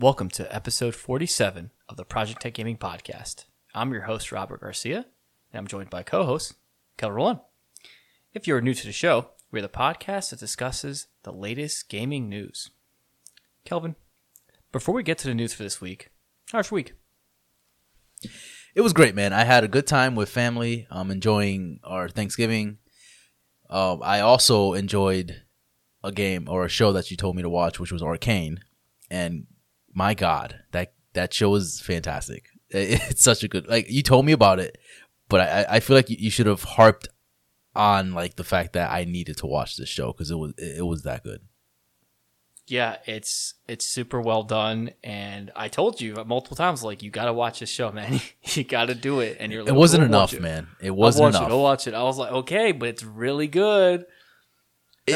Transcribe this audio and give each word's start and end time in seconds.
Welcome 0.00 0.30
to 0.30 0.54
episode 0.54 0.94
47 0.94 1.72
of 1.86 1.98
the 1.98 2.06
Project 2.06 2.40
Tech 2.40 2.54
Gaming 2.54 2.78
Podcast. 2.78 3.44
I'm 3.74 3.92
your 3.92 4.04
host, 4.04 4.32
Robert 4.32 4.62
Garcia, 4.62 5.04
and 5.52 5.58
I'm 5.58 5.66
joined 5.66 5.90
by 5.90 6.02
co 6.02 6.24
host, 6.24 6.54
Kelvin 6.96 7.16
Roland. 7.16 7.40
If 8.32 8.46
you're 8.46 8.62
new 8.62 8.72
to 8.72 8.86
the 8.86 8.94
show, 8.94 9.32
we're 9.52 9.60
the 9.60 9.68
podcast 9.68 10.30
that 10.30 10.38
discusses 10.38 11.08
the 11.22 11.34
latest 11.34 11.90
gaming 11.90 12.30
news. 12.30 12.70
Kelvin, 13.66 13.94
before 14.72 14.94
we 14.94 15.02
get 15.02 15.18
to 15.18 15.28
the 15.28 15.34
news 15.34 15.52
for 15.52 15.64
this 15.64 15.82
week, 15.82 16.08
how's 16.50 16.70
your 16.70 16.76
week? 16.76 16.94
It 18.74 18.80
was 18.80 18.94
great, 18.94 19.14
man. 19.14 19.34
I 19.34 19.44
had 19.44 19.64
a 19.64 19.68
good 19.68 19.86
time 19.86 20.14
with 20.14 20.30
family. 20.30 20.86
I'm 20.90 21.10
enjoying 21.10 21.78
our 21.84 22.08
Thanksgiving. 22.08 22.78
Um, 23.68 24.00
I 24.02 24.20
also 24.20 24.72
enjoyed 24.72 25.42
a 26.02 26.10
game 26.10 26.48
or 26.48 26.64
a 26.64 26.70
show 26.70 26.90
that 26.92 27.10
you 27.10 27.18
told 27.18 27.36
me 27.36 27.42
to 27.42 27.50
watch, 27.50 27.78
which 27.78 27.92
was 27.92 28.02
Arcane, 28.02 28.60
and 29.10 29.46
my 29.92 30.14
God, 30.14 30.60
that 30.72 30.92
that 31.14 31.32
show 31.34 31.54
is 31.54 31.80
fantastic. 31.80 32.44
It's 32.72 33.22
such 33.22 33.42
a 33.42 33.48
good 33.48 33.66
like 33.66 33.90
you 33.90 34.02
told 34.02 34.24
me 34.24 34.32
about 34.32 34.60
it, 34.60 34.78
but 35.28 35.40
I 35.40 35.66
I 35.76 35.80
feel 35.80 35.96
like 35.96 36.08
you 36.08 36.30
should 36.30 36.46
have 36.46 36.62
harped 36.62 37.08
on 37.74 38.12
like 38.12 38.36
the 38.36 38.44
fact 38.44 38.74
that 38.74 38.90
I 38.92 39.04
needed 39.04 39.36
to 39.38 39.46
watch 39.46 39.76
this 39.76 39.88
show 39.88 40.12
because 40.12 40.30
it 40.30 40.36
was 40.36 40.54
it 40.56 40.86
was 40.86 41.02
that 41.02 41.24
good. 41.24 41.40
Yeah, 42.68 42.98
it's 43.06 43.54
it's 43.66 43.84
super 43.84 44.20
well 44.20 44.44
done, 44.44 44.92
and 45.02 45.50
I 45.56 45.66
told 45.66 46.00
you 46.00 46.14
multiple 46.24 46.56
times 46.56 46.84
like 46.84 47.02
you 47.02 47.10
got 47.10 47.24
to 47.24 47.32
watch 47.32 47.58
this 47.58 47.68
show, 47.70 47.90
man. 47.98 48.20
you 48.44 48.62
got 48.62 48.86
to 48.86 48.94
do 48.94 49.18
it, 49.18 49.38
and 49.40 49.50
you're. 49.50 49.62
Like, 49.62 49.70
it 49.72 49.76
wasn't 49.76 50.04
enough, 50.04 50.30
watch 50.30 50.34
it." 50.34 50.42
man. 50.42 50.68
It 50.80 50.90
I'll 50.90 50.94
wasn't 50.94 51.22
watch 51.24 51.34
enough. 51.34 51.48
it. 51.48 51.52
I'll 51.52 51.62
watch 51.62 51.86
it. 51.88 51.94
I 51.94 52.02
was 52.04 52.18
like, 52.18 52.30
okay, 52.30 52.70
but 52.70 52.88
it's 52.88 53.02
really 53.02 53.48
good. 53.48 54.04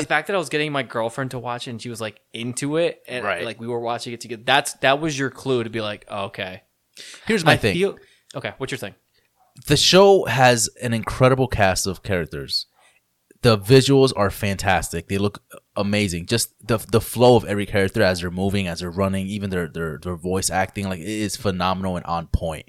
The 0.01 0.07
fact 0.07 0.27
that 0.29 0.35
I 0.37 0.39
was 0.39 0.49
getting 0.49 0.73
my 0.73 0.83
girlfriend 0.83 1.31
to 1.33 1.39
watch 1.39 1.67
it 1.67 1.71
and 1.71 1.83
she 1.83 1.89
was 1.89 2.01
like 2.01 2.21
into 2.33 2.77
it, 2.77 3.03
and 3.09 3.25
Right. 3.25 3.45
like 3.45 3.61
we 3.61 3.67
were 3.67 3.81
watching 3.81 4.13
it 4.13 4.21
together. 4.21 4.43
That's 4.45 4.75
that 4.75 5.01
was 5.01 5.19
your 5.19 5.31
clue 5.31 5.65
to 5.65 5.71
be 5.71 5.81
like, 5.81 6.05
oh, 6.09 6.25
okay. 6.27 6.63
Here's 7.27 7.45
my 7.45 7.53
I 7.53 7.57
thing. 7.57 7.75
feel 7.75 7.99
okay. 8.35 8.53
What's 8.59 8.71
your 8.73 8.79
thing? 8.79 8.95
the 9.69 9.77
show 9.77 10.25
has 10.25 10.69
an 10.83 10.93
incredible 10.93 11.47
cast 11.47 11.87
of 11.87 12.03
characters. 12.03 12.67
The 13.45 13.59
visuals 13.59 14.15
are 14.17 14.31
fantastic. 14.31 15.09
They 15.09 15.19
look 15.19 15.43
amazing. 15.77 16.25
Just 16.25 16.55
the 16.67 16.79
the 16.79 17.01
flow 17.03 17.37
of 17.37 17.45
every 17.45 17.67
character 17.67 18.03
as 18.03 18.21
they're 18.21 18.31
moving, 18.31 18.67
as 18.67 18.81
they're 18.81 18.91
running, 18.91 19.27
even 19.27 19.51
their 19.51 19.69
their 19.69 19.99
their 19.99 20.17
voice 20.17 20.49
acting, 20.49 20.89
like 20.89 21.01
it 21.01 21.07
is 21.07 21.37
phenomenal 21.37 21.99
and 21.99 22.07
on 22.07 22.29
point. 22.29 22.65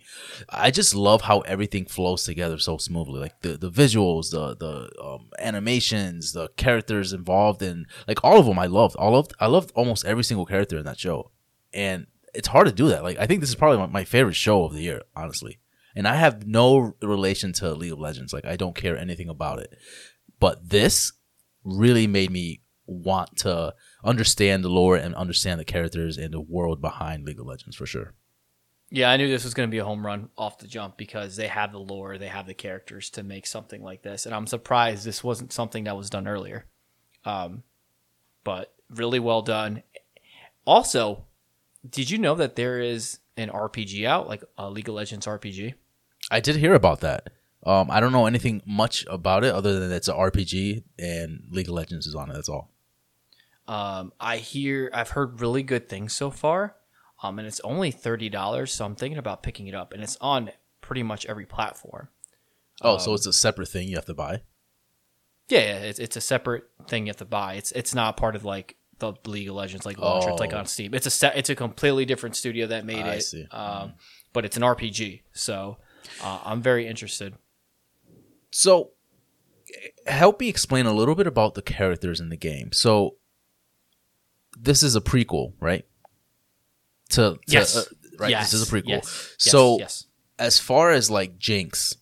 I 0.50 0.72
just 0.72 0.94
love 0.94 1.22
how 1.22 1.40
everything 1.40 1.86
flows 1.86 2.26
together 2.26 2.58
so 2.58 2.78
smoothly. 2.78 3.22
Like 3.22 3.40
the 3.40 3.56
the 3.56 3.72
visuals, 3.72 4.32
the 4.32 4.58
the 4.58 4.92
um, 5.02 5.30
animations, 5.40 6.34
the 6.34 6.50
characters 6.58 7.14
involved, 7.14 7.62
and 7.62 7.86
like 8.06 8.22
all 8.22 8.38
of 8.38 8.46
them, 8.46 8.60
I 8.60 8.66
loved. 8.66 8.98
All 8.98 9.16
of 9.16 9.30
I 9.40 9.46
loved 9.46 9.72
almost 9.76 10.04
every 10.04 10.26
single 10.26 10.46
character 10.46 10.78
in 10.78 10.84
that 10.84 11.00
show, 11.00 11.32
and 11.74 12.08
it's 12.34 12.50
hard 12.50 12.68
to 12.68 12.74
do 12.74 12.90
that. 12.90 13.02
Like 13.02 13.18
I 13.18 13.28
think 13.28 13.40
this 13.40 13.50
is 13.50 13.56
probably 13.56 13.78
my, 13.78 13.88
my 13.88 14.04
favorite 14.04 14.36
show 14.36 14.66
of 14.66 14.74
the 14.74 14.82
year, 14.82 15.04
honestly 15.16 15.60
and 15.96 16.08
I 16.08 16.16
have 16.16 16.46
no 16.46 16.94
relation 17.02 17.54
to 17.54 17.74
League 17.74 17.94
of 17.94 18.00
Legends. 18.00 18.34
Like 18.34 18.46
I 18.46 18.58
don't 18.58 18.76
care 18.76 18.98
anything 18.98 19.30
about 19.30 19.60
it. 19.60 19.74
But 20.40 20.70
this 20.70 21.14
really 21.64 22.08
made 22.08 22.32
me 22.32 22.62
want 22.88 23.38
to 23.38 23.74
understand 24.04 24.64
the 24.64 24.70
lore 24.70 24.96
and 24.96 25.16
understand 25.16 25.60
the 25.60 25.66
characters 25.66 26.18
and 26.18 26.34
the 26.34 26.42
world 26.42 26.82
behind 26.82 27.26
League 27.26 27.40
of 27.40 27.46
Legends 27.46 27.76
for 27.76 27.86
sure. 27.86 28.14
Yeah, 28.92 29.10
I 29.10 29.18
knew 29.18 29.28
this 29.28 29.44
was 29.44 29.56
going 29.56 29.68
to 29.68 29.72
be 29.72 29.80
a 29.80 29.86
home 29.86 30.06
run 30.06 30.30
off 30.38 30.60
the 30.60 30.68
jump 30.68 30.96
because 30.96 31.36
they 31.36 31.48
have 31.48 31.72
the 31.72 31.80
lore, 31.80 32.18
they 32.18 32.28
have 32.28 32.46
the 32.46 32.54
characters 32.54 33.10
to 33.12 33.24
make 33.24 33.48
something 33.48 33.82
like 33.82 34.04
this, 34.04 34.26
and 34.26 34.36
I'm 34.36 34.46
surprised 34.46 35.04
this 35.04 35.24
wasn't 35.24 35.52
something 35.52 35.86
that 35.86 35.98
was 35.98 36.10
done 36.10 36.28
earlier. 36.28 36.66
Um, 37.26 37.64
but 38.44 38.76
really 38.90 39.20
well 39.20 39.42
done. 39.42 39.82
Also, 40.66 41.26
did 41.88 42.10
you 42.10 42.20
know 42.20 42.36
that 42.36 42.56
there 42.56 42.80
is 42.80 43.20
an 43.38 43.50
RPG 43.50 44.06
out, 44.06 44.28
like 44.28 44.44
a 44.58 44.70
League 44.70 44.88
of 44.88 44.96
Legends 44.96 45.26
RPG? 45.26 45.74
I 46.32 46.40
did 46.40 46.56
hear 46.56 46.74
about 46.74 47.02
that. 47.02 47.30
Um, 47.66 47.90
I 47.90 48.00
don't 48.00 48.12
know 48.12 48.28
anything 48.28 48.62
much 48.66 49.06
about 49.10 49.44
it 49.44 49.54
other 49.54 49.80
than 49.80 49.92
it's 49.92 50.08
an 50.08 50.16
RPG 50.16 50.84
and 51.00 51.46
League 51.50 51.68
of 51.68 51.74
Legends 51.74 52.06
is 52.06 52.14
on 52.16 52.30
it. 52.30 52.34
That's 52.34 52.50
all. 52.50 52.70
Um, 53.68 54.14
I 54.20 54.38
hear 54.38 54.92
I've 54.94 55.10
heard 55.10 55.42
really 55.42 55.64
good 55.64 55.90
things 55.90 56.14
so 56.14 56.30
far. 56.30 56.76
Um, 57.24 57.40
and 57.40 57.48
it's 57.48 57.62
only 57.62 57.90
thirty 57.92 58.30
dollars, 58.30 58.72
so 58.74 58.86
I'm 58.86 58.96
thinking 58.96 59.18
about 59.18 59.42
picking 59.42 59.68
it 59.68 59.74
up, 59.74 59.94
and 59.94 60.04
it's 60.04 60.18
on 60.22 60.52
pretty 60.82 61.02
much 61.02 61.26
every 61.26 61.46
platform. 61.46 62.10
Oh, 62.82 62.98
so 62.98 63.14
it's 63.14 63.26
a 63.26 63.34
separate 63.34 63.70
thing 63.70 63.88
you 63.88 63.96
have 63.96 64.06
to 64.06 64.14
buy. 64.14 64.42
Yeah, 65.48 65.60
yeah, 65.60 65.78
it's, 65.80 65.98
it's 66.00 66.18
a 66.18 66.22
separate 66.22 66.66
thing 66.88 67.06
you 67.06 67.10
have 67.10 67.18
to 67.18 67.26
buy. 67.26 67.54
It's 67.56 67.72
it's 67.72 67.96
not 67.96 68.18
part 68.18 68.36
of 68.36 68.44
like 68.46 68.76
the 69.00 69.14
League 69.26 69.48
of 69.50 69.56
Legends 69.56 69.86
like 69.86 69.98
launcher. 69.98 70.30
It's 70.30 70.40
like 70.40 70.54
Oh. 70.54 70.58
on 70.58 70.66
Steam. 70.68 70.94
It's 70.94 71.06
a 71.08 71.10
set. 71.10 71.36
It's 71.38 71.50
a 71.50 71.56
completely 71.56 72.06
different 72.06 72.36
studio 72.36 72.68
that 72.68 72.86
made 72.86 73.06
I 73.06 73.16
it. 73.16 73.22
see. 73.22 73.46
Um, 73.50 73.94
but 74.34 74.46
it's 74.46 74.58
an 74.58 74.64
RPG, 74.64 75.22
so 75.34 75.78
uh, 76.22 76.40
I'm 76.46 76.62
very 76.62 76.86
interested. 76.86 77.34
So, 78.58 78.92
help 80.08 80.40
me 80.40 80.48
explain 80.48 80.86
a 80.86 80.94
little 80.94 81.14
bit 81.14 81.28
about 81.28 81.56
the 81.56 81.62
characters 81.62 82.22
in 82.22 82.30
the 82.30 82.38
game. 82.38 82.72
So, 82.72 83.18
this 84.58 84.82
is 84.82 84.96
a 84.96 85.02
prequel, 85.02 85.52
right? 85.60 85.86
To, 87.10 87.34
to 87.34 87.40
Yes. 87.48 87.76
uh, 87.76 87.84
right. 88.18 88.30
Yes. 88.32 88.52
This 88.52 88.62
is 88.62 88.72
a 88.72 88.72
prequel. 88.74 88.88
Yes. 88.88 89.36
So, 89.38 89.78
yes, 89.80 90.06
as 90.40 90.58
far 90.58 90.92
as 90.92 91.12
like 91.12 91.38
Jinx 91.38 91.98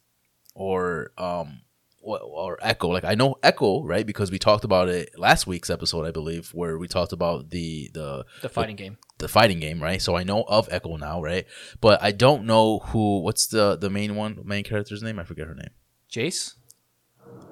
or 0.53 1.11
um 1.17 1.61
or, 2.03 2.19
or 2.19 2.57
Ekko, 2.57 2.89
like 2.93 3.03
I 3.03 3.15
know 3.15 3.35
Ekko, 3.41 3.81
right? 3.83 4.05
Because 4.05 4.29
we 4.29 4.37
talked 4.37 4.63
about 4.63 4.89
it 4.89 5.17
last 5.17 5.47
week's 5.47 5.71
episode, 5.71 6.05
I 6.05 6.11
believe, 6.11 6.49
where 6.53 6.77
we 6.77 6.87
talked 6.87 7.13
about 7.13 7.49
the 7.49 7.89
the 7.95 8.25
the 8.43 8.49
fighting 8.49 8.75
game. 8.75 8.97
the 9.17 9.27
fighting 9.27 9.59
game, 9.59 9.81
right? 9.81 9.99
So 9.99 10.15
I 10.15 10.23
know 10.23 10.43
of 10.43 10.69
Ekko 10.69 10.99
now, 10.99 11.19
right? 11.19 11.47
But 11.81 12.03
I 12.03 12.11
don't 12.11 12.45
know 12.45 12.77
who. 12.79 13.21
What's 13.21 13.47
the 13.47 13.75
the 13.75 13.89
main 13.89 14.15
one, 14.15 14.39
main 14.45 14.63
character's 14.63 15.01
name? 15.01 15.17
I 15.17 15.23
forget 15.23 15.47
her 15.47 15.55
name. 15.55 15.71
Jayce. 16.13 16.53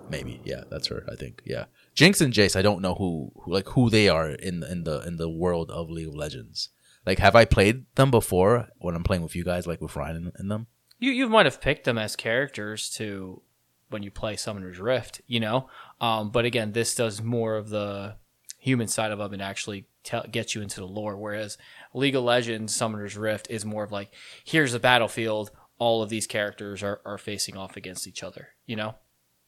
Maybe, 0.10 0.42
yeah, 0.44 0.64
that's 0.70 0.88
her. 0.88 1.06
I 1.12 1.16
think, 1.16 1.42
yeah. 1.46 1.66
Jinx 1.96 2.22
and 2.22 2.34
Jayce, 2.34 2.56
I 2.56 2.62
don't 2.62 2.82
know 2.82 2.96
who, 2.96 3.32
who 3.42 3.54
like 3.54 3.70
who 3.70 3.90
they 3.90 4.08
are 4.08 4.30
in 4.30 4.64
in 4.64 4.84
the 4.84 5.02
in 5.08 5.18
the 5.18 5.30
world 5.30 5.72
of 5.72 5.90
League 5.90 6.10
of 6.10 6.16
Legends. 6.16 6.70
Like, 7.06 7.20
have 7.20 7.36
I 7.36 7.46
played 7.46 7.86
them 7.96 8.12
before 8.12 8.68
when 8.78 8.96
I'm 8.96 9.04
playing 9.04 9.24
with 9.24 9.36
you 9.36 9.44
guys, 9.44 9.66
like 9.66 9.82
with 9.82 9.96
Ryan 9.96 10.18
and, 10.18 10.32
and 10.36 10.52
them? 10.52 10.68
You 11.00 11.12
you 11.12 11.28
might 11.28 11.48
have 11.48 11.62
picked 11.62 11.86
them 11.86 11.98
as 11.98 12.16
characters 12.16 12.90
to 12.92 13.42
when 13.90 14.04
you 14.04 14.12
play 14.12 14.36
Summoner's 14.36 14.80
Rift, 14.80 15.22
you 15.28 15.40
know. 15.40 15.70
Um, 16.00 16.30
but 16.30 16.46
again, 16.46 16.74
this 16.74 16.94
does 16.94 17.22
more 17.22 17.56
of 17.56 17.70
the 17.70 18.16
human 18.60 18.88
side 18.88 19.12
of 19.12 19.18
them 19.18 19.34
and 19.34 19.42
actually 19.42 19.88
tell, 20.04 20.24
gets 20.30 20.54
you 20.54 20.62
into 20.62 20.80
the 20.80 20.88
lore. 20.88 21.18
Whereas 21.18 21.58
League 21.94 22.16
of 22.16 22.24
Legends, 22.24 22.76
Summoner's 22.76 23.18
Rift 23.18 23.48
is 23.50 23.66
more 23.66 23.84
of 23.84 23.92
like 23.92 24.14
here's 24.44 24.74
a 24.74 24.80
battlefield. 24.80 25.52
All 25.82 26.04
of 26.04 26.10
these 26.10 26.28
characters 26.28 26.84
are, 26.84 27.02
are 27.04 27.18
facing 27.18 27.58
off 27.58 27.76
against 27.76 28.08
each 28.08 28.22
other. 28.22 28.50
You 28.68 28.76
know. 28.76 28.96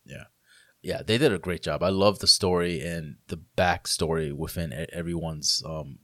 Yeah, 0.03 0.25
yeah, 0.81 1.03
they 1.05 1.19
did 1.19 1.31
a 1.31 1.37
great 1.37 1.61
job. 1.61 1.83
I 1.83 1.89
love 1.89 2.19
the 2.19 2.27
story 2.27 2.81
and 2.81 3.17
the 3.27 3.39
backstory 3.57 4.33
within 4.33 4.87
everyone's 4.91 5.61
um 5.65 5.99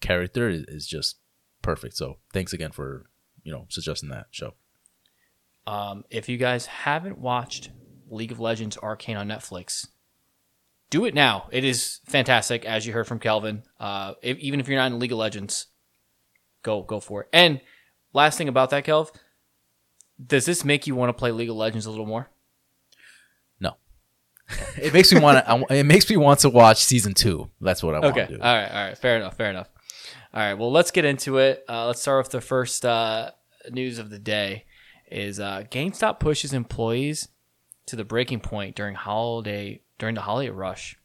character 0.00 0.48
is, 0.48 0.64
is 0.68 0.86
just 0.86 1.16
perfect. 1.60 1.96
So 1.96 2.18
thanks 2.32 2.52
again 2.52 2.72
for 2.72 3.06
you 3.42 3.52
know 3.52 3.66
suggesting 3.68 4.10
that 4.10 4.26
show. 4.30 4.54
Um, 5.66 6.04
if 6.10 6.28
you 6.28 6.38
guys 6.38 6.66
haven't 6.66 7.18
watched 7.18 7.70
League 8.08 8.32
of 8.32 8.40
Legends 8.40 8.76
Arcane 8.76 9.16
on 9.16 9.28
Netflix, 9.28 9.86
do 10.90 11.04
it 11.04 11.14
now. 11.14 11.48
It 11.50 11.64
is 11.64 12.00
fantastic, 12.06 12.64
as 12.64 12.86
you 12.86 12.92
heard 12.92 13.06
from 13.06 13.18
Kelvin. 13.18 13.62
Uh, 13.78 14.14
if, 14.22 14.38
even 14.38 14.60
if 14.60 14.68
you're 14.68 14.78
not 14.78 14.92
in 14.92 14.98
League 14.98 15.12
of 15.12 15.18
Legends, 15.18 15.66
go 16.62 16.82
go 16.82 17.00
for 17.00 17.22
it. 17.22 17.28
And 17.32 17.60
last 18.12 18.38
thing 18.38 18.48
about 18.48 18.70
that, 18.70 18.84
Kelv, 18.84 19.10
does 20.26 20.44
this 20.46 20.64
make 20.64 20.86
you 20.86 20.94
want 20.94 21.08
to 21.10 21.12
play 21.14 21.30
League 21.32 21.50
of 21.50 21.56
Legends 21.56 21.86
a 21.86 21.90
little 21.90 22.06
more? 22.06 22.28
No, 23.60 23.76
it 24.80 24.92
makes 24.92 25.12
me 25.12 25.20
want 25.20 25.44
to. 25.44 25.66
It 25.74 25.84
makes 25.84 26.08
me 26.08 26.16
want 26.16 26.40
to 26.40 26.50
watch 26.50 26.84
season 26.84 27.14
two. 27.14 27.50
That's 27.60 27.82
what 27.82 27.94
I 27.94 28.00
want 28.00 28.16
Okay. 28.16 28.26
to 28.26 28.36
do. 28.36 28.42
All 28.42 28.54
right. 28.54 28.68
All 28.70 28.86
right. 28.88 28.98
Fair 28.98 29.16
enough. 29.16 29.36
Fair 29.36 29.50
enough. 29.50 29.68
All 30.34 30.40
right. 30.40 30.54
Well, 30.54 30.70
let's 30.72 30.90
get 30.90 31.04
into 31.04 31.38
it. 31.38 31.64
Uh, 31.68 31.86
let's 31.86 32.00
start 32.00 32.24
with 32.24 32.32
the 32.32 32.40
first 32.40 32.84
uh, 32.84 33.30
news 33.70 33.98
of 33.98 34.10
the 34.10 34.18
day. 34.18 34.64
Is 35.10 35.38
uh, 35.38 35.64
GameStop 35.70 36.20
pushes 36.20 36.54
employees 36.54 37.28
to 37.86 37.96
the 37.96 38.04
breaking 38.04 38.40
point 38.40 38.74
during 38.76 38.94
holiday 38.94 39.82
during 39.98 40.14
the 40.14 40.22
holiday 40.22 40.50
rush. 40.50 40.96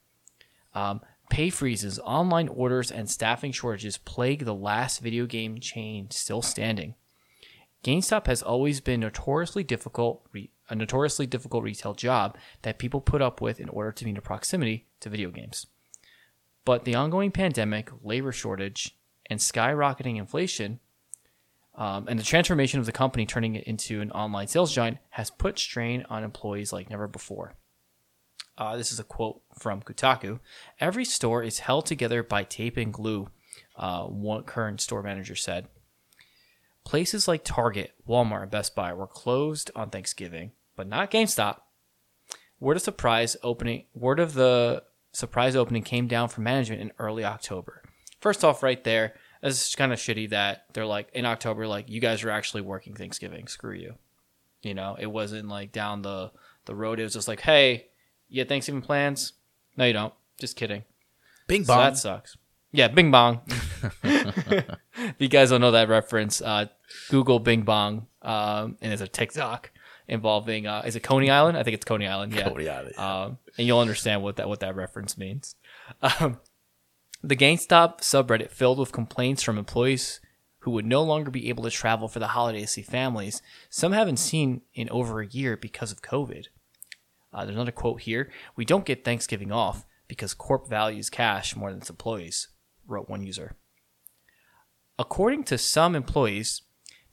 Um, 0.74 1.02
pay 1.30 1.50
freezes, 1.50 2.00
online 2.00 2.48
orders, 2.48 2.90
and 2.92 3.10
staffing 3.10 3.52
shortages 3.52 3.98
plague 3.98 4.46
the 4.46 4.54
last 4.56 5.00
video 5.02 5.26
game 5.26 5.60
chain 5.60 6.10
still 6.10 6.42
standing. 6.42 6.96
GameStop 7.88 8.28
has 8.28 8.44
always 8.44 8.82
been 8.82 9.00
notoriously 9.00 9.64
difficult, 9.64 10.28
a 10.70 10.76
notoriously 10.76 11.26
difficult 11.26 11.64
retail 11.64 11.94
job 11.94 12.38
that 12.64 12.80
people 12.80 13.00
put 13.00 13.22
up 13.22 13.40
with 13.40 13.62
in 13.62 13.70
order 13.70 13.94
to 13.94 14.04
be 14.04 14.10
in 14.10 14.18
proximity 14.18 14.88
to 15.00 15.10
video 15.10 15.32
games. 15.32 15.68
But 16.66 16.84
the 16.84 16.96
ongoing 16.96 17.32
pandemic, 17.32 17.90
labor 18.04 18.34
shortage, 18.34 18.98
and 19.28 19.40
skyrocketing 19.40 20.18
inflation, 20.18 20.82
um, 21.76 22.10
and 22.10 22.20
the 22.20 22.26
transformation 22.26 22.82
of 22.82 22.86
the 22.86 22.92
company 22.92 23.26
turning 23.26 23.56
it 23.56 23.64
into 23.64 24.02
an 24.02 24.12
online 24.12 24.48
sales 24.48 24.74
giant 24.74 24.98
has 25.12 25.30
put 25.30 25.58
strain 25.58 26.06
on 26.10 26.26
employees 26.26 26.74
like 26.74 26.90
never 26.90 27.08
before. 27.08 27.54
Uh, 28.58 28.76
this 28.76 28.92
is 28.92 29.00
a 29.00 29.06
quote 29.06 29.40
from 29.58 29.82
Kotaku. 29.82 30.42
Every 30.82 31.06
store 31.06 31.42
is 31.42 31.60
held 31.60 31.86
together 31.86 32.22
by 32.22 32.44
tape 32.44 32.76
and 32.76 32.92
glue. 32.92 33.30
Uh, 33.78 34.04
one 34.08 34.44
current 34.44 34.82
store 34.82 35.04
manager 35.04 35.36
said, 35.36 35.70
Places 36.88 37.28
like 37.28 37.44
Target, 37.44 37.92
Walmart, 38.08 38.44
and 38.44 38.52
Best 38.52 38.74
Buy 38.74 38.94
were 38.94 39.08
closed 39.08 39.70
on 39.76 39.90
Thanksgiving, 39.90 40.54
but 40.78 40.88
not 40.88 41.12
GameStop. 41.12 41.58
Word 42.62 42.78
of 42.78 42.82
surprise 42.82 43.36
opening. 43.44 43.88
Word 43.94 44.22
of 44.22 44.34
the 44.34 44.84
surprise 45.12 45.58
opening 45.58 45.84
came 45.84 46.08
down 46.08 46.30
from 46.30 46.46
management 46.46 46.80
in 46.82 46.94
early 46.98 47.26
October. 47.26 47.82
First 48.22 48.46
off, 48.46 48.64
right 48.64 48.82
there, 48.86 49.16
it's 49.44 49.76
kind 49.76 49.92
of 49.92 50.00
shitty 50.00 50.30
that 50.30 50.64
they're 50.72 50.86
like 50.86 51.10
in 51.14 51.26
October, 51.26 51.68
like 51.68 51.90
you 51.90 52.00
guys 52.00 52.24
are 52.24 52.30
actually 52.30 52.62
working 52.62 52.96
Thanksgiving. 52.96 53.48
Screw 53.48 53.74
you. 53.76 53.96
You 54.62 54.74
know, 54.74 54.96
it 54.98 55.08
wasn't 55.08 55.50
like 55.50 55.74
down 55.74 56.04
the 56.04 56.32
the 56.68 56.74
road. 56.74 57.02
It 57.02 57.04
was 57.04 57.14
just 57.14 57.28
like, 57.28 57.42
hey, 57.42 57.88
you 58.30 58.40
have 58.40 58.48
Thanksgiving 58.48 58.82
plans? 58.82 59.34
No, 59.76 59.84
you 59.84 59.92
don't. 59.92 60.14
Just 60.40 60.56
kidding. 60.56 60.86
Bing 61.48 61.66
So 61.66 61.74
bong. 61.74 61.84
that 61.84 61.98
sucks. 61.98 62.38
Yeah, 62.72 62.90
Bing 62.90 63.12
Bong. 63.12 63.42
if 64.04 65.16
you 65.20 65.28
guys 65.28 65.50
don't 65.50 65.62
know 65.62 65.72
that 65.72 65.90
reference, 65.90 66.42
uh, 66.42 66.66
Google 67.10 67.40
Bing 67.40 67.62
Bong, 67.62 68.08
um, 68.22 68.78
and 68.82 68.94
it's 68.94 69.02
a 69.02 69.08
TikTok 69.08 69.72
involving 70.08 70.66
uh, 70.68 70.84
is 70.86 70.96
it 70.96 71.02
Coney 71.02 71.30
Island? 71.30 71.58
I 71.58 71.64
think 71.64 71.76
it's 71.76 71.86
Coney 71.86 72.08
Island. 72.08 72.34
Yeah, 72.34 72.50
Coney 72.50 72.70
Island, 72.70 72.94
yeah. 72.98 73.24
Um, 73.24 73.38
and 73.58 73.68
you'll 73.68 73.80
understand 73.80 74.24
what 74.24 74.38
that 74.38 74.48
what 74.48 74.60
that 74.62 74.76
reference 74.76 75.18
means. 75.18 75.56
Um, 76.02 76.40
the 77.24 77.36
GameStop 77.36 78.02
subreddit 78.02 78.52
filled 78.52 78.80
with 78.80 78.92
complaints 78.92 79.44
from 79.44 79.58
employees 79.58 80.20
who 80.60 80.72
would 80.72 80.86
no 80.86 81.02
longer 81.02 81.32
be 81.32 81.50
able 81.50 81.64
to 81.64 81.70
travel 81.70 82.08
for 82.08 82.20
the 82.20 82.28
holiday 82.28 82.62
to 82.62 82.68
see 82.68 82.82
families. 82.82 83.42
Some 83.70 83.94
haven't 83.94 84.18
seen 84.18 84.62
in 84.74 84.90
over 84.90 85.22
a 85.22 85.28
year 85.28 85.56
because 85.56 85.92
of 85.92 86.02
COVID. 86.02 86.48
Uh, 87.34 87.46
there's 87.46 87.56
another 87.56 87.72
quote 87.72 88.02
here. 88.02 88.30
We 88.56 88.66
don't 88.66 88.86
get 88.86 89.04
Thanksgiving 89.04 89.52
off 89.52 89.86
because 90.08 90.34
Corp 90.34 90.68
values 90.70 91.10
cash 91.10 91.56
more 91.56 91.70
than 91.70 91.80
its 91.80 91.90
employees, 91.90 92.50
wrote 92.88 93.10
one 93.10 93.26
user. 93.26 93.56
According 95.00 95.44
to 95.46 95.58
some 95.58 95.96
employees, 95.96 96.64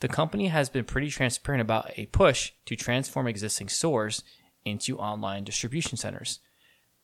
the 0.00 0.08
company 0.08 0.48
has 0.48 0.68
been 0.68 0.84
pretty 0.84 1.08
transparent 1.08 1.60
about 1.60 1.90
a 1.96 2.06
push 2.06 2.52
to 2.66 2.76
transform 2.76 3.26
existing 3.26 3.68
stores 3.68 4.22
into 4.64 4.98
online 4.98 5.44
distribution 5.44 5.96
centers, 5.96 6.40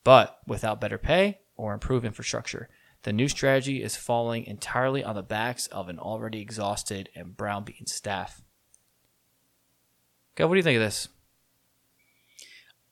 but 0.03 0.39
without 0.47 0.81
better 0.81 0.97
pay 0.97 1.39
or 1.55 1.73
improved 1.73 2.05
infrastructure. 2.05 2.69
The 3.03 3.13
new 3.13 3.27
strategy 3.27 3.81
is 3.81 3.95
falling 3.95 4.45
entirely 4.45 5.03
on 5.03 5.15
the 5.15 5.23
backs 5.23 5.67
of 5.67 5.89
an 5.89 5.99
already 5.99 6.41
exhausted 6.41 7.09
and 7.15 7.35
brownbeaten 7.35 7.89
staff. 7.89 8.43
Okay, 10.33 10.45
what 10.45 10.53
do 10.53 10.57
you 10.57 10.63
think 10.63 10.77
of 10.77 10.83
this? 10.83 11.07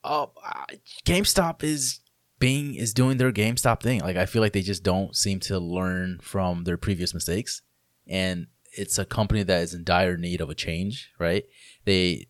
uh, 0.03 0.65
GameStop 1.05 1.63
is 1.63 1.99
being 2.39 2.75
is 2.75 2.93
doing 2.93 3.17
their 3.17 3.31
GameStop 3.31 3.81
thing. 3.81 4.01
Like 4.01 4.17
I 4.17 4.25
feel 4.25 4.41
like 4.41 4.53
they 4.53 4.61
just 4.61 4.83
don't 4.83 5.15
seem 5.15 5.39
to 5.41 5.59
learn 5.59 6.19
from 6.21 6.63
their 6.63 6.77
previous 6.77 7.13
mistakes, 7.13 7.61
and 8.07 8.47
it's 8.71 8.97
a 8.97 9.05
company 9.05 9.43
that 9.43 9.61
is 9.61 9.73
in 9.73 9.83
dire 9.83 10.17
need 10.17 10.41
of 10.41 10.49
a 10.49 10.55
change. 10.55 11.11
Right? 11.19 11.45
They, 11.85 12.27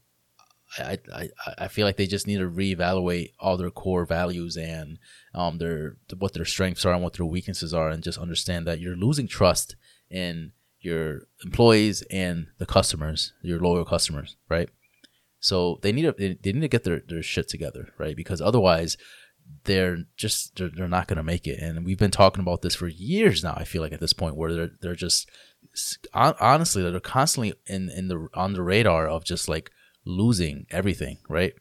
I, 0.77 0.97
I, 1.13 1.29
I 1.57 1.67
feel 1.67 1.85
like 1.85 1.97
they 1.97 2.07
just 2.07 2.27
need 2.27 2.37
to 2.37 2.49
reevaluate 2.49 3.33
all 3.39 3.57
their 3.57 3.71
core 3.71 4.05
values 4.05 4.57
and 4.57 4.97
um 5.33 5.57
their 5.57 5.97
what 6.17 6.33
their 6.33 6.45
strengths 6.45 6.85
are 6.85 6.93
and 6.93 7.03
what 7.03 7.13
their 7.13 7.25
weaknesses 7.25 7.73
are, 7.73 7.89
and 7.89 8.03
just 8.03 8.17
understand 8.17 8.67
that 8.67 8.79
you're 8.79 8.95
losing 8.95 9.27
trust 9.27 9.75
in 10.09 10.51
your 10.81 11.27
employees 11.43 12.01
and 12.09 12.47
the 12.57 12.65
customers, 12.65 13.33
your 13.41 13.59
loyal 13.59 13.85
customers. 13.85 14.37
Right? 14.49 14.69
So 15.39 15.79
they 15.81 15.91
need 15.91 16.03
to 16.03 16.13
they 16.17 16.51
need 16.51 16.61
to 16.61 16.67
get 16.67 16.83
their, 16.83 17.01
their 17.07 17.23
shit 17.23 17.47
together, 17.47 17.93
right? 17.97 18.15
Because 18.15 18.41
otherwise, 18.41 18.97
they're 19.63 19.97
just 20.15 20.55
they're, 20.55 20.69
they're 20.69 20.87
not 20.87 21.07
gonna 21.07 21.23
make 21.23 21.47
it. 21.47 21.59
And 21.59 21.85
we've 21.85 21.99
been 21.99 22.11
talking 22.11 22.41
about 22.41 22.61
this 22.61 22.75
for 22.75 22.87
years 22.87 23.43
now. 23.43 23.53
I 23.55 23.63
feel 23.63 23.81
like 23.81 23.93
at 23.93 23.99
this 23.99 24.13
point 24.13 24.35
where 24.35 24.53
they're 24.53 24.71
they're 24.81 24.95
just 24.95 25.29
honestly 26.13 26.81
they're 26.83 26.99
constantly 26.99 27.53
in 27.67 27.89
in 27.89 28.07
the 28.07 28.27
on 28.33 28.53
the 28.53 28.63
radar 28.63 29.07
of 29.07 29.23
just 29.23 29.47
like 29.47 29.71
losing 30.05 30.65
everything, 30.69 31.19
right? 31.27 31.53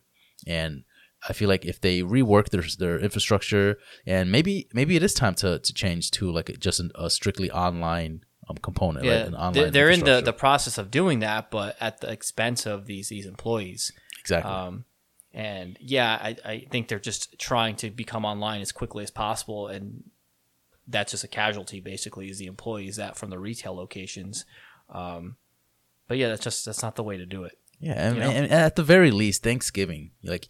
And 0.46 0.85
I 1.29 1.32
feel 1.32 1.49
like 1.49 1.64
if 1.64 1.81
they 1.81 2.02
rework 2.02 2.50
their 2.50 2.62
their 2.79 2.99
infrastructure 2.99 3.79
and 4.06 4.31
maybe 4.31 4.69
maybe 4.73 4.96
it 4.96 5.02
is 5.02 5.14
time 5.14 5.35
to 5.37 5.58
to 5.58 5.73
change 5.75 6.11
to 6.12 6.31
like 6.31 6.58
just 6.58 6.81
an, 6.81 6.90
a 6.94 7.11
strictly 7.11 7.50
online 7.50 8.23
um, 8.49 8.56
component, 8.58 9.06
right? 9.06 9.31
They're, 9.31 9.40
online 9.40 9.73
they're 9.73 9.90
in 9.90 10.00
the, 10.00 10.20
the 10.20 10.32
process 10.32 10.79
of 10.79 10.90
doing 10.90 11.20
that, 11.20 11.50
but 11.50 11.76
at 11.81 12.00
the 12.00 12.11
expense 12.11 12.67
of 12.67 12.87
these 12.87 13.08
these 13.08 13.26
employees. 13.26 13.93
exactly. 14.20 14.52
Um, 14.52 14.85
and 15.33 15.77
yeah, 15.81 16.19
I, 16.21 16.37
I 16.45 16.67
think 16.71 16.89
they're 16.89 16.99
just 16.99 17.39
trying 17.39 17.77
to 17.77 17.91
become 17.91 18.25
online 18.25 18.61
as 18.61 18.73
quickly 18.73 19.05
as 19.05 19.11
possible, 19.11 19.69
and 19.69 20.05
that's 20.87 21.13
just 21.13 21.25
a 21.25 21.29
casualty. 21.29 21.81
Basically, 21.81 22.31
is 22.31 22.39
the 22.39 22.47
employees 22.47 22.97
that 22.97 23.17
from 23.17 23.31
the 23.31 23.39
retail 23.39 23.75
locations. 23.75 24.45
Um, 24.91 25.37
but 26.07 26.17
yeah, 26.17 26.29
that's 26.29 26.43
just 26.43 26.65
that's 26.65 26.83
not 26.83 26.97
the 26.97 27.03
way 27.03 27.19
to 27.19 27.27
do 27.27 27.45
it. 27.45 27.59
Yeah, 27.81 27.93
and, 27.93 28.17
you 28.17 28.23
know? 28.23 28.31
and, 28.31 28.51
at 28.51 28.77
the 28.77 28.83
very 28.83 29.11
least, 29.11 29.43
Thanksgiving, 29.43 30.11
like 30.25 30.49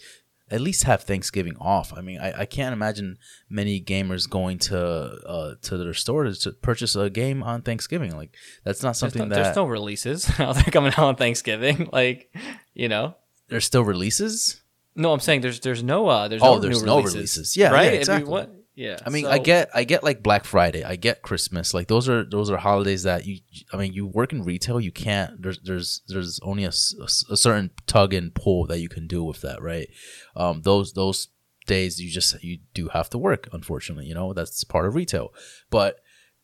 at 0.51 0.61
least 0.61 0.85
have 0.85 1.03
Thanksgiving 1.03 1.57
off. 1.61 1.93
I 1.95 2.01
mean, 2.01 2.21
I, 2.21 2.41
I 2.41 2.47
can't 2.47 2.73
imagine 2.73 3.19
many 3.51 3.81
gamers 3.81 4.29
going 4.29 4.59
to 4.61 4.79
uh, 4.79 5.55
to 5.63 5.77
their 5.77 5.95
stores 5.95 6.39
to 6.41 6.53
purchase 6.53 6.97
a 6.97 7.11
game 7.11 7.43
on 7.43 7.63
Thanksgiving. 7.63 8.17
Like 8.17 8.35
that's 8.65 8.83
not 8.83 8.91
There's 8.91 8.99
something 8.99 9.29
no, 9.29 9.35
that 9.35 9.43
there's 9.43 9.57
no 9.57 9.67
releases. 9.67 10.25
They're 10.39 10.55
coming 10.55 10.93
out 10.93 11.01
on 11.01 11.17
Thanksgiving, 11.17 11.89
like 11.93 12.35
you 12.75 12.89
know. 12.89 13.17
there's 13.49 13.65
still 13.65 13.85
releases. 13.85 14.63
No, 14.97 15.13
I'm 15.13 15.21
saying 15.21 15.43
there's 15.43 15.61
there's 15.61 15.83
no 15.83 16.09
uh 16.09 16.29
there's 16.29 16.43
Oh, 16.43 16.55
no 16.55 16.61
there's 16.61 16.81
new 16.83 16.87
no 16.87 16.97
releases. 16.99 17.15
releases. 17.15 17.57
Yeah, 17.57 17.71
right. 17.71 17.83
yeah, 17.85 17.89
I 17.89 17.91
mean, 17.93 18.01
exactly. 18.01 18.31
what? 18.31 18.55
Yeah. 18.75 18.97
I 19.05 19.11
mean, 19.11 19.25
so- 19.25 19.31
I 19.31 19.39
get 19.39 19.71
I 19.75 19.85
get 19.85 20.05
like 20.05 20.23
Black 20.23 20.45
Friday, 20.45 20.85
I 20.85 20.97
get 20.97 21.23
Christmas. 21.23 21.75
Like 21.75 21.89
those 21.89 22.09
are 22.09 22.25
those 22.25 22.49
are 22.51 22.57
holidays 22.57 23.03
that 23.05 23.27
you. 23.27 23.39
I 23.73 23.77
mean, 23.77 23.93
you 23.93 24.07
work 24.07 24.33
in 24.33 24.43
retail, 24.45 24.81
you 24.81 24.93
can't. 24.93 25.41
There's 25.43 25.59
there's 25.65 26.03
there's 26.09 26.39
only 26.43 26.65
a, 26.65 26.69
a 26.69 27.37
certain 27.37 27.71
tug 27.87 28.15
and 28.15 28.33
pull 28.35 28.67
that 28.67 28.79
you 28.81 28.89
can 28.89 29.07
do 29.09 29.25
with 29.25 29.41
that, 29.43 29.61
right? 29.63 29.89
Um, 30.37 30.63
those 30.63 30.93
those 30.93 31.29
days 31.67 32.01
you 32.01 32.11
just 32.11 32.43
you 32.43 32.59
do 32.73 32.89
have 32.89 33.11
to 33.11 33.19
work. 33.19 33.49
Unfortunately, 33.53 34.07
you 34.07 34.15
know 34.15 34.33
that's 34.33 34.63
part 34.65 34.87
of 34.87 34.95
retail. 34.95 35.33
But 35.71 35.97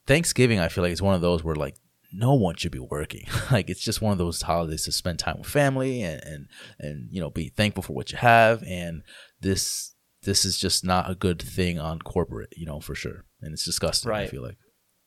Thanksgiving, 0.07 0.59
I 0.59 0.69
feel 0.69 0.83
like 0.85 0.93
is 0.93 1.01
one 1.03 1.15
of 1.15 1.21
those 1.21 1.43
where 1.45 1.55
like 1.55 1.77
no 2.15 2.35
one 2.35 2.57
should 2.57 2.73
be 2.73 2.79
working. 2.79 3.27
like 3.51 3.69
it's 3.69 3.83
just 3.83 4.01
one 4.01 4.13
of 4.13 4.19
those 4.19 4.43
holidays 4.43 4.85
to 4.85 4.93
spend 4.93 5.19
time 5.19 5.37
with 5.39 5.49
family 5.49 6.03
and 6.03 6.23
and 6.25 6.49
and 6.79 7.09
you 7.11 7.21
know 7.21 7.31
be 7.31 7.49
thankful 7.49 7.83
for 7.83 7.93
what 7.93 8.13
you 8.13 8.19
have. 8.19 8.63
And 8.65 9.03
this 9.41 9.95
this 10.23 10.45
is 10.45 10.59
just 10.59 10.85
not 10.85 11.11
a 11.11 11.15
good 11.15 11.41
thing 11.41 11.79
on 11.79 11.99
corporate, 12.01 12.53
you 12.57 12.67
know, 12.67 12.81
for 12.81 12.95
sure. 12.95 13.25
And 13.41 13.53
it's 13.53 13.65
disgusting. 13.65 14.11
I 14.11 14.27
feel 14.27 14.43
like. 14.43 14.57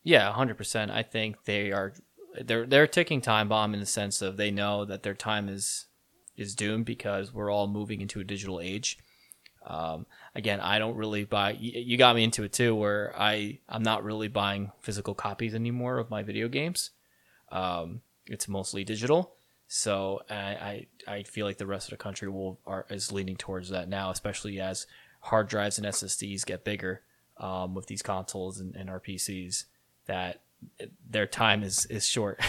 Yeah, 0.04 0.32
hundred 0.32 0.58
percent. 0.58 0.92
I 0.92 1.04
think 1.04 1.46
they 1.46 1.72
are 1.72 1.94
they're 2.42 2.66
they're 2.66 2.84
a 2.84 2.88
ticking 2.88 3.22
time 3.22 3.50
bomb 3.50 3.74
in 3.74 3.80
the 3.80 3.86
sense 3.86 4.22
of 4.22 4.38
they 4.38 4.52
know 4.52 4.86
that 4.86 5.04
their 5.04 5.16
time 5.16 5.50
is 5.50 5.86
is 6.36 6.56
doomed 6.56 6.86
because 6.86 7.34
we're 7.34 7.52
all 7.52 7.68
moving 7.68 8.02
into 8.02 8.20
a 8.20 8.24
digital 8.24 8.60
age. 8.62 8.98
Um, 9.66 10.06
again, 10.34 10.62
I 10.62 10.80
don't 10.80 10.96
really 10.96 11.26
buy. 11.26 11.58
You 11.60 11.98
got 11.98 12.16
me 12.16 12.24
into 12.24 12.44
it 12.44 12.54
too, 12.54 12.74
where 12.76 13.14
I 13.18 13.60
I'm 13.68 13.84
not 13.84 14.04
really 14.04 14.28
buying 14.28 14.72
physical 14.82 15.14
copies 15.14 15.56
anymore 15.56 15.98
of 15.98 16.10
my 16.10 16.24
video 16.24 16.48
games. 16.48 16.92
Um, 17.52 18.02
it's 18.26 18.48
mostly 18.48 18.84
digital. 18.84 19.34
So 19.68 20.22
I, 20.30 20.36
I 20.36 20.88
I 21.08 21.24
feel 21.24 21.46
like 21.46 21.58
the 21.58 21.68
rest 21.68 21.88
of 21.88 21.92
the 21.92 22.04
country 22.04 22.30
will 22.30 22.60
are 22.66 22.86
is 22.90 23.12
leaning 23.12 23.36
towards 23.36 23.70
that 23.70 23.90
now, 23.90 24.12
especially 24.12 24.60
as 24.60 24.88
hard 25.20 25.50
drives 25.50 25.78
and 25.78 25.88
SSDs 25.88 26.46
get 26.46 26.64
bigger 26.64 27.02
um, 27.38 27.76
with 27.76 27.88
these 27.88 28.02
consoles 28.02 28.60
and, 28.60 28.76
and 28.76 28.90
our 28.90 29.00
PCs. 29.00 29.66
That 30.06 30.42
their 31.10 31.28
time 31.28 31.64
is 31.64 31.86
is 31.88 32.08
short. 32.08 32.40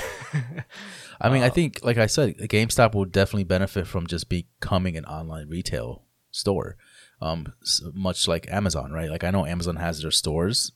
I 1.21 1.29
mean, 1.29 1.43
I 1.43 1.49
think, 1.49 1.81
like 1.83 1.99
I 1.99 2.07
said, 2.07 2.39
GameStop 2.39 2.95
will 2.95 3.05
definitely 3.05 3.45
benefit 3.45 3.87
from 3.87 4.07
just 4.07 4.29
becoming 4.29 4.97
an 4.97 5.05
online 5.05 5.49
retail 5.49 6.05
store, 6.31 6.77
um, 7.21 7.53
much 7.93 8.29
like 8.29 8.51
Amazon, 8.51 8.93
right? 8.93 9.11
Like 9.11 9.25
I 9.25 9.31
know 9.31 9.45
Amazon 9.45 9.77
has 9.77 10.01
their 10.01 10.11
stores, 10.11 10.73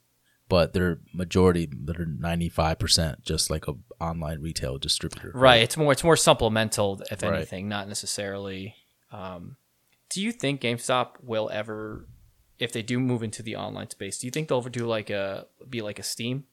but 0.53 0.75
they're 0.75 0.99
majority, 1.15 1.67
they're 1.73 2.05
ninety 2.05 2.51
five 2.51 2.79
percent 2.79 3.23
just 3.23 3.49
like 3.49 3.69
a 3.69 3.75
online 3.99 4.43
retail 4.43 4.77
distributor. 4.77 5.33
right. 5.35 5.63
It's 5.63 5.79
more 5.79 5.93
it's 5.93 6.05
more 6.05 6.15
supplemental, 6.15 7.01
if 7.11 7.23
Right. 7.23 7.37
anything, 7.37 7.71
not 7.71 7.89
necessarily. 7.89 8.75
Um, 9.11 9.57
do 10.11 10.21
you 10.21 10.31
think 10.31 10.61
GameStop 10.61 11.13
will 11.23 11.49
ever, 11.51 12.07
if 12.59 12.71
they 12.71 12.83
do 12.83 13.01
move 13.01 13.23
into 13.23 13.43
the 13.43 13.57
online 13.57 13.89
space, 13.89 14.19
do 14.19 14.27
you 14.27 14.31
think 14.31 14.49
they'll 14.49 14.59
ever 14.59 14.69
do 14.69 14.85
like 14.85 15.09
a 15.09 15.47
be 15.71 15.81
like 15.81 15.99
a 15.99 16.03
Steam 16.03 16.45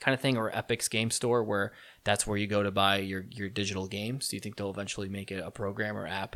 kind 0.00 0.12
of 0.12 0.20
thing 0.20 0.36
or 0.36 0.50
Epic's 0.50 0.88
game 0.88 1.12
store 1.12 1.44
where 1.44 1.72
that's 2.02 2.26
where 2.26 2.36
you 2.36 2.48
go 2.48 2.64
to 2.64 2.72
buy 2.72 2.96
your 2.96 3.24
your 3.30 3.48
digital 3.48 3.86
games? 3.86 4.26
Do 4.26 4.34
you 4.34 4.40
think 4.40 4.56
they'll 4.56 4.68
eventually 4.68 5.08
make 5.08 5.30
it 5.30 5.44
a 5.46 5.52
program 5.52 5.96
or 5.96 6.08
app 6.08 6.34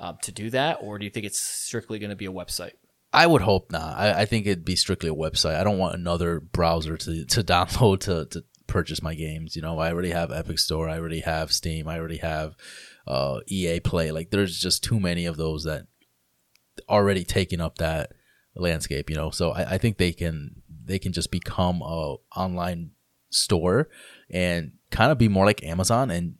um, 0.00 0.18
to 0.22 0.32
do 0.32 0.50
that, 0.50 0.78
or 0.80 0.98
do 0.98 1.04
you 1.04 1.12
think 1.12 1.26
it's 1.26 1.38
strictly 1.38 2.00
going 2.00 2.10
to 2.10 2.16
be 2.16 2.26
a 2.26 2.32
website? 2.32 2.72
I 3.16 3.26
would 3.26 3.40
hope 3.40 3.72
not. 3.72 3.96
I, 3.96 4.20
I 4.20 4.24
think 4.26 4.46
it'd 4.46 4.64
be 4.64 4.76
strictly 4.76 5.08
a 5.08 5.14
website. 5.14 5.58
I 5.58 5.64
don't 5.64 5.78
want 5.78 5.94
another 5.94 6.38
browser 6.38 6.98
to, 6.98 7.24
to 7.24 7.42
download 7.42 8.00
to, 8.00 8.26
to 8.26 8.44
purchase 8.66 9.02
my 9.02 9.14
games. 9.14 9.56
You 9.56 9.62
know, 9.62 9.78
I 9.78 9.90
already 9.90 10.10
have 10.10 10.30
Epic 10.30 10.58
Store. 10.58 10.86
I 10.86 10.98
already 10.98 11.20
have 11.20 11.50
Steam. 11.50 11.88
I 11.88 11.98
already 11.98 12.18
have 12.18 12.56
uh, 13.06 13.40
EA 13.46 13.80
Play. 13.80 14.10
Like, 14.10 14.30
there's 14.30 14.60
just 14.60 14.84
too 14.84 15.00
many 15.00 15.24
of 15.24 15.38
those 15.38 15.64
that 15.64 15.86
already 16.90 17.24
taking 17.24 17.58
up 17.58 17.78
that 17.78 18.12
landscape. 18.54 19.08
You 19.08 19.16
know, 19.16 19.30
so 19.30 19.52
I, 19.52 19.72
I 19.72 19.78
think 19.78 19.96
they 19.96 20.12
can 20.12 20.62
they 20.84 20.98
can 20.98 21.14
just 21.14 21.30
become 21.30 21.80
a 21.80 22.16
online 22.36 22.90
store 23.30 23.88
and 24.30 24.72
kind 24.90 25.10
of 25.10 25.16
be 25.16 25.28
more 25.28 25.46
like 25.46 25.64
Amazon 25.64 26.10
and 26.10 26.34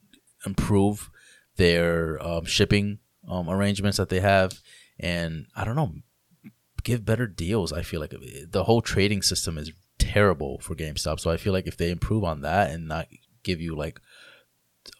improve 0.44 1.10
their 1.56 2.22
um, 2.22 2.44
shipping 2.44 2.98
um, 3.26 3.48
arrangements 3.48 3.96
that 3.96 4.10
they 4.10 4.20
have, 4.20 4.60
and 5.00 5.46
I 5.56 5.64
don't 5.64 5.74
know, 5.74 5.94
give 6.86 7.04
better 7.04 7.26
deals. 7.26 7.72
I 7.72 7.82
feel 7.82 8.00
like 8.00 8.14
the 8.50 8.64
whole 8.64 8.80
trading 8.80 9.20
system 9.22 9.58
is 9.58 9.72
terrible 9.98 10.60
for 10.60 10.74
GameStop, 10.76 11.18
so 11.20 11.30
I 11.30 11.36
feel 11.36 11.52
like 11.52 11.66
if 11.66 11.76
they 11.76 11.90
improve 11.90 12.22
on 12.24 12.42
that 12.42 12.70
and 12.70 12.86
not 12.86 13.08
give 13.42 13.60
you 13.60 13.74
like 13.76 14.00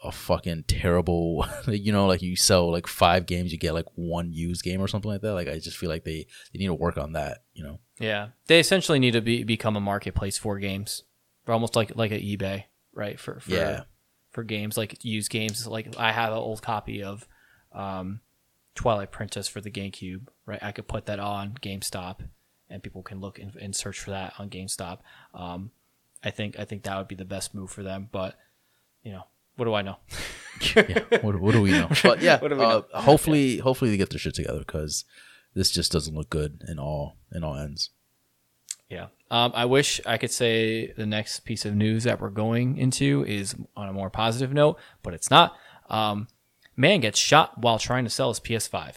a 0.03 0.11
fucking 0.11 0.65
terrible 0.67 1.47
you 1.69 1.93
know 1.93 2.09
like 2.09 2.21
you 2.21 2.35
sell 2.35 2.73
like 2.73 2.89
five 2.89 3.25
games 3.25 3.53
you 3.53 3.59
get 3.59 3.73
like 3.73 3.87
one 3.95 4.33
used 4.33 4.65
game 4.65 4.81
or 4.83 4.89
something 4.89 5.13
like 5.13 5.21
that 5.21 5.33
like 5.33 5.47
i 5.47 5.61
just 5.61 5.77
feel 5.77 5.89
like 5.89 6.03
they 6.03 6.27
they 6.53 6.59
need 6.59 6.67
to 6.67 6.75
work 6.75 6.99
on 6.99 7.13
that 7.13 7.45
you 7.55 7.63
know 7.63 7.79
Yeah, 8.01 8.29
they 8.49 8.59
essentially 8.59 8.99
need 8.99 9.13
to 9.13 9.21
be 9.21 9.45
become 9.45 9.77
a 9.77 9.81
marketplace 9.81 10.37
for 10.39 10.59
games, 10.59 11.05
or 11.47 11.55
almost 11.55 11.77
like 11.77 11.95
like 11.95 12.11
an 12.11 12.21
eBay, 12.21 12.65
right? 12.95 13.19
For, 13.19 13.39
for 13.39 13.51
Yeah. 13.53 13.83
for 14.33 14.43
games 14.43 14.77
like 14.77 15.05
used 15.05 15.31
games. 15.31 15.67
Like 15.69 15.97
I 15.97 16.11
have 16.11 16.33
an 16.33 16.39
old 16.39 16.63
copy 16.63 17.05
of 17.05 17.27
um, 17.73 18.21
Twilight 18.77 19.11
Princess 19.11 19.49
for 19.49 19.61
the 19.61 19.71
GameCube, 19.71 20.29
right? 20.47 20.63
I 20.63 20.71
could 20.73 20.87
put 20.87 21.07
that 21.07 21.19
on 21.19 21.59
GameStop, 21.61 22.21
and 22.71 22.83
people 22.83 23.03
can 23.03 23.21
look 23.21 23.39
and, 23.39 23.55
and 23.57 23.75
search 23.75 23.99
for 23.99 24.11
that 24.11 24.35
on 24.39 24.49
GameStop. 24.49 24.99
Um, 25.35 25.71
I 26.23 26.31
think 26.31 26.59
I 26.59 26.65
think 26.65 26.85
that 26.85 26.97
would 26.97 27.09
be 27.09 27.15
the 27.17 27.25
best 27.25 27.55
move 27.55 27.71
for 27.71 27.83
them, 27.83 28.09
but 28.13 28.39
you 29.03 29.13
know, 29.13 29.25
what 29.57 29.65
do 29.65 29.75
I 29.75 29.83
know? 29.83 29.97
yeah 30.75 31.01
what, 31.21 31.39
what 31.39 31.53
do 31.53 31.61
we 31.61 31.71
know 31.71 31.87
but 32.03 32.23
yeah 32.23 32.39
What 32.41 32.49
do 32.49 32.57
we 32.57 32.65
uh, 32.65 32.69
know? 32.69 32.85
hopefully 32.95 33.59
hopefully 33.59 33.91
they 33.91 33.99
get 33.99 34.09
their 34.09 34.19
shit 34.19 34.35
together 34.35 34.61
because 34.61 35.05
this 35.53 35.71
just 35.71 35.93
doesn't 35.93 36.15
look 36.15 36.31
good 36.31 36.65
in 36.67 36.79
all 36.79 37.17
in 37.31 37.45
all 37.45 37.57
ends 37.57 37.91
Yeah. 38.89 39.09
Um, 39.31 39.53
I 39.55 39.65
wish 39.65 40.01
I 40.07 40.19
could 40.19 40.31
say 40.31 40.93
the 40.93 41.07
next 41.07 41.41
piece 41.41 41.65
of 41.65 41.75
news 41.75 42.05
that 42.05 42.21
we're 42.21 42.31
going 42.31 42.79
into 42.79 43.25
is 43.27 43.55
on 43.77 43.89
a 43.89 43.93
more 43.93 44.09
positive 44.09 44.53
note, 44.53 44.79
but 45.03 45.15
it's 45.15 45.31
not. 45.31 45.57
Um, 45.91 46.29
man 46.77 47.01
gets 47.01 47.19
shot 47.19 47.59
while 47.59 47.79
trying 47.79 48.05
to 48.05 48.11
sell 48.11 48.29
his 48.29 48.41
PS5. 48.41 48.95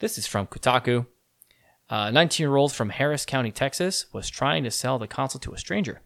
This 0.00 0.18
is 0.18 0.26
from 0.26 0.46
Kotaku. 0.46 1.06
19 1.90 2.44
year 2.44 2.56
old 2.56 2.72
from 2.72 2.90
Harris 2.90 3.24
County, 3.24 3.50
Texas, 3.50 4.06
was 4.12 4.28
trying 4.28 4.64
to 4.64 4.70
sell 4.70 4.98
the 4.98 5.06
console 5.06 5.40
to 5.40 5.52
a 5.52 5.58
stranger. 5.58 6.02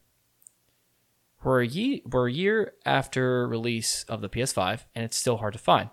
We're 1.42 1.62
a, 1.62 1.66
ye- 1.66 2.02
we're 2.04 2.28
a 2.28 2.32
year 2.32 2.74
after 2.84 3.46
release 3.46 4.04
of 4.04 4.20
the 4.20 4.28
PS5, 4.28 4.84
and 4.94 5.04
it's 5.04 5.16
still 5.16 5.36
hard 5.36 5.52
to 5.52 5.58
find, 5.58 5.90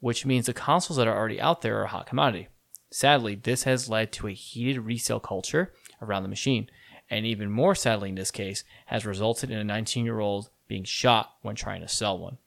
which 0.00 0.24
means 0.24 0.46
the 0.46 0.54
consoles 0.54 0.96
that 0.96 1.06
are 1.06 1.16
already 1.16 1.40
out 1.40 1.60
there 1.60 1.78
are 1.78 1.84
a 1.84 1.88
hot 1.88 2.06
commodity. 2.06 2.48
Sadly, 2.90 3.34
this 3.34 3.64
has 3.64 3.90
led 3.90 4.12
to 4.12 4.28
a 4.28 4.32
heated 4.32 4.80
resale 4.80 5.20
culture 5.20 5.72
around 6.00 6.22
the 6.22 6.28
machine, 6.30 6.70
and 7.10 7.26
even 7.26 7.50
more 7.50 7.74
sadly 7.74 8.08
in 8.08 8.14
this 8.14 8.30
case, 8.30 8.64
has 8.86 9.04
resulted 9.04 9.50
in 9.50 9.58
a 9.58 9.64
19 9.64 10.04
year 10.04 10.20
old 10.20 10.50
being 10.68 10.84
shot 10.84 11.34
when 11.42 11.54
trying 11.54 11.82
to 11.82 11.88
sell 11.88 12.18
one. 12.18 12.38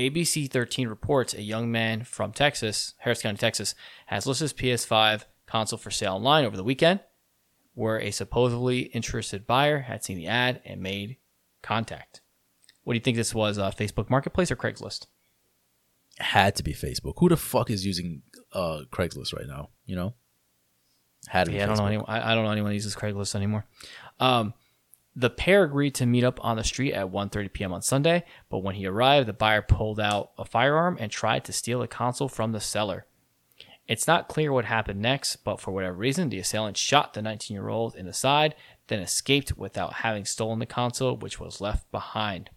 ABC 0.00 0.50
13 0.50 0.88
reports 0.88 1.34
a 1.34 1.42
young 1.42 1.70
man 1.70 2.04
from 2.04 2.32
Texas, 2.32 2.94
Harris 2.98 3.22
County, 3.22 3.38
Texas, 3.38 3.74
has 4.06 4.26
listed 4.26 4.50
his 4.50 4.52
PS5 4.54 5.24
console 5.46 5.78
for 5.78 5.90
sale 5.90 6.14
online 6.14 6.44
over 6.44 6.56
the 6.56 6.64
weekend, 6.64 7.00
where 7.74 8.00
a 8.00 8.10
supposedly 8.10 8.80
interested 8.80 9.46
buyer 9.46 9.80
had 9.80 10.02
seen 10.04 10.16
the 10.16 10.26
ad 10.26 10.60
and 10.64 10.80
made 10.80 11.16
contact. 11.62 12.20
What 12.84 12.94
do 12.94 12.96
you 12.96 13.02
think 13.02 13.16
this 13.16 13.34
was? 13.34 13.58
Uh, 13.58 13.70
Facebook 13.70 14.10
Marketplace 14.10 14.50
or 14.50 14.56
Craigslist? 14.56 15.06
had 16.18 16.54
to 16.54 16.62
be 16.62 16.74
facebook 16.74 17.14
who 17.16 17.30
the 17.30 17.36
fuck 17.36 17.70
is 17.70 17.86
using 17.86 18.20
uh 18.52 18.80
craigslist 18.92 19.32
right 19.34 19.46
now 19.46 19.70
you 19.86 19.96
know 19.96 20.12
had 21.28 21.44
to 21.44 21.50
be 21.50 21.58
Yeah, 21.58 21.64
I 21.64 21.66
don't 21.66 21.78
know 21.78 21.86
anyone. 21.86 22.06
I, 22.08 22.32
I 22.32 22.34
don't 22.34 22.44
know 22.44 22.50
anyone 22.50 22.70
who 22.70 22.74
uses 22.74 22.96
Craigslist 22.96 23.34
anymore. 23.34 23.66
Um, 24.18 24.54
the 25.14 25.30
pair 25.30 25.64
agreed 25.64 25.94
to 25.96 26.06
meet 26.06 26.24
up 26.24 26.42
on 26.44 26.56
the 26.56 26.64
street 26.64 26.92
at 26.92 27.10
1:30 27.10 27.52
p.m. 27.52 27.72
on 27.72 27.82
Sunday, 27.82 28.24
but 28.48 28.58
when 28.58 28.76
he 28.76 28.86
arrived, 28.86 29.28
the 29.28 29.32
buyer 29.32 29.62
pulled 29.62 30.00
out 30.00 30.32
a 30.38 30.44
firearm 30.44 30.96
and 31.00 31.10
tried 31.10 31.44
to 31.44 31.52
steal 31.52 31.82
a 31.82 31.88
console 31.88 32.28
from 32.28 32.52
the 32.52 32.60
seller. 32.60 33.06
It's 33.88 34.06
not 34.06 34.28
clear 34.28 34.52
what 34.52 34.66
happened 34.66 35.00
next, 35.00 35.36
but 35.36 35.60
for 35.60 35.72
whatever 35.72 35.96
reason, 35.96 36.28
the 36.28 36.38
assailant 36.38 36.76
shot 36.76 37.12
the 37.12 37.20
19-year-old 37.20 37.96
in 37.96 38.06
the 38.06 38.12
side, 38.12 38.54
then 38.86 39.00
escaped 39.00 39.58
without 39.58 39.94
having 39.94 40.24
stolen 40.24 40.60
the 40.60 40.66
console, 40.66 41.16
which 41.16 41.40
was 41.40 41.60
left 41.60 41.90
behind. 41.90 42.50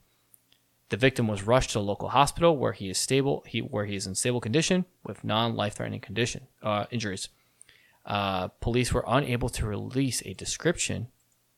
The 0.89 0.97
victim 0.97 1.27
was 1.27 1.41
rushed 1.41 1.71
to 1.71 1.79
a 1.79 1.81
local 1.81 2.09
hospital 2.09 2.55
where 2.55 2.73
he 2.73 2.87
is 2.87 2.99
stable. 2.99 3.43
He 3.47 3.59
where 3.59 3.85
he 3.85 3.95
is 3.95 4.05
in 4.05 4.13
stable 4.13 4.41
condition 4.41 4.85
with 5.03 5.23
non-life-threatening 5.23 6.01
condition 6.01 6.47
uh, 6.61 6.85
injuries 6.91 7.29
uh, 8.05 8.49
police 8.59 8.93
were 8.93 9.05
unable 9.07 9.49
to 9.49 9.65
release 9.65 10.21
a 10.25 10.33
description 10.33 11.07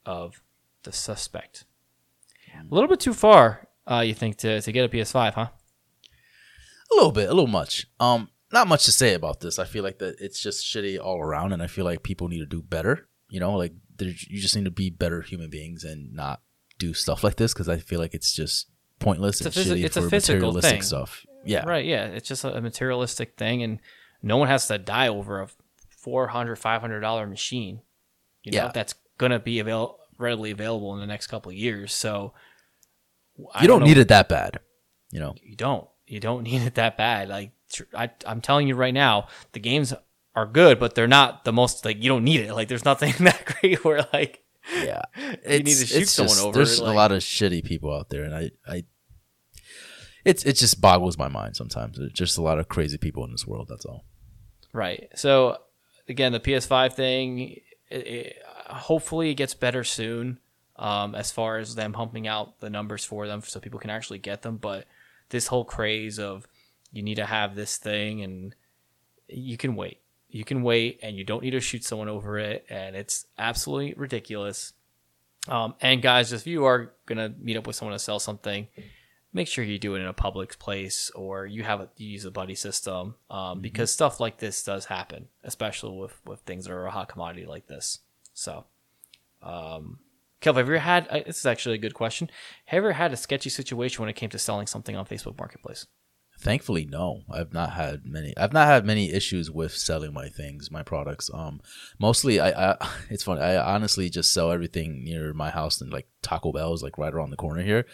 of 0.06 0.42
the 0.86 0.92
suspect. 0.92 1.66
A 2.54 2.74
little 2.74 2.88
bit 2.90 3.02
too 3.02 3.14
far, 3.14 3.68
uh, 3.86 4.00
you 4.00 4.14
think, 4.14 4.38
to, 4.38 4.62
to 4.62 4.72
get 4.72 4.86
a 4.86 4.90
PS5, 4.90 5.34
huh? 5.34 5.48
a 6.92 6.96
little 6.96 7.12
bit 7.12 7.26
a 7.30 7.34
little 7.34 7.48
much 7.48 7.88
um 8.00 8.30
not 8.54 8.68
much 8.68 8.86
to 8.86 8.92
say 8.92 9.16
about 9.16 9.40
this 9.40 9.58
i 9.58 9.66
feel 9.66 9.84
like 9.84 9.98
that 9.98 10.16
it's 10.20 10.40
just 10.40 10.64
shitty 10.64 11.00
all 11.04 11.20
around 11.20 11.52
and 11.52 11.64
i 11.64 11.68
feel 11.68 11.84
like 11.84 12.04
people 12.04 12.28
need 12.28 12.38
to 12.40 12.46
do 12.46 12.62
better 12.62 13.08
you 13.28 13.40
know 13.40 13.54
like 13.58 13.74
you 14.00 14.40
just 14.40 14.56
need 14.56 14.66
to 14.66 14.72
be 14.72 14.92
better 14.92 15.22
human 15.22 15.50
beings 15.50 15.84
and 15.84 16.14
not 16.14 16.42
do 16.78 16.94
stuff 16.94 17.24
like 17.24 17.38
this 17.38 17.54
because 17.54 17.68
i 17.68 17.76
feel 17.78 18.00
like 18.00 18.14
it's 18.14 18.34
just 18.36 18.68
pointless 19.00 19.42
It's 19.42 19.58
and 19.58 19.66
a 19.68 19.70
phys- 19.72 19.78
shitty 19.82 19.84
it's 19.86 19.98
for 19.98 20.10
physical 20.10 20.54
materialistic 20.54 20.72
thing. 20.72 20.82
stuff 20.84 21.26
yeah 21.44 21.66
Right, 21.68 21.86
yeah. 21.86 22.06
It's 22.06 22.28
just 22.28 22.44
a, 22.44 22.60
materialistic 22.62 23.36
thing, 23.36 23.62
and 23.62 23.80
no 24.24 24.38
one 24.38 24.48
has 24.48 24.68
to 24.70 24.78
die 24.80 25.08
over 25.10 25.42
a 25.42 25.48
$400, 26.06 26.58
$500 26.60 27.30
machine. 27.30 27.82
You 28.44 28.52
know, 28.54 28.58
Yeah. 28.66 28.72
that's 28.74 28.96
going 29.20 29.32
to 29.32 29.38
be 29.38 29.60
avail- 29.60 30.00
readily 30.18 30.52
available 30.52 30.94
in 30.94 31.00
the 31.00 31.08
next 31.08 31.28
couple 31.28 31.52
of 31.52 31.58
years. 31.58 31.94
So, 31.94 32.34
I 33.54 33.62
you 33.64 33.68
don't 33.68 33.82
know- 33.82 33.86
need 33.88 33.98
it 33.98 34.08
that 34.10 34.30
bad 34.30 34.60
you 35.12 35.20
know? 35.22 35.34
You 35.42 35.56
don't. 35.56 35.88
You 36.08 36.20
don't 36.20 36.44
need 36.44 36.62
it 36.64 36.76
that 36.76 36.98
bad. 36.98 37.30
Like 37.30 37.52
I, 37.96 38.12
i'm 38.28 38.42
telling 38.42 38.68
you 38.68 38.76
right 38.76 38.94
now 38.94 39.28
the 39.54 39.60
games 39.60 39.92
are 40.36 40.46
good 40.46 40.80
but 40.80 40.94
they're 40.94 41.08
not 41.08 41.44
the 41.46 41.52
most 41.54 41.84
like 41.86 42.02
you 42.04 42.10
don't 42.10 42.24
need 42.24 42.42
it. 42.42 42.54
Like 42.54 42.68
there's 42.68 42.84
nothing 42.86 43.14
that 43.20 43.46
great 43.62 43.84
where 43.86 44.06
like 44.12 44.44
yeah. 44.84 45.04
You 45.18 45.60
need 45.60 45.66
to 45.78 45.86
shoot 45.86 46.10
someone 46.10 46.38
over, 46.40 46.58
there's 46.58 46.82
like- 46.82 46.92
a 46.92 46.96
lot 46.96 47.12
of 47.14 47.22
shitty 47.22 47.64
people 47.64 47.94
out 47.96 48.10
there 48.10 48.24
and 48.24 48.36
i 48.36 48.52
i 48.68 48.84
it's 50.26 50.44
it 50.44 50.54
just 50.58 50.82
boggles 50.82 51.18
my 51.18 51.28
mind 51.28 51.56
sometimes. 51.56 51.98
There's 51.98 52.12
just 52.12 52.38
a 52.38 52.42
lot 52.42 52.60
of 52.60 52.68
crazy 52.68 52.98
people 52.98 53.24
in 53.26 53.32
this 53.32 53.46
world 53.48 53.68
that's 53.70 53.86
all. 53.86 54.04
Right. 54.74 55.08
So 55.16 55.58
again 56.10 56.32
the 56.34 56.40
ps5 56.40 56.94
thing 56.94 57.40
it, 57.40 57.64
it, 57.90 58.36
hopefully 58.68 59.32
it 59.32 59.36
gets 59.36 59.54
better 59.54 59.84
soon 59.84 60.40
um, 60.78 61.16
as 61.16 61.32
far 61.32 61.58
as 61.58 61.76
them 61.76 61.94
pumping 61.94 62.28
out 62.28 62.60
the 62.60 62.70
numbers 62.70 63.06
for 63.06 63.28
them 63.28 63.42
so 63.42 63.60
people 63.60 63.80
can 63.80 63.90
actually 63.90 64.20
get 64.20 64.42
them. 64.42 64.58
But 64.58 64.86
this 65.30 65.48
whole 65.48 65.66
craze 65.66 66.20
of 66.20 66.48
you 66.92 67.02
need 67.02 67.16
to 67.16 67.26
have 67.26 67.56
this 67.56 67.78
thing 67.78 68.22
and 68.22 68.56
you 69.28 69.58
can 69.58 69.76
wait. 69.76 70.00
You 70.30 70.44
can 70.44 70.64
wait 70.64 71.00
and 71.02 71.16
you 71.16 71.24
don't 71.24 71.44
need 71.44 71.52
to 71.52 71.60
shoot 71.60 71.84
someone 71.84 72.10
over 72.10 72.38
it 72.38 72.66
and 72.70 72.96
it's 72.96 73.26
absolutely 73.38 73.94
ridiculous. 73.96 74.74
Um, 75.48 75.76
and 75.80 76.02
guys 76.02 76.34
if 76.34 76.48
you 76.48 76.66
are 76.66 76.94
going 77.06 77.20
to 77.20 77.38
meet 77.40 77.56
up 77.56 77.68
with 77.68 77.76
someone 77.76 77.96
to 77.96 78.00
sell 78.00 78.20
something 78.20 78.68
make 79.36 79.50
sure 79.50 79.66
you 79.66 79.78
do 79.78 79.96
it 79.96 80.00
in 80.00 80.08
a 80.08 80.14
public 80.14 80.58
place 80.58 81.12
or 81.14 81.46
you 81.46 81.62
have 81.62 81.82
a, 81.82 81.90
you 81.98 82.08
use 82.08 82.24
a 82.24 82.32
buddy 82.32 82.56
system 82.56 83.16
um, 83.30 83.60
because 83.60 83.92
stuff 83.92 84.20
like 84.20 84.38
this 84.38 84.64
does 84.64 84.86
happen 84.86 85.28
especially 85.44 85.96
with, 85.96 86.20
with 86.26 86.40
things 86.40 86.66
that 86.66 86.74
are 86.74 86.88
a 86.88 86.92
hot 86.92 87.10
commodity 87.10 87.46
like 87.46 87.68
this 87.68 88.00
so 88.36 88.66
um, 89.42 90.00
Kev, 90.42 90.58
have 90.58 90.68
you 90.68 90.76
ever 90.76 90.78
had? 90.78 91.08
uh, 91.08 91.22
This 91.26 91.40
is 91.40 91.46
actually 91.46 91.76
a 91.76 91.80
good 91.80 91.94
question. 91.96 92.30
Have 92.66 92.78
you 92.78 92.90
ever 92.90 92.94
had 92.94 93.12
a 93.14 93.18
sketchy 93.18 93.50
situation 93.50 94.02
when 94.02 94.10
it 94.10 94.16
came 94.16 94.30
to 94.30 94.38
selling 94.38 94.68
something 94.68 94.96
on 94.96 95.06
Facebook 95.06 95.38
Marketplace? 95.40 95.88
Thankfully, 96.38 96.86
no. 96.86 97.22
I've 97.32 97.54
not 97.54 97.72
had 97.72 98.06
many. 98.06 98.36
I've 98.38 98.52
not 98.52 98.68
had 98.68 98.86
many 98.86 99.12
issues 99.12 99.50
with 99.50 99.72
selling 99.72 100.14
my 100.14 100.28
things, 100.28 100.70
my 100.70 100.84
products. 100.84 101.32
Um, 101.34 101.62
mostly, 101.98 102.40
I, 102.42 102.74
I 102.74 102.90
it's 103.10 103.24
funny. 103.24 103.42
I 103.42 103.74
honestly 103.74 104.10
just 104.10 104.34
sell 104.34 104.52
everything 104.52 105.04
near 105.04 105.34
my 105.34 105.50
house, 105.50 105.80
and 105.80 105.92
like 105.94 106.08
Taco 106.22 106.52
Bell 106.52 106.74
is 106.74 106.84
like 106.84 106.98
right 106.98 107.14
around 107.14 107.30
the 107.30 107.38
corner 107.38 107.62
here, 107.64 107.86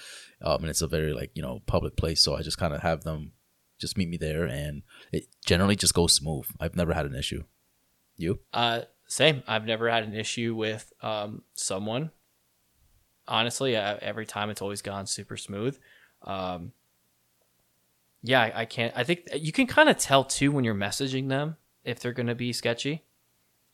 um, 0.42 0.62
and 0.62 0.70
it's 0.70 0.82
a 0.82 0.88
very 0.88 1.14
like 1.14 1.32
you 1.36 1.44
know 1.44 1.62
public 1.68 1.96
place. 1.96 2.22
So 2.24 2.36
I 2.36 2.42
just 2.42 2.58
kind 2.58 2.74
of 2.74 2.82
have 2.82 3.04
them 3.04 3.34
just 3.80 3.98
meet 3.98 4.10
me 4.10 4.18
there, 4.18 4.46
and 4.46 4.82
it 5.12 5.28
generally 5.46 5.76
just 5.76 5.94
goes 5.94 6.14
smooth. 6.14 6.46
I've 6.60 6.76
never 6.76 6.94
had 6.94 7.06
an 7.06 7.16
issue. 7.16 7.44
You? 8.18 8.40
Uh, 8.54 8.82
same. 9.12 9.44
I've 9.46 9.65
never 9.65 9.89
had 9.89 10.06
an 10.06 10.15
issue 10.15 10.56
with 10.56 10.94
um, 11.01 11.41
someone. 11.53 12.12
Honestly, 13.27 13.75
uh, 13.75 13.98
every 14.01 14.25
time 14.25 14.50
it's 14.50 14.62
always 14.62 14.82
gone 14.82 15.06
super 15.06 15.36
smooth. 15.36 15.77
Um, 16.24 16.72
yeah, 18.24 18.39
I, 18.39 18.62
I 18.62 18.65
can't. 18.65 18.94
I 18.96 19.03
think 19.03 19.27
you 19.36 19.51
can 19.51 19.68
kind 19.68 19.89
of 19.89 19.98
tell 19.98 20.24
too 20.24 20.53
when 20.53 20.63
you're 20.63 20.74
messaging 20.74 21.27
them 21.27 21.58
if 21.84 22.00
they're 22.00 22.13
going 22.13 22.27
to 22.27 22.36
be 22.36 22.53
sketchy. 22.53 23.03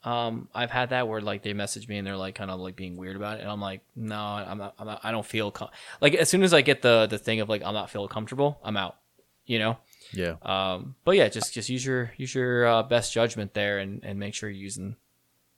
Um, 0.03 0.50
I've 0.56 0.72
had 0.72 0.89
that 0.89 1.08
where 1.08 1.22
like 1.22 1.44
they 1.44 1.53
message 1.53 1.88
me 1.88 2.00
and 2.00 2.08
they're 2.08 2.17
like 2.17 2.34
kind 2.34 2.50
of 2.50 2.60
like 2.60 2.75
being 2.75 2.98
weird 2.98 3.15
about 3.15 3.38
it, 3.38 3.41
and 3.41 3.51
I'm 3.51 3.62
like, 3.62 3.82
no, 3.96 4.15
I'm 4.15 4.58
not. 4.58 4.74
I'm 4.79 4.88
not 4.88 5.01
I 5.03 5.12
don't 5.12 5.25
feel 5.25 5.51
com-. 5.51 5.70
like 6.01 6.15
as 6.15 6.29
soon 6.29 6.41
as 6.41 6.51
I 6.51 6.62
get 6.62 6.82
the 6.82 7.06
the 7.06 7.20
thing 7.20 7.41
of 7.41 7.48
like 7.48 7.62
I'm 7.63 7.75
not 7.75 7.91
feeling 7.91 8.10
comfortable, 8.10 8.60
I'm 8.63 8.75
out. 8.75 8.98
You 9.46 9.60
know. 9.60 9.77
Yeah. 10.13 10.38
Um, 10.41 10.96
but 11.06 11.15
yeah, 11.15 11.29
just 11.29 11.53
just 11.53 11.70
use 11.70 11.86
your 11.86 12.12
use 12.17 12.34
your 12.34 12.65
uh, 12.65 12.82
best 12.82 13.13
judgment 13.13 13.53
there 13.53 13.77
and, 13.77 14.03
and 14.03 14.17
make 14.17 14.34
sure 14.34 14.50
you're 14.50 14.60
using 14.60 14.96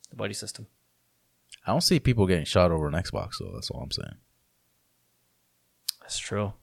the 0.10 0.16
buddy 0.16 0.34
system. 0.34 0.68
I 1.66 1.72
don't 1.72 1.82
see 1.82 2.00
people 2.00 2.26
getting 2.28 2.46
shot 2.46 2.72
over 2.72 2.88
an 2.88 2.94
Xbox, 2.94 3.34
though. 3.40 3.52
that's 3.54 3.70
all 3.70 3.82
I'm 3.82 3.92
saying. 3.92 4.16
That's 6.02 6.18
true. 6.18 6.54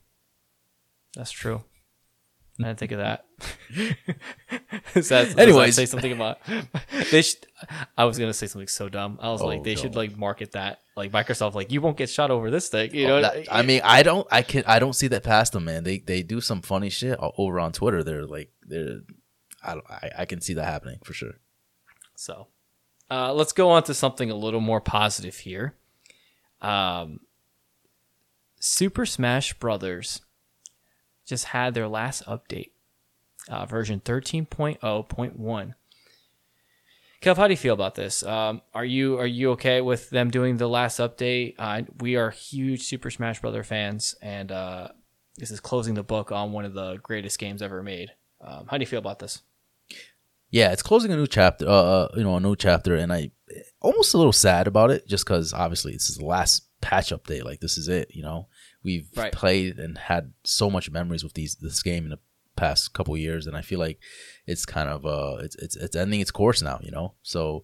That's 1.15 1.31
true. 1.31 1.62
I 2.59 2.65
didn't 2.69 2.79
think 2.79 2.93
of 2.93 2.99
that. 2.99 3.26
Does 4.95 5.11
that- 5.11 5.26
does 5.26 5.35
that 5.35 5.38
Anyways. 5.38 5.75
say 5.75 5.85
something 5.85 6.11
about 6.12 6.38
they. 7.11 7.21
Should, 7.21 7.47
I 7.99 8.07
was 8.07 8.19
gonna 8.19 8.33
say 8.33 8.47
something 8.47 8.67
so 8.69 8.88
dumb. 8.88 9.19
I 9.21 9.29
was 9.29 9.43
like, 9.43 9.61
Oh, 9.61 9.62
they 9.62 9.75
should 9.75 9.95
like 9.95 10.17
market 10.17 10.53
that, 10.53 10.81
like 10.97 11.12
Microsoft, 11.12 11.53
like 11.55 11.71
you 11.71 11.83
won't 11.83 11.99
get 11.99 12.09
shot 12.09 12.31
over 12.31 12.50
this 12.50 12.69
thing. 12.71 12.95
You 12.95 13.05
oh, 13.05 13.09
know, 13.09 13.17
Oh, 13.19 13.21
That- 13.23 13.55
I 13.55 13.61
mean, 13.61 13.83
I 13.85 14.03
don't, 14.03 14.26
I 14.31 14.41
can, 14.41 14.65
I 14.67 14.79
don't 14.79 14.95
see 14.95 15.09
that 15.09 15.23
past 15.23 15.53
them, 15.53 15.67
man. 15.67 15.85
They 15.85 15.99
they 15.99 16.23
do 16.23 16.41
some 16.41 16.62
funny 16.62 16.88
shit 16.88 17.19
over 17.21 17.61
on 17.61 17.73
Twitter. 17.73 18.03
They're 18.03 18.25
like, 18.26 18.50
they're, 18.62 19.00
I 19.62 19.75
don't, 19.75 19.91
I, 19.91 20.11
I 20.21 20.25
can 20.25 20.41
see 20.41 20.55
that 20.55 20.65
happening 20.65 20.99
for 21.05 21.12
sure. 21.12 21.35
So, 22.15 22.49
uh, 23.10 23.32
let's 23.32 23.52
go 23.52 23.70
on 23.70 23.82
to 23.84 23.94
something 23.94 24.30
a 24.30 24.36
little 24.36 24.60
more 24.60 24.80
positive 24.80 25.36
here. 25.36 25.75
Um, 26.60 27.20
Super 28.58 29.06
Smash 29.06 29.54
Brothers 29.54 30.22
just 31.26 31.46
had 31.46 31.75
their 31.75 31.88
last 31.88 32.25
update, 32.26 32.70
uh, 33.48 33.66
version 33.66 34.00
13.0.1. 34.00 35.75
Kev, 37.22 37.36
how 37.36 37.46
do 37.46 37.52
you 37.52 37.56
feel 37.56 37.75
about 37.75 37.94
this? 37.94 38.22
Um, 38.22 38.60
are 38.75 38.84
you 38.84 39.18
are 39.18 39.26
you 39.26 39.52
okay 39.52 39.80
with 39.80 40.10
them 40.10 40.30
doing 40.30 40.58
the 40.58 40.68
last 40.68 40.98
update? 40.98 41.54
Uh, 41.58 41.82
we 42.00 42.16
are 42.16 42.30
huge 42.30 42.82
Super 42.82 43.10
Smash 43.10 43.40
Brother 43.40 43.62
fans, 43.62 44.14
and 44.20 44.52
uh, 44.52 44.88
this 45.36 45.50
is 45.50 45.58
closing 45.58 45.94
the 45.94 46.02
book 46.02 46.30
on 46.30 46.52
one 46.52 46.64
of 46.64 46.75
the 46.75 46.98
greatest 47.02 47.38
games 47.38 47.62
ever 47.62 47.82
made. 47.82 48.10
Um, 48.40 48.66
how 48.68 48.76
do 48.76 48.82
you 48.82 48.86
feel 48.86 48.98
about 48.98 49.18
this? 49.18 49.42
Yeah, 50.56 50.72
it's 50.72 50.82
closing 50.82 51.12
a 51.12 51.16
new 51.16 51.26
chapter, 51.26 51.68
uh, 51.68 51.82
uh, 51.96 52.08
you 52.16 52.25
know, 52.25 52.36
a 52.36 52.40
new 52.40 52.56
chapter, 52.56 52.96
and 52.96 53.12
I 53.12 53.30
almost 53.82 54.14
a 54.14 54.16
little 54.16 54.32
sad 54.32 54.66
about 54.66 54.90
it, 54.90 55.06
just 55.06 55.26
because 55.26 55.52
obviously 55.52 55.92
this 55.92 56.08
is 56.08 56.16
the 56.16 56.25
last 56.25 56.66
patch 56.80 57.10
update. 57.10 57.44
Like 57.44 57.60
this 57.60 57.76
is 57.76 57.88
it, 57.88 58.08
you 58.14 58.22
know. 58.22 58.48
We've 58.82 59.06
Right. 59.14 59.32
played 59.32 59.78
and 59.78 59.98
had 59.98 60.32
so 60.44 60.70
much 60.70 60.90
memories 60.90 61.22
with 61.22 61.34
these 61.34 61.56
this 61.56 61.82
game 61.82 62.04
in 62.04 62.10
the 62.10 62.20
past 62.56 62.94
couple 62.94 63.14
years, 63.18 63.46
and 63.46 63.54
I 63.54 63.60
feel 63.60 63.78
like 63.78 63.98
it's 64.46 64.64
kind 64.64 64.88
of 64.88 65.04
uh, 65.04 65.44
it's 65.44 65.56
it's 65.56 65.76
it's 65.76 65.94
ending 65.94 66.20
its 66.20 66.30
course 66.30 66.62
now, 66.62 66.78
you 66.82 66.90
know. 66.90 67.16
So 67.22 67.62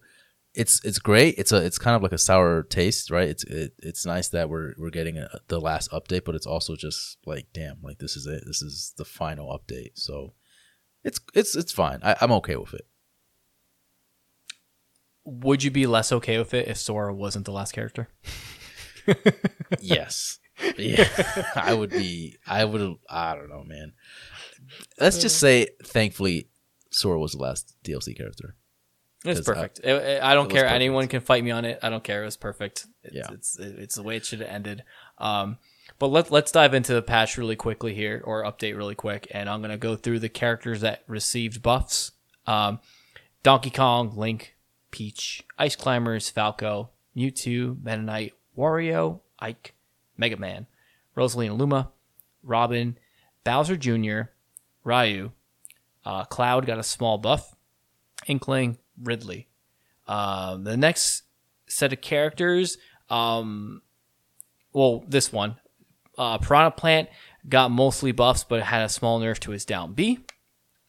it's 0.53 0.85
it's 0.85 0.99
great. 0.99 1.33
It's 1.39 1.51
a 1.51 1.65
it's 1.65 1.79
kind 1.79 1.95
of 1.95 2.03
like 2.03 2.11
a 2.11 2.19
sour 2.19 2.61
taste, 2.61 3.09
right? 3.09 3.29
It's 3.29 3.43
it, 3.45 3.73
it's 3.79 4.05
nice 4.05 4.29
that 4.29 4.49
we're 4.49 4.75
we're 4.77 4.91
getting 4.91 5.17
a, 5.17 5.39
the 5.47 5.59
last 5.59 5.89
update, 5.89 6.25
but 6.25 6.35
it's 6.35 6.45
also 6.45 6.75
just 6.75 7.17
like 7.25 7.47
damn, 7.53 7.81
like 7.81 7.97
this 7.97 8.15
is 8.15 8.27
it. 8.27 8.43
This 8.45 8.61
is 8.61 8.93
the 8.97 9.05
final 9.05 9.47
update. 9.57 9.93
So 9.95 10.35
it's 11.03 11.19
it's 11.33 11.55
it's 11.55 11.71
fine. 11.71 11.99
I, 12.03 12.15
I'm 12.21 12.31
okay 12.33 12.55
with 12.55 12.73
it. 12.73 12.85
Would 15.25 15.63
you 15.63 15.71
be 15.71 15.87
less 15.87 16.11
okay 16.11 16.37
with 16.37 16.53
it 16.53 16.67
if 16.67 16.77
Sora 16.77 17.13
wasn't 17.13 17.45
the 17.45 17.51
last 17.51 17.71
character? 17.71 18.09
yes. 19.79 20.39
Yeah. 20.77 21.07
I 21.55 21.73
would 21.73 21.89
be 21.91 22.37
I 22.45 22.65
would 22.65 22.95
I 23.09 23.35
don't 23.35 23.49
know, 23.49 23.63
man. 23.63 23.93
Let's 24.99 25.19
just 25.19 25.39
say 25.39 25.67
thankfully 25.83 26.49
Sora 26.91 27.19
was 27.19 27.31
the 27.33 27.39
last 27.39 27.73
DLC 27.83 28.15
character. 28.17 28.55
It's 29.25 29.39
perfect. 29.41 29.79
It- 29.79 29.87
it- 29.89 30.23
I 30.23 30.33
don't 30.33 30.49
care. 30.49 30.63
perfect. 30.63 30.75
Anyone 30.75 31.07
can 31.07 31.21
fight 31.21 31.43
me 31.43 31.51
on 31.51 31.63
it. 31.63 31.79
I 31.81 31.89
don't 31.89 32.03
care. 32.03 32.23
It 32.23 32.25
was 32.25 32.37
perfect. 32.37 32.85
It's, 33.03 33.15
Yeah. 33.15 33.27
it's 33.31 33.57
it's 33.59 33.95
the 33.95 34.03
way 34.03 34.17
it 34.17 34.25
should 34.25 34.41
have 34.41 34.49
ended. 34.49 34.83
Um, 35.17 35.57
but 35.99 36.07
let 36.07 36.31
let's 36.31 36.51
dive 36.51 36.73
into 36.73 36.93
the 36.93 37.01
patch 37.01 37.37
really 37.37 37.55
quickly 37.55 37.93
here, 37.93 38.21
or 38.25 38.43
update 38.43 38.75
really 38.75 38.95
quick, 38.95 39.27
and 39.31 39.49
I'm 39.49 39.61
gonna 39.61 39.77
go 39.77 39.95
through 39.95 40.19
the 40.19 40.29
characters 40.29 40.81
that 40.81 41.03
received 41.07 41.61
buffs. 41.61 42.11
Um, 42.45 42.79
Donkey 43.43 43.69
Kong, 43.69 44.15
Link, 44.15 44.55
Peach, 44.91 45.43
Ice 45.57 45.75
Climbers, 45.75 46.29
Falco, 46.29 46.89
Mewtwo, 47.15 47.81
Knight, 47.83 48.33
Wario, 48.57 49.19
Ike, 49.39 49.73
Mega 50.17 50.37
Man, 50.37 50.67
Rosalina 51.15 51.57
Luma, 51.57 51.91
Robin, 52.43 52.97
Bowser 53.43 53.75
Jr., 53.75 54.31
Ryu, 54.83 55.31
uh, 56.05 56.25
Cloud 56.25 56.65
got 56.65 56.79
a 56.79 56.83
small 56.83 57.17
buff, 57.17 57.55
Inkling, 58.27 58.77
Ridley. 59.01 59.47
Um, 60.07 60.63
the 60.63 60.77
next 60.77 61.23
set 61.67 61.93
of 61.93 62.01
characters, 62.01 62.77
um, 63.09 63.81
well, 64.73 65.03
this 65.07 65.31
one, 65.31 65.57
uh, 66.17 66.37
Piranha 66.37 66.71
Plant 66.71 67.09
got 67.47 67.71
mostly 67.71 68.11
buffs, 68.11 68.43
but 68.43 68.63
had 68.63 68.83
a 68.83 68.89
small 68.89 69.19
nerf 69.19 69.39
to 69.39 69.51
his 69.51 69.65
down 69.65 69.93
B. 69.93 70.19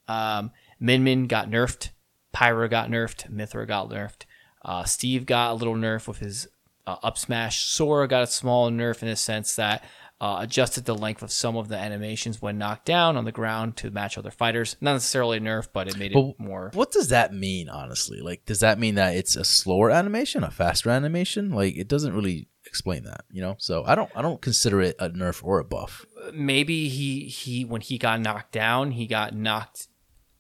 Um, 0.09 0.51
Min 0.81 1.05
Min 1.05 1.27
got 1.27 1.51
nerfed. 1.51 1.91
Pyra 2.35 2.69
got 2.69 2.91
nerfed. 2.91 3.31
Mythra 3.31 3.67
got 3.67 3.89
nerfed. 3.91 4.25
Uh, 4.65 4.85
Steve 4.85 5.27
got 5.27 5.53
a 5.53 5.55
little 5.55 5.75
nerf 5.75 6.09
with 6.09 6.19
his 6.19 6.49
uh, 6.87 6.97
up 7.03 7.19
smash. 7.19 7.65
Sora 7.65 8.09
got 8.09 8.23
a 8.23 8.27
small 8.27 8.71
nerf 8.71 9.03
in 9.03 9.09
the 9.09 9.17
sense 9.17 9.57
that 9.57 9.85
uh, 10.21 10.39
adjusted 10.41 10.85
the 10.85 10.95
length 10.95 11.23
of 11.23 11.31
some 11.31 11.57
of 11.57 11.69
the 11.69 11.77
animations 11.77 12.41
when 12.41 12.57
knocked 12.57 12.87
down 12.87 13.17
on 13.17 13.25
the 13.25 13.33
ground 13.33 13.77
to 13.77 13.91
match 13.91 14.17
other 14.17 14.31
fighters. 14.31 14.77
Not 14.81 14.95
necessarily 14.95 15.39
a 15.39 15.41
nerf, 15.41 15.69
but 15.73 15.89
it 15.89 15.99
made 15.99 16.13
it 16.13 16.35
more. 16.39 16.71
What 16.73 16.93
does 16.93 17.09
that 17.09 17.35
mean, 17.35 17.69
honestly? 17.69 18.21
Like, 18.21 18.47
does 18.47 18.61
that 18.61 18.79
mean 18.79 18.95
that 18.95 19.17
it's 19.17 19.37
a 19.37 19.45
slower 19.45 19.91
animation, 19.91 20.45
a 20.45 20.51
faster 20.51 20.91
animation? 20.91 21.51
Like, 21.51 21.77
it 21.77 21.89
doesn't 21.89 22.15
really 22.15 22.49
explain 22.67 23.05
that, 23.05 23.25
you 23.31 23.41
know. 23.41 23.57
So 23.59 23.85
I 23.85 23.95
don't, 23.95 24.11
I 24.15 24.23
don't 24.23 24.41
consider 24.41 24.81
it 24.81 24.97
a 24.99 25.11
nerf 25.11 25.43
or 25.45 25.59
a 25.59 25.65
buff. 25.65 26.05
maybe 26.33 26.89
he 26.89 27.27
he 27.27 27.65
when 27.65 27.81
he 27.81 27.99
got 27.99 28.21
knocked 28.21 28.53
down, 28.53 28.93
he 28.93 29.07
got 29.07 29.35
knocked 29.35 29.89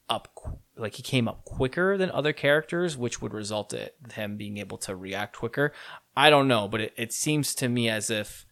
up 0.08 0.28
like 0.76 0.94
he 0.94 1.02
came 1.02 1.28
up 1.28 1.44
quicker 1.44 1.96
than 1.96 2.10
other 2.10 2.32
characters, 2.32 2.96
which 2.96 3.22
would 3.22 3.32
result 3.32 3.72
in 3.72 3.88
him 4.14 4.36
being 4.36 4.58
able 4.58 4.78
to 4.78 4.96
react 4.96 5.36
quicker. 5.36 5.72
I 6.16 6.30
don't 6.30 6.48
know, 6.48 6.68
but 6.68 6.80
it, 6.80 6.94
it 6.96 7.12
seems 7.12 7.54
to 7.56 7.68
me 7.68 7.88
as 7.88 8.10
if 8.10 8.44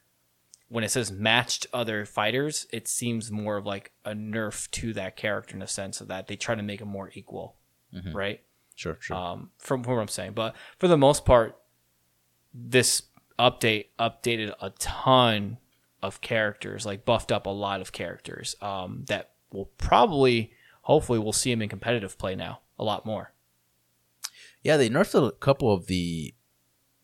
when 0.68 0.84
it 0.84 0.90
says 0.90 1.12
matched 1.12 1.66
other 1.72 2.06
fighters, 2.06 2.66
it 2.72 2.88
seems 2.88 3.30
more 3.30 3.58
of 3.58 3.66
like 3.66 3.92
a 4.04 4.12
nerf 4.12 4.70
to 4.70 4.94
that 4.94 5.16
character 5.16 5.54
in 5.54 5.60
the 5.60 5.66
sense 5.66 6.00
of 6.00 6.08
that 6.08 6.28
they 6.28 6.36
try 6.36 6.54
to 6.54 6.62
make 6.62 6.80
him 6.80 6.88
more 6.88 7.10
equal, 7.14 7.56
right? 8.14 8.40
Sure, 8.74 8.96
sure. 9.00 9.16
um, 9.16 9.50
from, 9.58 9.84
from 9.84 9.94
what 9.94 10.00
I'm 10.00 10.08
saying. 10.08 10.32
But 10.32 10.56
for 10.78 10.88
the 10.88 10.96
most 10.96 11.26
part, 11.26 11.58
this 12.54 13.02
update 13.38 13.86
updated 13.98 14.54
a 14.60 14.70
ton 14.78 15.58
of 16.02 16.20
characters, 16.20 16.84
like 16.86 17.04
buffed 17.04 17.30
up 17.32 17.46
a 17.46 17.50
lot 17.50 17.80
of 17.80 17.92
characters 17.92 18.56
um, 18.60 19.04
that 19.08 19.30
will 19.52 19.66
probably, 19.78 20.52
hopefully, 20.82 21.18
we'll 21.18 21.32
see 21.32 21.52
him 21.52 21.62
in 21.62 21.68
competitive 21.68 22.18
play 22.18 22.34
now 22.34 22.60
a 22.78 22.84
lot 22.84 23.06
more. 23.06 23.32
yeah, 24.62 24.76
they 24.76 24.88
nerfed 24.90 25.26
a 25.28 25.32
couple 25.32 25.72
of 25.72 25.86
the 25.86 26.34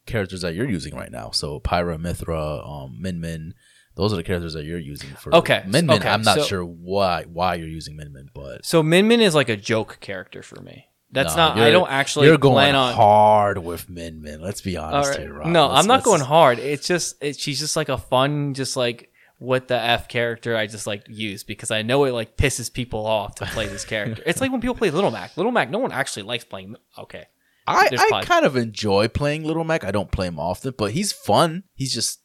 characters 0.07 0.41
that 0.41 0.55
you're 0.55 0.69
using 0.69 0.95
right 0.97 1.13
now. 1.13 1.31
So 1.31 1.61
Pyra, 1.61 1.99
Mythra, 2.01 2.67
um, 2.67 3.01
Min 3.01 3.21
Min. 3.21 3.55
Those 3.95 4.13
are 4.13 4.17
the 4.17 4.23
characters 4.23 4.53
that 4.55 4.65
you're 4.65 4.79
using 4.79 5.11
for 5.17 5.35
Okay, 5.35 5.63
Min 5.67 5.87
Min. 5.87 5.99
okay, 5.99 6.09
I'm 6.09 6.23
not 6.23 6.39
so- 6.39 6.45
sure 6.45 6.65
why 6.65 7.25
why 7.25 7.55
you're 7.57 7.69
using 7.69 7.97
Min 7.97 8.13
Min, 8.13 8.31
but 8.35 8.65
So 8.65 8.83
Min 8.83 9.07
Min 9.09 9.21
is 9.21 9.35
like 9.35 9.49
a 9.49 9.57
joke 9.57 9.99
character 10.01 10.43
for 10.43 10.61
me. 10.63 10.88
That's 11.11 11.35
No, 11.35 11.49
not. 11.49 11.57
I 11.57 11.61
you're- 11.61 11.73
don't 11.73 11.91
actually 11.91 12.27
you're 12.27 12.37
going 12.39 12.55
plan 12.55 12.75
on. 12.75 12.95
hard 12.95 13.59
with 13.59 13.89
Min 13.89 14.21
Min. 14.21 14.41
Let's 14.43 14.61
be 14.61 14.77
honest 14.77 15.19
here, 15.19 15.33
Rob. 15.33 15.47
No, 15.49 15.69
Let's- 15.69 15.81
I'm 15.81 15.87
not 15.87 15.95
let's- 15.95 16.05
going 16.05 16.21
hard. 16.21 16.59
It's 16.59 16.87
just 16.87 17.17
it, 17.23 17.39
she's 17.39 17.59
just 17.59 17.77
like 17.77 17.89
a 17.89 17.97
fun, 17.99 18.53
just 18.55 18.77
like 18.77 19.11
what 19.39 19.69
the 19.69 19.81
f 19.81 20.09
character 20.09 20.57
I 20.57 20.67
just 20.67 20.87
like 20.87 21.05
use 21.09 21.45
because 21.45 21.71
I 21.71 21.83
know 21.83 22.05
it 22.05 22.13
like 22.13 22.37
pisses 22.37 22.73
people 22.73 23.07
off 23.07 23.37
to 23.37 23.47
play 23.47 23.67
this 23.69 23.85
character. 23.85 24.23
it's 24.27 24.41
like 24.41 24.51
when 24.53 24.61
people 24.61 24.75
play 24.75 24.91
Little 24.91 25.11
Mac. 25.13 25.37
Little 25.37 25.53
Mac, 25.53 25.71
no 25.71 25.79
one 25.79 25.93
actually 25.93 26.25
likes 26.25 26.45
playing. 26.45 26.75
Okay, 26.99 27.25
I, 27.67 27.89
There's 27.89 28.01
I 28.13 28.23
kind 28.25 28.45
of 28.45 28.57
enjoy 28.57 29.09
playing 29.09 29.45
Little 29.45 29.65
Mac. 29.65 29.85
I 29.85 29.91
don't 29.93 30.11
play 30.11 30.27
him 30.27 30.39
often, 30.39 30.75
but 30.77 30.91
he's 30.93 31.13
fun. 31.13 31.63
He's 31.75 31.95
just 31.95 32.21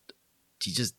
he 0.61 0.71
just 0.71 0.95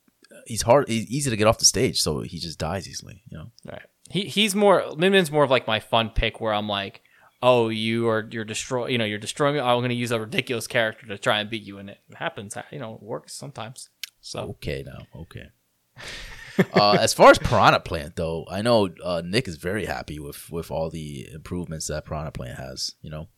he's 0.46 0.62
hard. 0.62 0.88
He's 0.88 1.06
easy 1.10 1.30
to 1.30 1.36
get 1.36 1.46
off 1.46 1.58
the 1.58 1.64
stage, 1.64 2.00
so 2.00 2.20
he 2.20 2.38
just 2.38 2.58
dies 2.58 2.88
easily. 2.88 3.22
You 3.30 3.38
know. 3.38 3.46
right. 3.70 3.82
He 4.10 4.22
he's 4.26 4.54
more 4.54 4.84
Min 4.96 5.12
Min's 5.12 5.30
more 5.30 5.44
of 5.44 5.50
like 5.50 5.66
my 5.66 5.80
fun 5.80 6.10
pick 6.10 6.40
where 6.40 6.54
I'm 6.54 6.68
like, 6.68 7.00
oh, 7.44 7.68
you 7.68 8.08
are 8.08 8.26
you're 8.30 8.44
destroy 8.44 8.86
you 8.86 8.98
know 8.98 9.04
you're 9.04 9.18
destroying 9.18 9.54
me. 9.54 9.60
I'm 9.60 9.78
going 9.78 9.90
to 9.90 9.94
use 9.94 10.10
a 10.10 10.18
ridiculous 10.18 10.66
character 10.66 11.06
to 11.06 11.18
try 11.18 11.40
and 11.40 11.50
beat 11.50 11.62
you, 11.62 11.78
and 11.78 11.90
it 11.90 12.00
happens. 12.14 12.56
You 12.72 12.78
know, 12.78 12.94
it 12.94 13.02
works 13.02 13.34
sometimes. 13.34 13.90
So 14.20 14.40
Okay, 14.40 14.82
now 14.84 15.06
okay. 15.14 15.50
uh, 16.72 16.96
as 16.98 17.12
far 17.12 17.30
as 17.30 17.38
Piranha 17.38 17.80
Plant, 17.80 18.16
though, 18.16 18.46
I 18.50 18.62
know 18.62 18.88
uh, 19.04 19.22
Nick 19.24 19.46
is 19.46 19.56
very 19.56 19.84
happy 19.84 20.18
with 20.18 20.50
with 20.50 20.70
all 20.70 20.88
the 20.88 21.28
improvements 21.32 21.86
that 21.88 22.06
Piranha 22.06 22.32
Plant 22.32 22.58
has. 22.58 22.94
You 23.02 23.10
know. 23.10 23.28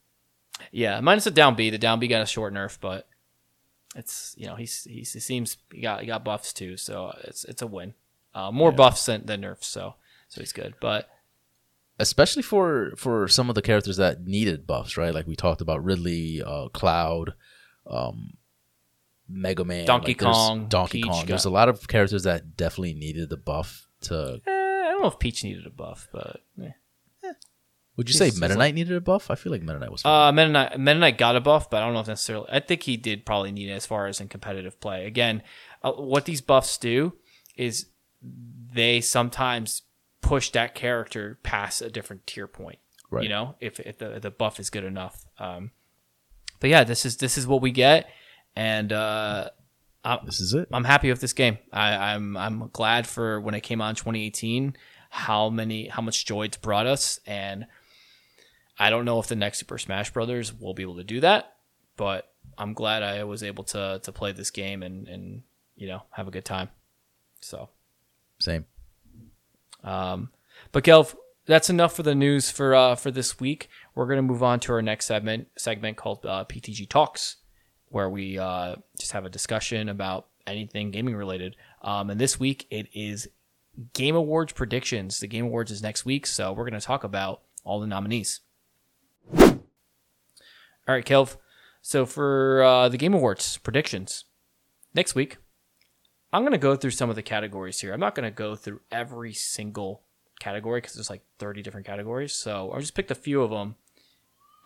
Yeah, 0.70 1.00
minus 1.00 1.24
the 1.24 1.32
down 1.32 1.54
B. 1.54 1.68
The 1.68 1.76
down 1.76 1.98
B 1.98 2.06
got 2.06 2.22
a 2.22 2.26
short 2.26 2.54
nerf, 2.54 2.78
but 2.80 3.08
it's 3.96 4.34
you 4.38 4.46
know 4.46 4.54
he's, 4.54 4.84
he's 4.84 5.12
he 5.12 5.20
seems 5.20 5.58
he 5.72 5.82
got 5.82 6.00
he 6.00 6.06
got 6.06 6.24
buffs 6.24 6.52
too, 6.52 6.76
so 6.76 7.12
it's 7.24 7.44
it's 7.44 7.60
a 7.60 7.66
win. 7.66 7.94
Uh, 8.34 8.52
more 8.52 8.70
buffs 8.70 9.06
than, 9.06 9.26
than 9.26 9.40
nerfs, 9.40 9.66
so 9.66 9.94
so 10.28 10.40
he's 10.40 10.52
good. 10.52 10.74
But 10.80 11.08
especially 11.98 12.42
for 12.42 12.92
for 12.96 13.28
some 13.28 13.48
of 13.48 13.54
the 13.54 13.62
characters 13.62 13.96
that 13.96 14.26
needed 14.26 14.66
buffs, 14.66 14.96
right? 14.96 15.14
Like 15.14 15.26
we 15.26 15.36
talked 15.36 15.60
about 15.60 15.84
Ridley, 15.84 16.42
uh, 16.44 16.68
Cloud, 16.68 17.34
um, 17.86 18.34
Mega 19.28 19.64
Man, 19.64 19.86
Donkey 19.86 20.08
like, 20.12 20.18
there's 20.20 20.34
Kong, 20.36 20.68
Donkey 20.68 21.02
Peach 21.02 21.10
Kong. 21.10 21.26
There's 21.26 21.44
got- 21.44 21.50
a 21.50 21.52
lot 21.52 21.68
of 21.68 21.88
characters 21.88 22.22
that 22.24 22.56
definitely 22.56 22.94
needed 22.94 23.28
the 23.30 23.36
buff 23.36 23.88
to. 24.02 24.40
eh, 24.46 24.50
I 24.50 24.90
don't 24.92 25.02
know 25.02 25.08
if 25.08 25.18
Peach 25.18 25.42
needed 25.44 25.66
a 25.66 25.70
buff, 25.70 26.08
but 26.12 26.40
eh. 26.62 26.70
Would 27.96 28.10
you 28.10 28.18
He's- 28.18 28.34
say 28.34 28.38
Meta 28.38 28.48
like- 28.52 28.58
Knight 28.58 28.74
needed 28.74 28.94
a 28.94 29.00
buff? 29.00 29.30
I 29.30 29.36
feel 29.36 29.50
like 29.50 29.62
Meta 29.62 29.78
Knight 29.78 29.90
was. 29.90 30.02
fine. 30.02 30.28
Uh, 30.28 30.32
Meta 30.32 30.48
Knight, 30.50 30.78
Meta 30.78 30.98
Knight 30.98 31.16
got 31.16 31.34
a 31.34 31.40
buff, 31.40 31.70
but 31.70 31.78
I 31.82 31.86
don't 31.86 31.94
know 31.94 32.00
if 32.00 32.06
necessarily. 32.06 32.46
I 32.52 32.60
think 32.60 32.82
he 32.82 32.98
did 32.98 33.24
probably 33.24 33.52
need 33.52 33.70
it 33.70 33.72
as 33.72 33.86
far 33.86 34.06
as 34.06 34.20
in 34.20 34.28
competitive 34.28 34.78
play. 34.80 35.06
Again, 35.06 35.42
uh, 35.82 35.92
what 35.92 36.26
these 36.26 36.42
buffs 36.42 36.76
do 36.76 37.14
is 37.56 37.86
they 38.20 39.00
sometimes 39.00 39.80
push 40.26 40.50
that 40.50 40.74
character 40.74 41.38
past 41.42 41.82
a 41.82 41.90
different 41.90 42.26
tier 42.26 42.46
point. 42.46 42.78
Right. 43.10 43.22
You 43.22 43.28
know, 43.28 43.54
if, 43.60 43.78
if 43.80 43.98
the 43.98 44.18
the 44.20 44.30
buff 44.30 44.58
is 44.58 44.70
good 44.70 44.84
enough. 44.84 45.24
Um, 45.38 45.70
but 46.58 46.70
yeah, 46.70 46.84
this 46.84 47.04
is 47.06 47.18
this 47.18 47.38
is 47.38 47.46
what 47.46 47.62
we 47.62 47.70
get, 47.70 48.08
and 48.56 48.92
uh, 48.92 49.50
I'm, 50.04 50.18
this 50.24 50.40
is 50.40 50.54
it. 50.54 50.68
I'm 50.72 50.84
happy 50.84 51.10
with 51.10 51.20
this 51.20 51.32
game. 51.32 51.58
I, 51.72 52.14
I'm 52.14 52.36
I'm 52.36 52.70
glad 52.72 53.06
for 53.06 53.40
when 53.40 53.54
it 53.54 53.60
came 53.60 53.80
out 53.80 53.90
in 53.90 53.94
2018, 53.96 54.76
how 55.10 55.50
many 55.50 55.88
how 55.88 56.02
much 56.02 56.24
joy 56.24 56.46
it's 56.46 56.56
brought 56.56 56.86
us, 56.86 57.20
and 57.26 57.66
I 58.78 58.90
don't 58.90 59.04
know 59.04 59.20
if 59.20 59.28
the 59.28 59.36
next 59.36 59.58
Super 59.58 59.78
Smash 59.78 60.12
Brothers 60.12 60.52
will 60.52 60.74
be 60.74 60.82
able 60.82 60.96
to 60.96 61.04
do 61.04 61.20
that, 61.20 61.56
but 61.96 62.32
I'm 62.58 62.72
glad 62.72 63.02
I 63.02 63.24
was 63.24 63.42
able 63.42 63.64
to 63.64 64.00
to 64.02 64.12
play 64.12 64.32
this 64.32 64.50
game 64.50 64.82
and 64.82 65.06
and 65.06 65.42
you 65.76 65.86
know 65.86 66.02
have 66.10 66.26
a 66.26 66.30
good 66.32 66.44
time. 66.44 66.70
So, 67.40 67.68
Same. 68.40 68.64
Um, 69.86 70.30
but 70.72 70.84
Kelv, 70.84 71.14
that's 71.46 71.70
enough 71.70 71.94
for 71.94 72.02
the 72.02 72.14
news 72.14 72.50
for 72.50 72.74
uh, 72.74 72.94
for 72.96 73.10
this 73.10 73.40
week. 73.40 73.68
We're 73.94 74.06
gonna 74.06 74.22
move 74.22 74.42
on 74.42 74.60
to 74.60 74.72
our 74.72 74.82
next 74.82 75.06
segment 75.06 75.48
segment 75.56 75.96
called 75.96 76.26
uh, 76.26 76.44
PTG 76.44 76.88
Talks, 76.88 77.36
where 77.88 78.10
we 78.10 78.38
uh, 78.38 78.76
just 78.98 79.12
have 79.12 79.24
a 79.24 79.30
discussion 79.30 79.88
about 79.88 80.26
anything 80.46 80.90
gaming 80.90 81.16
related. 81.16 81.56
Um, 81.82 82.10
and 82.10 82.20
this 82.20 82.38
week 82.38 82.66
it 82.70 82.88
is 82.92 83.28
Game 83.94 84.16
Awards 84.16 84.52
predictions. 84.52 85.20
The 85.20 85.28
Game 85.28 85.46
Awards 85.46 85.70
is 85.70 85.82
next 85.82 86.04
week, 86.04 86.26
so 86.26 86.52
we're 86.52 86.68
gonna 86.68 86.80
talk 86.80 87.04
about 87.04 87.42
all 87.64 87.80
the 87.80 87.86
nominees. 87.86 88.40
All 89.38 90.94
right, 90.94 91.04
Kelv. 91.04 91.36
So 91.80 92.06
for 92.06 92.62
uh, 92.62 92.88
the 92.88 92.98
Game 92.98 93.14
Awards 93.14 93.58
predictions 93.58 94.24
next 94.94 95.14
week, 95.14 95.38
I'm 96.36 96.42
going 96.42 96.52
to 96.52 96.58
go 96.58 96.76
through 96.76 96.90
some 96.90 97.08
of 97.08 97.16
the 97.16 97.22
categories 97.22 97.80
here. 97.80 97.94
I'm 97.94 98.00
not 98.00 98.14
going 98.14 98.30
to 98.30 98.30
go 98.30 98.56
through 98.56 98.80
every 98.92 99.32
single 99.32 100.02
category 100.38 100.82
because 100.82 100.92
there's 100.92 101.08
like 101.08 101.22
30 101.38 101.62
different 101.62 101.86
categories. 101.86 102.34
So 102.34 102.70
I'll 102.72 102.80
just 102.80 102.94
picked 102.94 103.10
a 103.10 103.14
few 103.14 103.40
of 103.40 103.48
them, 103.50 103.76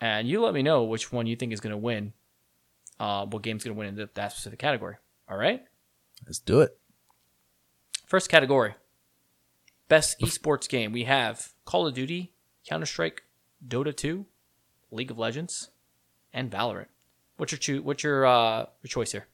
and 0.01 0.27
you 0.27 0.41
let 0.41 0.53
me 0.53 0.63
know 0.63 0.83
which 0.83 1.13
one 1.13 1.27
you 1.27 1.37
think 1.37 1.53
is 1.53 1.61
going 1.61 1.71
to 1.71 1.77
win. 1.77 2.11
Uh, 2.99 3.25
what 3.25 3.41
game's 3.41 3.63
going 3.63 3.73
to 3.73 3.79
win 3.79 3.87
in 3.87 4.09
that- 4.15 4.31
specific 4.33 4.59
category? 4.59 4.97
All 5.29 5.37
right. 5.37 5.63
Let's 6.25 6.39
do 6.39 6.59
it. 6.59 6.77
First 8.05 8.27
category, 8.27 8.75
best 9.87 10.19
esports 10.19 10.67
game. 10.67 10.91
We 10.91 11.05
have 11.05 11.53
Call 11.63 11.87
of 11.87 11.93
Duty, 11.93 12.33
Counter 12.67 12.85
Strike, 12.85 13.23
Dota 13.65 13.95
2, 13.95 14.25
League 14.91 15.09
of 15.09 15.17
Legends, 15.17 15.69
and 16.33 16.51
Valorant. 16.51 16.87
What's 17.37 17.53
your 17.53 17.59
choo- 17.59 17.81
What's 17.81 18.03
your 18.03 18.25
uh, 18.25 18.65
your 18.83 18.89
choice 18.89 19.13
here? 19.13 19.27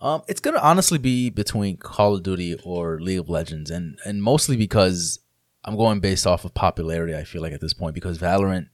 Um, 0.00 0.22
it's 0.28 0.40
gonna 0.40 0.60
honestly 0.60 0.98
be 0.98 1.30
between 1.30 1.76
Call 1.78 2.14
of 2.14 2.22
Duty 2.22 2.54
or 2.64 3.00
League 3.00 3.18
of 3.20 3.28
Legends, 3.28 3.70
and 3.70 3.98
and 4.04 4.22
mostly 4.22 4.56
because 4.56 5.20
I'm 5.64 5.76
going 5.76 6.00
based 6.00 6.26
off 6.26 6.44
of 6.44 6.54
popularity. 6.54 7.14
I 7.14 7.24
feel 7.24 7.42
like 7.42 7.52
at 7.52 7.60
this 7.60 7.72
point 7.74 7.94
because 7.94 8.18
Valorant, 8.18 8.68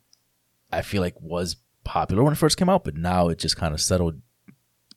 I 0.73 0.83
feel 0.83 1.01
like 1.01 1.15
was 1.21 1.57
popular 1.85 2.23
when 2.23 2.33
it 2.33 2.37
first 2.37 2.57
came 2.57 2.69
out, 2.69 2.85
but 2.85 2.97
now 2.97 3.29
it 3.29 3.39
just 3.39 3.57
kind 3.57 3.73
of 3.75 3.81
settled 3.81 4.21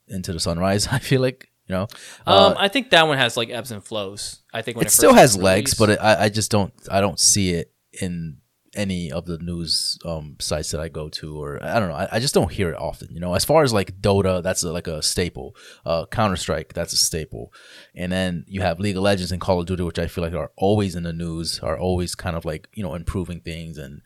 into 0.08 0.34
the 0.34 0.40
sunrise. 0.40 0.88
I 0.92 1.00
feel 1.00 1.22
like 1.22 1.50
you 1.68 1.74
know, 1.76 1.88
uh, 2.28 2.52
Um, 2.52 2.56
I 2.60 2.68
think 2.68 2.90
that 2.92 3.08
one 3.08 3.18
has 3.18 3.38
like 3.38 3.50
ebbs 3.50 3.72
and 3.72 3.84
flows. 3.84 4.42
I 4.54 4.62
think 4.62 4.78
when 4.78 4.86
it 4.86 4.90
it, 4.90 4.92
still 4.92 5.12
first 5.12 5.20
has 5.22 5.38
legs, 5.38 5.72
released- 5.72 5.80
but 5.80 5.90
it, 5.92 6.00
I 6.00 6.26
I 6.26 6.30
just 6.30 6.52
don't 6.52 6.74
I 6.92 7.02
don't 7.02 7.20
see 7.20 7.52
it 7.52 7.72
in 8.02 8.38
any 8.76 9.12
of 9.12 9.26
the 9.26 9.38
news 9.38 9.98
um 10.06 10.36
sites 10.40 10.72
that 10.72 10.82
I 10.82 10.90
go 10.90 11.10
to 11.10 11.42
or 11.42 11.64
I 11.64 11.80
don't 11.80 11.90
know 11.90 11.96
I, 11.96 12.08
I 12.14 12.20
just 12.20 12.34
don't 12.34 12.52
hear 12.52 12.70
it 12.70 12.78
often 12.78 13.14
you 13.14 13.20
know? 13.20 13.34
As 13.34 13.46
far 13.46 13.64
as 13.64 13.74
like 13.74 14.02
Dota 14.02 14.44
that's 14.44 14.64
a, 14.64 14.72
like 14.72 14.88
a 14.88 15.02
staple. 15.02 15.56
Uh 15.86 16.06
Counter 16.06 16.36
Strike 16.36 16.74
that's 16.74 16.94
a 16.94 16.98
staple. 16.98 17.52
And 17.96 18.12
then 18.12 18.46
you 18.48 18.62
have 18.62 18.80
League 18.80 18.98
of 18.98 19.04
Legends 19.04 19.32
and 19.32 19.42
Call 19.42 19.60
of 19.60 19.66
Duty 19.66 19.84
which 19.84 20.00
I 20.00 20.08
feel 20.08 20.24
like 20.24 20.34
are 20.34 20.52
always 20.56 20.96
in 20.96 21.04
the 21.04 21.14
news 21.14 21.60
are 21.60 21.78
always 21.78 22.16
kind 22.16 22.36
of 22.36 22.46
like 22.46 22.68
you 22.74 22.84
know 22.84 22.96
improving 22.96 23.42
things 23.42 23.78
and 23.78 24.02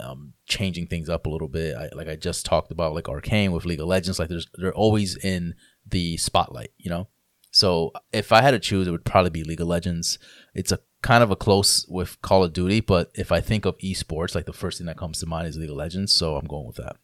um, 0.00 0.34
changing 0.46 0.86
things 0.86 1.08
up 1.08 1.26
a 1.26 1.30
little 1.30 1.48
bit. 1.48 1.74
I, 1.74 1.88
like 1.96 2.06
I 2.08 2.14
just 2.14 2.46
talked 2.46 2.70
about 2.70 2.94
like 2.94 3.08
Arcane 3.08 3.50
with 3.50 3.64
League 3.64 3.80
of 3.80 3.86
Legends 3.86 4.18
like 4.18 4.28
there's 4.28 4.46
they're 4.54 4.74
always 4.74 5.16
in 5.16 5.54
the 5.86 6.16
spotlight 6.16 6.70
you 6.78 6.90
know? 6.90 7.08
So 7.50 7.92
if 8.12 8.32
I 8.32 8.42
had 8.42 8.52
to 8.52 8.58
choose, 8.58 8.86
it 8.86 8.92
would 8.92 9.04
probably 9.04 9.30
be 9.30 9.42
League 9.42 9.60
of 9.60 9.66
Legends. 9.66 10.18
It's 10.54 10.72
a 10.72 10.78
kind 11.02 11.22
of 11.22 11.30
a 11.30 11.36
close 11.36 11.86
with 11.88 12.20
Call 12.22 12.44
of 12.44 12.52
Duty, 12.52 12.80
but 12.80 13.10
if 13.14 13.32
I 13.32 13.40
think 13.40 13.64
of 13.64 13.78
esports, 13.78 14.34
like 14.34 14.46
the 14.46 14.52
first 14.52 14.78
thing 14.78 14.86
that 14.86 14.96
comes 14.96 15.20
to 15.20 15.26
mind 15.26 15.48
is 15.48 15.56
League 15.56 15.70
of 15.70 15.76
Legends. 15.76 16.12
So 16.12 16.36
I'm 16.36 16.46
going 16.46 16.66
with 16.66 16.76
that. 16.76 16.96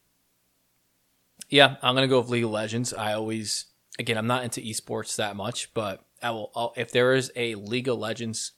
yeah, 1.49 1.77
I'm 1.83 1.95
gonna 1.95 2.09
go 2.09 2.21
with 2.21 2.29
League 2.29 2.45
of 2.45 2.51
Legends. 2.51 2.93
I 2.93 3.13
always, 3.15 3.67
again, 3.99 4.19
I'm 4.19 4.27
not 4.27 4.45
into 4.45 4.61
esports 4.61 5.17
that 5.17 5.37
much, 5.37 5.73
but 5.75 6.05
I 6.23 6.31
will. 6.31 6.51
I'll, 6.55 6.73
if 6.77 6.91
there 6.93 7.15
is 7.15 7.31
a 7.37 7.55
League 7.55 7.89
of 7.89 7.99
Legends 7.99 8.53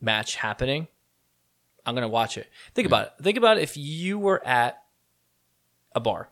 match 0.00 0.36
happening, 0.36 0.88
I'm 1.86 1.94
gonna 1.94 2.08
watch 2.08 2.36
it. 2.36 2.48
Think 2.74 2.86
about 2.86 3.06
it. 3.06 3.12
Think 3.22 3.38
about 3.38 3.58
if 3.58 3.76
you 3.76 4.18
were 4.18 4.44
at 4.46 4.82
a 5.94 6.00
bar, 6.00 6.28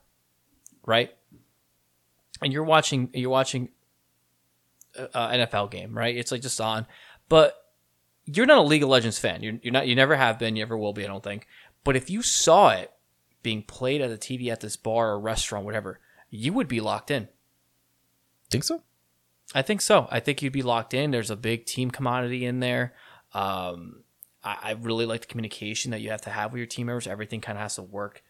right, 0.84 1.14
and 2.42 2.52
you're 2.52 2.64
watching 2.64 3.10
you're 3.14 3.30
watching 3.30 3.68
uh, 4.98 5.02
uh, 5.14 5.30
a, 5.32 5.42
a 5.42 5.46
NFL 5.46 5.70
game, 5.70 5.96
right? 5.96 6.16
It's 6.16 6.32
like 6.32 6.42
just 6.42 6.60
on, 6.60 6.86
but 7.28 7.59
you're 8.26 8.46
not 8.46 8.58
a 8.58 8.62
League 8.62 8.82
of 8.82 8.88
Legends 8.88 9.18
fan. 9.18 9.42
You're, 9.42 9.58
you're 9.62 9.72
not. 9.72 9.86
You 9.86 9.94
never 9.94 10.16
have 10.16 10.38
been. 10.38 10.56
You 10.56 10.62
never 10.62 10.78
will 10.78 10.92
be. 10.92 11.04
I 11.04 11.08
don't 11.08 11.22
think. 11.22 11.46
But 11.84 11.96
if 11.96 12.10
you 12.10 12.22
saw 12.22 12.70
it 12.70 12.92
being 13.42 13.62
played 13.62 14.00
at 14.00 14.10
the 14.10 14.18
TV 14.18 14.50
at 14.50 14.60
this 14.60 14.76
bar 14.76 15.10
or 15.10 15.20
restaurant, 15.20 15.64
whatever, 15.64 15.98
you 16.28 16.52
would 16.52 16.68
be 16.68 16.80
locked 16.80 17.10
in. 17.10 17.28
Think 18.50 18.64
so? 18.64 18.82
I 19.54 19.62
think 19.62 19.80
so. 19.80 20.06
I 20.10 20.20
think 20.20 20.42
you'd 20.42 20.52
be 20.52 20.62
locked 20.62 20.94
in. 20.94 21.10
There's 21.10 21.30
a 21.30 21.36
big 21.36 21.66
team 21.66 21.90
commodity 21.90 22.44
in 22.44 22.60
there. 22.60 22.94
Um, 23.32 24.04
I, 24.44 24.58
I 24.62 24.70
really 24.72 25.06
like 25.06 25.22
the 25.22 25.26
communication 25.26 25.90
that 25.90 26.00
you 26.00 26.10
have 26.10 26.22
to 26.22 26.30
have 26.30 26.52
with 26.52 26.58
your 26.58 26.66
team 26.66 26.86
members. 26.86 27.06
Everything 27.06 27.40
kind 27.40 27.58
of 27.58 27.62
has 27.62 27.76
to 27.76 27.82
work 27.82 28.22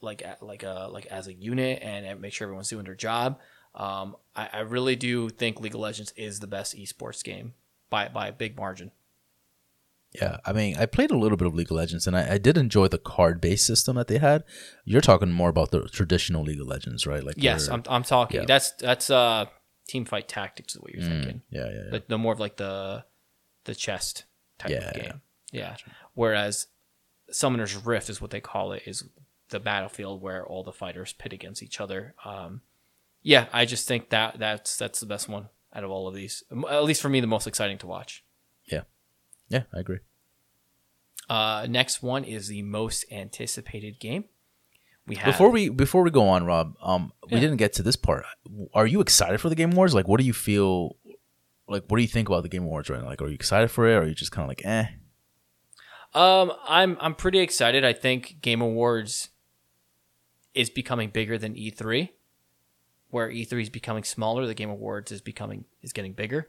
like 0.00 0.22
like 0.40 0.62
a 0.62 0.88
like 0.92 1.06
as 1.06 1.26
a 1.26 1.34
unit 1.34 1.80
and, 1.82 2.06
and 2.06 2.20
make 2.20 2.32
sure 2.32 2.46
everyone's 2.46 2.68
doing 2.68 2.84
their 2.84 2.94
job. 2.94 3.38
Um, 3.74 4.16
I, 4.34 4.48
I 4.52 4.60
really 4.60 4.96
do 4.96 5.28
think 5.28 5.60
League 5.60 5.74
of 5.74 5.80
Legends 5.80 6.12
is 6.16 6.40
the 6.40 6.46
best 6.46 6.76
esports 6.76 7.22
game 7.22 7.54
by 7.90 8.08
by 8.08 8.28
a 8.28 8.32
big 8.32 8.56
margin. 8.56 8.90
Yeah. 10.14 10.38
I 10.46 10.52
mean, 10.54 10.76
I 10.78 10.86
played 10.86 11.10
a 11.10 11.16
little 11.18 11.36
bit 11.36 11.46
of 11.46 11.54
League 11.54 11.70
of 11.70 11.76
Legends, 11.76 12.06
and 12.06 12.16
I, 12.16 12.34
I 12.34 12.38
did 12.38 12.56
enjoy 12.56 12.88
the 12.88 12.96
card-based 12.98 13.66
system 13.66 13.96
that 13.96 14.08
they 14.08 14.16
had. 14.18 14.42
You're 14.86 15.02
talking 15.02 15.30
more 15.30 15.50
about 15.50 15.70
the 15.70 15.82
traditional 15.88 16.42
League 16.42 16.60
of 16.60 16.66
Legends, 16.66 17.06
right? 17.06 17.22
Like 17.22 17.34
Yes, 17.38 17.68
I'm 17.68 17.82
I'm 17.88 18.02
talking. 18.04 18.40
yeah. 18.40 18.46
That's 18.46 18.72
that's 18.72 19.10
uh 19.10 19.46
Teamfight 19.90 20.24
Tactics 20.26 20.74
is 20.74 20.80
what 20.80 20.92
you're 20.92 21.02
Mm, 21.02 21.08
thinking. 21.08 21.42
yeah, 21.50 21.64
yeah, 21.66 21.70
yeah. 21.84 21.90
the, 21.90 22.04
the 22.08 22.18
more 22.18 22.32
of 22.32 22.40
like 22.40 22.56
the 22.56 23.04
the 23.64 23.74
chest 23.74 24.24
type 24.58 24.70
Yeah, 24.70 24.90
of 24.90 24.96
yeah. 24.96 25.02
game. 25.02 25.20
Yeah. 25.52 25.76
Whereas 26.14 26.66
Summoner's 27.30 27.76
Rift 27.76 28.08
is 28.10 28.20
what 28.20 28.30
they 28.30 28.40
call 28.40 28.72
it, 28.72 28.82
is 28.86 29.04
the 29.50 29.60
battlefield 29.60 30.20
where 30.22 30.46
all 30.46 30.62
the 30.62 30.72
fighters 30.72 31.12
pit 31.12 31.32
against 31.34 31.62
each 31.62 31.80
other. 31.80 32.14
Um, 32.24 32.62
yeah, 33.22 33.46
I 33.52 33.64
just 33.66 33.86
think 33.88 34.08
that 34.10 34.38
that's 34.38 34.76
that's 34.76 35.00
the 35.00 35.06
best 35.06 35.28
one 35.28 35.48
out 35.74 35.84
of 35.84 35.90
all 35.90 36.08
of 36.08 36.14
these. 36.14 36.42
At 36.70 36.84
least 36.84 37.02
for 37.02 37.08
me, 37.08 37.20
the 37.20 37.26
most 37.26 37.46
exciting 37.46 37.78
to 37.78 37.86
watch. 37.86 38.24
Yeah. 38.66 38.82
Yeah, 39.48 39.62
I 39.74 39.80
agree. 39.80 39.98
Uh, 41.28 41.66
next 41.68 42.02
one 42.02 42.24
is 42.24 42.48
the 42.48 42.62
most 42.62 43.04
anticipated 43.10 43.98
game. 44.00 44.24
We 45.06 45.16
have 45.16 45.26
Before 45.32 45.50
we 45.50 45.68
before 45.70 46.02
we 46.02 46.10
go 46.10 46.28
on, 46.28 46.44
Rob, 46.44 46.74
um, 46.82 47.12
we 47.30 47.34
Yeah. 47.36 47.40
didn't 47.40 47.56
get 47.58 47.72
to 47.74 47.82
this 47.82 47.96
part. 47.96 48.24
Are 48.74 48.86
you 48.86 49.00
excited 49.00 49.40
for 49.40 49.48
the 49.48 49.54
Game 49.54 49.72
Awards? 49.72 49.94
Like, 49.94 50.06
what 50.08 50.20
do 50.20 50.26
you 50.26 50.32
feel? 50.34 50.96
Like, 51.66 51.84
what 51.88 51.96
do 51.98 52.02
you 52.02 52.08
think 52.08 52.28
about 52.28 52.42
the 52.42 52.48
Game 52.48 52.62
Awards 52.64 52.88
right 52.90 53.00
now? 53.00 53.06
Like, 53.06 53.20
are 53.22 53.28
you 53.28 53.34
excited 53.34 53.70
for 53.70 53.86
it, 53.88 53.94
or 53.94 54.02
are 54.02 54.06
you 54.06 54.14
just 54.14 54.32
kind 54.32 54.44
of 54.44 54.48
like, 54.48 54.64
eh? 54.64 54.86
Um, 56.14 56.52
I'm 56.66 56.96
I'm 57.00 57.14
pretty 57.14 57.38
excited. 57.40 57.84
I 57.84 57.92
think 57.92 58.38
Game 58.40 58.60
Awards 58.62 59.30
is 60.54 60.70
becoming 60.70 61.10
bigger 61.10 61.36
than 61.38 61.54
E3, 61.54 62.10
where 63.10 63.28
E3 63.28 63.62
is 63.62 63.70
becoming 63.70 64.04
smaller. 64.04 64.46
The 64.46 64.54
Game 64.54 64.70
Awards 64.70 65.12
is 65.12 65.20
becoming 65.20 65.64
is 65.82 65.92
getting 65.92 66.12
bigger. 66.12 66.48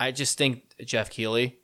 I 0.00 0.12
just 0.12 0.38
think 0.38 0.74
Geoff 0.84 1.10
Keighley 1.10 1.58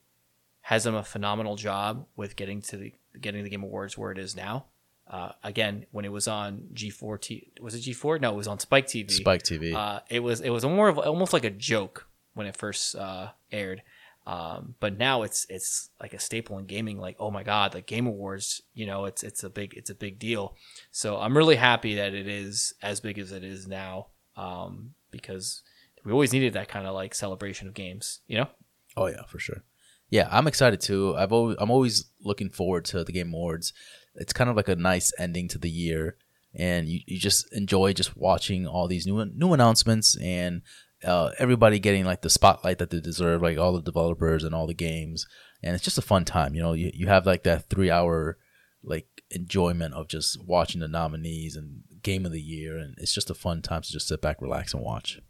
has 0.62 0.84
done 0.84 0.94
a 0.94 1.02
phenomenal 1.04 1.56
job 1.56 2.06
with 2.16 2.36
getting 2.36 2.62
to 2.62 2.76
the 2.76 2.92
getting 3.20 3.44
the 3.44 3.50
Game 3.50 3.62
Awards 3.62 3.96
where 3.96 4.10
it 4.10 4.18
is 4.18 4.34
now. 4.34 4.66
Uh, 5.06 5.32
again, 5.42 5.84
when 5.90 6.06
it 6.06 6.12
was 6.12 6.26
on 6.26 6.68
G4, 6.72 7.20
T, 7.20 7.52
was 7.60 7.74
it 7.74 7.82
G4? 7.82 8.22
No, 8.22 8.32
it 8.32 8.36
was 8.36 8.48
on 8.48 8.58
Spike 8.58 8.86
TV. 8.86 9.10
Spike 9.10 9.42
TV. 9.42 9.74
Uh, 9.74 10.00
it 10.08 10.20
was 10.20 10.40
it 10.40 10.50
was 10.50 10.64
more 10.64 10.88
of 10.88 10.98
almost 10.98 11.32
like 11.32 11.44
a 11.44 11.50
joke 11.50 12.08
when 12.32 12.46
it 12.46 12.56
first 12.56 12.96
uh, 12.96 13.28
aired, 13.52 13.82
um, 14.26 14.74
but 14.80 14.98
now 14.98 15.22
it's 15.22 15.46
it's 15.48 15.90
like 16.00 16.14
a 16.14 16.18
staple 16.18 16.58
in 16.58 16.66
gaming. 16.66 16.98
Like 16.98 17.16
oh 17.18 17.30
my 17.30 17.42
god, 17.42 17.72
the 17.72 17.80
Game 17.80 18.06
Awards, 18.06 18.62
you 18.72 18.86
know, 18.86 19.04
it's 19.04 19.22
it's 19.22 19.44
a 19.44 19.50
big 19.50 19.74
it's 19.74 19.90
a 19.90 19.94
big 19.94 20.18
deal. 20.18 20.56
So 20.90 21.18
I'm 21.18 21.36
really 21.36 21.56
happy 21.56 21.96
that 21.96 22.14
it 22.14 22.26
is 22.26 22.74
as 22.82 23.00
big 23.00 23.18
as 23.18 23.32
it 23.32 23.44
is 23.44 23.66
now, 23.66 24.08
um, 24.36 24.94
because 25.10 25.62
we 26.04 26.12
always 26.12 26.32
needed 26.32 26.54
that 26.54 26.68
kind 26.68 26.86
of 26.86 26.94
like 26.94 27.14
celebration 27.14 27.68
of 27.68 27.74
games. 27.74 28.20
You 28.26 28.38
know, 28.38 28.48
Oh 28.96 29.06
yeah, 29.06 29.24
for 29.26 29.38
sure. 29.38 29.62
Yeah, 30.10 30.28
I'm 30.30 30.46
excited 30.46 30.80
too. 30.80 31.16
I've 31.16 31.32
always, 31.32 31.56
I'm 31.58 31.70
always 31.70 32.10
looking 32.22 32.48
forward 32.48 32.84
to 32.86 33.04
the 33.04 33.12
Game 33.12 33.32
Awards. 33.32 33.72
It's 34.14 34.32
kind 34.32 34.48
of 34.48 34.56
like 34.56 34.68
a 34.68 34.76
nice 34.76 35.12
ending 35.18 35.48
to 35.48 35.58
the 35.58 35.70
year, 35.70 36.16
and 36.54 36.86
you, 36.86 37.00
you 37.06 37.18
just 37.18 37.52
enjoy 37.52 37.92
just 37.94 38.16
watching 38.16 38.66
all 38.66 38.86
these 38.86 39.06
new 39.06 39.24
new 39.24 39.52
announcements 39.52 40.16
and 40.20 40.62
uh, 41.04 41.30
everybody 41.38 41.78
getting 41.78 42.04
like 42.04 42.22
the 42.22 42.30
spotlight 42.30 42.78
that 42.78 42.90
they 42.90 43.00
deserve, 43.00 43.42
like 43.42 43.58
all 43.58 43.72
the 43.72 43.82
developers 43.82 44.44
and 44.44 44.54
all 44.54 44.66
the 44.66 44.74
games, 44.74 45.26
and 45.62 45.74
it's 45.74 45.84
just 45.84 45.98
a 45.98 46.02
fun 46.02 46.24
time. 46.24 46.54
You 46.54 46.62
know, 46.62 46.72
you, 46.72 46.90
you 46.94 47.06
have 47.08 47.26
like 47.26 47.42
that 47.44 47.68
three 47.68 47.90
hour 47.90 48.38
like 48.82 49.06
enjoyment 49.30 49.94
of 49.94 50.08
just 50.08 50.42
watching 50.44 50.80
the 50.80 50.88
nominees 50.88 51.56
and 51.56 51.82
game 52.02 52.26
of 52.26 52.32
the 52.32 52.40
year, 52.40 52.78
and 52.78 52.94
it's 52.98 53.14
just 53.14 53.30
a 53.30 53.34
fun 53.34 53.62
time 53.62 53.82
to 53.82 53.92
just 53.92 54.08
sit 54.08 54.20
back, 54.20 54.40
relax, 54.40 54.74
and 54.74 54.82
watch. 54.82 55.20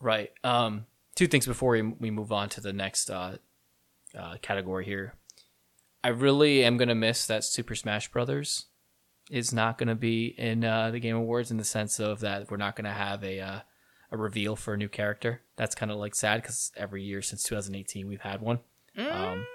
Right. 0.00 0.30
Um, 0.44 0.86
two 1.16 1.26
things 1.26 1.46
before 1.46 1.72
we, 1.72 1.82
we 1.82 2.10
move 2.10 2.30
on 2.30 2.48
to 2.50 2.60
the 2.60 2.72
next 2.72 3.10
uh, 3.10 3.38
uh, 4.16 4.36
category 4.40 4.84
here. 4.84 5.14
I 6.02 6.08
really 6.08 6.64
am 6.64 6.76
gonna 6.76 6.94
miss 6.94 7.26
that 7.26 7.44
Super 7.44 7.74
Smash 7.74 8.10
Brothers 8.10 8.66
is 9.30 9.52
not 9.52 9.76
gonna 9.76 9.96
be 9.96 10.34
in 10.38 10.64
uh, 10.64 10.90
the 10.90 11.00
Game 11.00 11.16
Awards 11.16 11.50
in 11.50 11.56
the 11.56 11.64
sense 11.64 11.98
of 11.98 12.20
that 12.20 12.50
we're 12.50 12.56
not 12.56 12.76
gonna 12.76 12.92
have 12.92 13.24
a 13.24 13.40
uh, 13.40 13.60
a 14.10 14.16
reveal 14.16 14.56
for 14.56 14.74
a 14.74 14.76
new 14.76 14.88
character. 14.88 15.42
That's 15.56 15.74
kind 15.74 15.90
of 15.90 15.98
like 15.98 16.14
sad 16.14 16.42
because 16.42 16.72
every 16.76 17.02
year 17.02 17.22
since 17.22 17.42
2018 17.44 18.06
we've 18.08 18.20
had 18.20 18.40
one. 18.40 18.60
Um, 18.96 19.46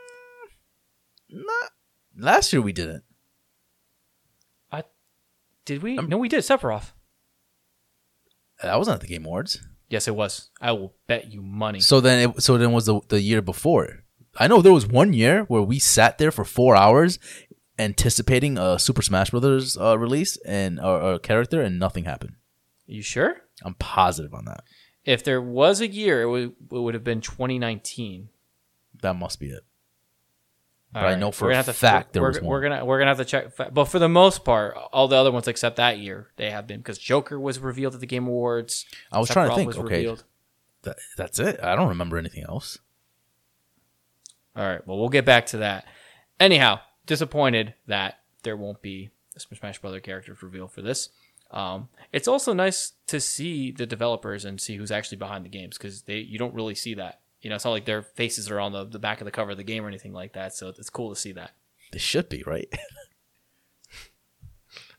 Not 1.29 1.71
last 2.17 2.53
year 2.53 2.61
we 2.61 2.73
didn't. 2.73 3.03
I 4.71 4.83
did 5.65 5.83
we? 5.83 5.95
no, 5.95 6.17
we 6.17 6.29
did. 6.29 6.39
Sephiroth. 6.41 6.91
That 8.61 8.77
wasn't 8.77 8.95
at 8.95 9.01
the 9.01 9.07
Game 9.07 9.25
Awards. 9.25 9.59
Yes, 9.89 10.07
it 10.07 10.15
was. 10.15 10.49
I 10.61 10.71
will 10.71 10.93
bet 11.07 11.31
you 11.31 11.41
money. 11.41 11.79
So 11.81 11.99
then, 11.99 12.29
it, 12.29 12.41
so 12.41 12.57
then 12.57 12.71
was 12.71 12.85
the 12.85 13.01
the 13.09 13.21
year 13.21 13.41
before. 13.41 14.03
I 14.37 14.47
know 14.47 14.61
there 14.61 14.73
was 14.73 14.87
one 14.87 15.13
year 15.13 15.43
where 15.43 15.61
we 15.61 15.77
sat 15.77 16.17
there 16.17 16.31
for 16.31 16.43
four 16.45 16.75
hours 16.75 17.19
anticipating 17.77 18.57
a 18.57 18.79
Super 18.79 19.01
Smash 19.01 19.29
Brothers 19.31 19.77
uh, 19.77 19.97
release 19.97 20.37
and 20.37 20.79
or, 20.79 21.13
a 21.13 21.19
character, 21.19 21.61
and 21.61 21.77
nothing 21.79 22.05
happened. 22.05 22.33
you 22.87 23.01
sure? 23.01 23.42
I'm 23.63 23.75
positive 23.75 24.33
on 24.33 24.45
that. 24.45 24.63
If 25.05 25.23
there 25.23 25.41
was 25.41 25.81
a 25.81 25.87
year, 25.87 26.21
it 26.21 26.29
would, 26.29 26.43
it 26.71 26.79
would 26.79 26.93
have 26.93 27.03
been 27.03 27.21
2019. 27.21 28.29
That 29.01 29.15
must 29.15 29.39
be 29.39 29.47
it. 29.49 29.63
But 30.93 31.03
All 31.03 31.09
I 31.09 31.15
know 31.15 31.31
for 31.31 31.45
we're 31.45 31.49
a 31.49 31.53
gonna 31.53 31.57
have 31.57 31.65
to- 31.65 31.73
fact 31.73 32.13
there 32.13 32.21
we're, 32.21 32.27
was 32.29 32.41
we're 32.41 32.61
gonna 32.61 32.85
we're 32.85 32.99
gonna 32.99 33.09
have 33.09 33.17
to 33.17 33.25
check. 33.25 33.73
But 33.73 33.85
for 33.85 33.97
the 33.97 34.07
most 34.07 34.45
part, 34.45 34.75
all 34.93 35.07
the 35.07 35.15
other 35.15 35.31
ones 35.31 35.47
except 35.47 35.77
that 35.77 35.97
year, 35.97 36.29
they 36.35 36.51
have 36.51 36.67
been 36.67 36.79
because 36.79 36.99
Joker 36.99 37.39
was 37.39 37.57
revealed 37.59 37.95
at 37.95 37.99
the 37.99 38.05
Game 38.05 38.27
Awards. 38.27 38.85
I 39.11 39.17
was 39.19 39.27
trying 39.29 39.49
to 39.49 39.55
think. 39.55 39.75
Okay, 39.75 39.95
revealed. 39.97 40.23
that, 40.83 40.97
that's 41.17 41.39
it. 41.39 41.59
I 41.63 41.75
don't 41.75 41.89
remember 41.89 42.17
anything 42.19 42.43
else. 42.47 42.77
All 44.55 44.65
right. 44.65 44.85
Well, 44.87 44.99
we'll 44.99 45.09
get 45.09 45.25
back 45.25 45.47
to 45.47 45.57
that. 45.57 45.85
Anyhow, 46.39 46.79
disappointed 47.07 47.73
that 47.87 48.19
there 48.43 48.55
won't 48.55 48.81
be 48.83 49.09
a 49.35 49.39
Smash 49.39 49.79
Brother 49.79 49.99
characters 49.99 50.43
reveal 50.43 50.67
for 50.67 50.81
this. 50.83 51.09
Um, 51.53 51.87
it's 52.11 52.27
also 52.27 52.51
nice 52.53 52.93
to 53.07 53.19
see 53.21 53.71
the 53.71 53.85
developers 53.85 54.43
and 54.43 54.59
see 54.59 54.75
who's 54.75 54.91
actually 54.91 55.17
behind 55.19 55.45
the 55.45 55.49
games 55.49 55.77
because 55.77 56.01
they 56.01 56.17
you 56.17 56.37
don't 56.39 56.53
really 56.53 56.75
see 56.75 56.95
that. 56.95 57.21
You 57.41 57.49
know, 57.49 57.55
it's 57.55 57.65
not 57.65 57.71
like 57.71 57.85
their 57.85 58.01
faces 58.01 58.49
are 58.49 58.59
on 58.59 58.71
the, 58.71 58.85
the 58.85 58.99
back 58.99 59.21
of 59.21 59.25
the 59.25 59.31
cover 59.31 59.51
of 59.51 59.57
the 59.57 59.63
game 59.63 59.85
or 59.85 59.87
anything 59.87 60.13
like 60.13 60.33
that. 60.33 60.55
So 60.55 60.69
it's 60.69 60.89
cool 60.89 61.09
to 61.13 61.15
see 61.19 61.31
that. 61.33 61.51
They 61.91 61.99
should 61.99 62.27
be 62.29 62.43
right. 62.45 62.67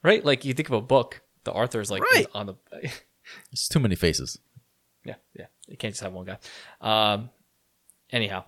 Right? 0.02 0.22
Like 0.22 0.44
you 0.44 0.52
think 0.52 0.68
of 0.68 0.74
a 0.74 0.82
book, 0.82 1.22
the 1.44 1.52
author's 1.52 1.90
like 1.90 2.02
Right. 2.02 2.26
on 2.34 2.44
the 2.46 2.54
It's 3.52 3.68
too 3.68 3.80
many 3.80 3.94
faces. 3.94 4.38
Yeah, 5.02 5.14
yeah. 5.34 5.46
You 5.66 5.78
can't 5.78 5.94
just 5.94 6.02
have 6.02 6.12
one 6.12 6.26
guy. 6.26 6.38
Um, 6.82 7.30
anyhow, 8.10 8.44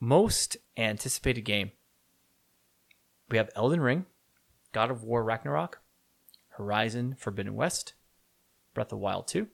most 0.00 0.56
anticipated 0.76 1.42
game. 1.42 1.70
We 3.28 3.36
have 3.38 3.50
Elden 3.54 3.80
Ring, 3.80 4.06
God 4.72 4.90
of 4.90 5.04
War 5.04 5.22
Ragnarok, 5.22 5.80
Horizon 6.56 7.16
Forbidden 7.18 7.54
West, 7.54 7.94
Breath 8.74 8.92
of 8.92 8.98
Wild 8.98 9.28
2, 9.28 9.48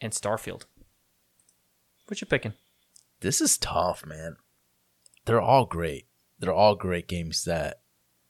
and 0.00 0.12
Starfield. 0.12 0.64
What 2.06 2.20
you 2.20 2.26
picking? 2.26 2.54
This 3.20 3.40
is 3.40 3.58
tough, 3.58 4.04
man. 4.06 4.36
They're 5.24 5.40
all 5.40 5.66
great. 5.66 6.06
They're 6.38 6.52
all 6.52 6.74
great 6.74 7.08
games 7.08 7.44
that 7.44 7.80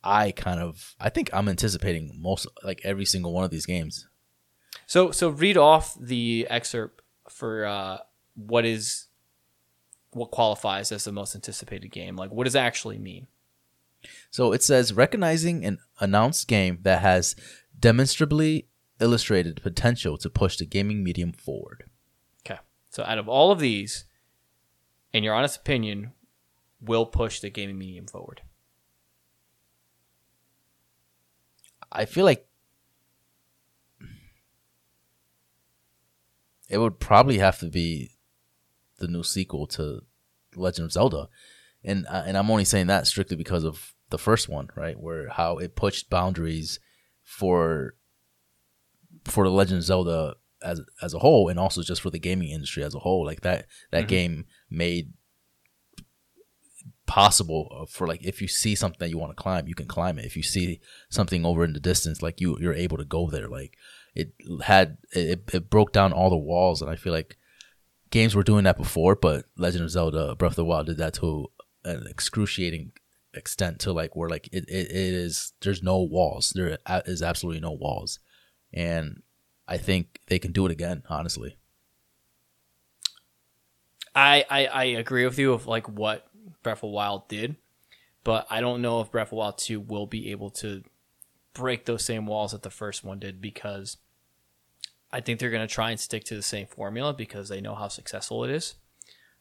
I 0.03 0.31
kind 0.31 0.61
of 0.61 0.95
I 1.01 1.11
think 1.11 1.31
I'm 1.33 1.49
anticipating 1.49 2.13
most 2.21 2.47
like 2.63 2.81
every 2.85 3.05
single 3.05 3.33
one 3.33 3.45
of 3.45 3.51
these 3.51 3.67
games. 3.67 4.07
So, 4.87 5.11
so 5.11 5.29
read 5.29 5.57
off 5.57 5.97
the 6.01 6.47
excerpt 6.49 7.03
for 7.29 7.67
uh, 7.67 7.99
what 8.35 8.65
is 8.65 9.07
what 10.13 10.31
qualifies 10.31 10.93
as 10.93 11.05
the 11.05 11.13
most 11.13 11.35
anticipated 11.35 11.89
game. 11.89 12.17
Like, 12.17 12.31
what 12.31 12.45
does 12.45 12.55
that 12.55 12.65
actually 12.65 12.99
mean? 12.99 13.27
So 14.31 14.53
it 14.53 14.63
says 14.63 14.93
recognizing 14.93 15.65
an 15.65 15.79
announced 16.01 16.47
game 16.49 16.79
that 16.83 17.03
has 17.03 17.35
demonstrably 17.79 18.69
illustrated 19.01 19.63
potential 19.63 20.17
to 20.19 20.31
push 20.31 20.57
the 20.57 20.67
gaming 20.67 21.05
medium 21.05 21.33
forward. 21.33 21.85
Okay. 22.47 22.61
So 22.91 23.03
out 23.05 23.19
of 23.19 23.29
all 23.29 23.51
of 23.51 23.59
these, 23.59 24.05
in 25.13 25.23
your 25.25 25.35
honest 25.35 25.59
opinion, 25.59 26.13
will 26.81 27.07
push 27.07 27.41
the 27.41 27.51
gaming 27.51 27.79
medium 27.79 28.07
forward. 28.07 28.43
I 31.93 32.05
feel 32.05 32.25
like 32.25 32.49
it 36.69 36.79
would 36.79 36.99
probably 36.99 37.39
have 37.39 37.59
to 37.61 37.67
be 37.67 38.11
the 38.99 39.07
new 39.07 39.23
sequel 39.23 39.67
to 39.69 40.03
Legend 40.55 40.87
of 40.87 40.93
Zelda, 40.93 41.29
and 41.85 42.07
uh, 42.09 42.25
and 42.27 42.37
I'm 42.37 42.51
only 42.51 42.65
saying 42.65 42.89
that 42.89 43.07
strictly 43.07 43.37
because 43.37 43.63
of 43.63 43.95
the 44.11 44.19
first 44.19 44.49
one, 44.49 44.69
right? 44.75 44.99
Where 44.99 45.29
how 45.29 45.59
it 45.59 45.77
pushed 45.77 46.11
boundaries 46.11 46.81
for 47.27 47.95
for 49.25 49.45
the 49.45 49.51
Legend 49.51 49.79
of 49.79 49.85
Zelda 49.85 50.35
as 50.63 50.81
as 51.03 51.13
a 51.13 51.19
whole, 51.19 51.49
and 51.49 51.59
also 51.59 51.83
just 51.83 52.01
for 52.01 52.09
the 52.11 52.19
gaming 52.19 52.49
industry 52.49 52.83
as 52.83 52.95
a 52.95 53.01
whole. 53.01 53.27
Like 53.27 53.43
that 53.43 53.67
that 53.91 54.05
Mhm. 54.05 54.09
game 54.09 54.47
made 54.71 55.13
possible 57.07 57.87
for 57.91 58.07
like 58.07 58.25
if 58.25 58.41
you 58.43 58.49
see 58.49 58.75
something 58.75 58.99
that 59.01 59.11
you 59.11 59.19
want 59.19 59.37
to 59.37 59.43
climb, 59.43 59.69
you 59.69 59.75
can 59.75 59.87
climb 59.87 60.19
it. 60.19 60.25
If 60.25 60.37
you 60.37 60.43
see 60.43 60.81
something 61.11 61.45
over 61.45 61.65
in 61.65 61.73
the 61.73 61.81
distance, 61.81 62.23
like 62.23 62.41
you 62.41 62.57
you're 62.61 62.73
able 62.75 62.97
to 62.97 63.05
go 63.05 63.29
there. 63.29 63.49
Like 63.49 63.77
it 64.15 64.33
had 64.63 64.99
it, 65.13 65.43
it 65.53 65.69
broke 65.71 65.93
down 65.93 66.13
all 66.13 66.31
the 66.31 66.37
walls, 66.37 66.81
and 66.81 66.91
I 66.91 66.97
feel 66.97 67.13
like 67.13 67.37
games 68.11 68.35
were 68.35 68.43
doing 68.43 68.65
that 68.65 68.77
before, 68.79 69.15
but 69.17 69.47
Legend 69.57 69.85
of 69.85 69.91
Zelda 69.91 70.35
Breath 70.37 70.53
of 70.53 70.57
the 70.57 70.65
Wild 70.65 70.87
did 70.87 70.97
that 70.99 71.15
to 71.15 71.49
an 71.85 72.07
excruciating 72.09 72.93
extent 73.37 73.81
to 73.81 73.93
like 73.93 74.17
where 74.17 74.29
like 74.29 74.49
it, 74.53 74.65
it, 74.69 74.91
it 74.91 75.15
is 75.15 75.53
there's 75.61 75.83
no 75.83 76.01
walls. 76.01 76.53
There 76.55 76.79
is 77.07 77.23
absolutely 77.23 77.61
no 77.61 77.73
walls. 77.73 78.19
And 78.73 79.23
i 79.69 79.77
think 79.77 80.21
they 80.29 80.39
can 80.39 80.53
do 80.53 80.65
it 80.67 80.73
again 80.73 81.03
honestly. 81.09 81.57
I, 84.15 84.45
I, 84.49 84.67
I 84.67 84.85
agree 84.85 85.27
with 85.27 85.39
you 85.39 85.53
of 85.53 85.67
like 85.67 85.89
what 85.89 86.27
Breath 86.63 86.83
of 86.83 86.91
Wild 86.91 87.29
did, 87.29 87.57
but 88.25 88.47
I 88.49 88.63
don't 88.63 88.81
know 88.81 89.03
if 89.03 89.11
Breath 89.11 89.29
of 89.29 89.33
Wild 89.33 89.59
2 89.59 89.79
will 89.79 90.07
be 90.07 90.31
able 90.31 90.49
to 90.51 90.83
break 91.53 91.85
those 91.85 92.05
same 92.05 92.27
walls 92.27 92.53
that 92.53 92.63
the 92.63 92.71
first 92.71 93.05
one 93.05 93.19
did 93.19 93.43
because 93.43 93.99
I 95.13 95.21
think 95.21 95.39
they're 95.39 95.51
going 95.51 95.67
to 95.67 95.73
try 95.73 95.91
and 95.91 96.01
stick 96.01 96.25
to 96.25 96.35
the 96.35 96.43
same 96.43 96.67
formula 96.67 97.13
because 97.13 97.51
they 97.51 97.61
know 97.61 97.75
how 97.75 97.89
successful 97.89 98.43
it 98.45 98.51
is. 98.51 98.75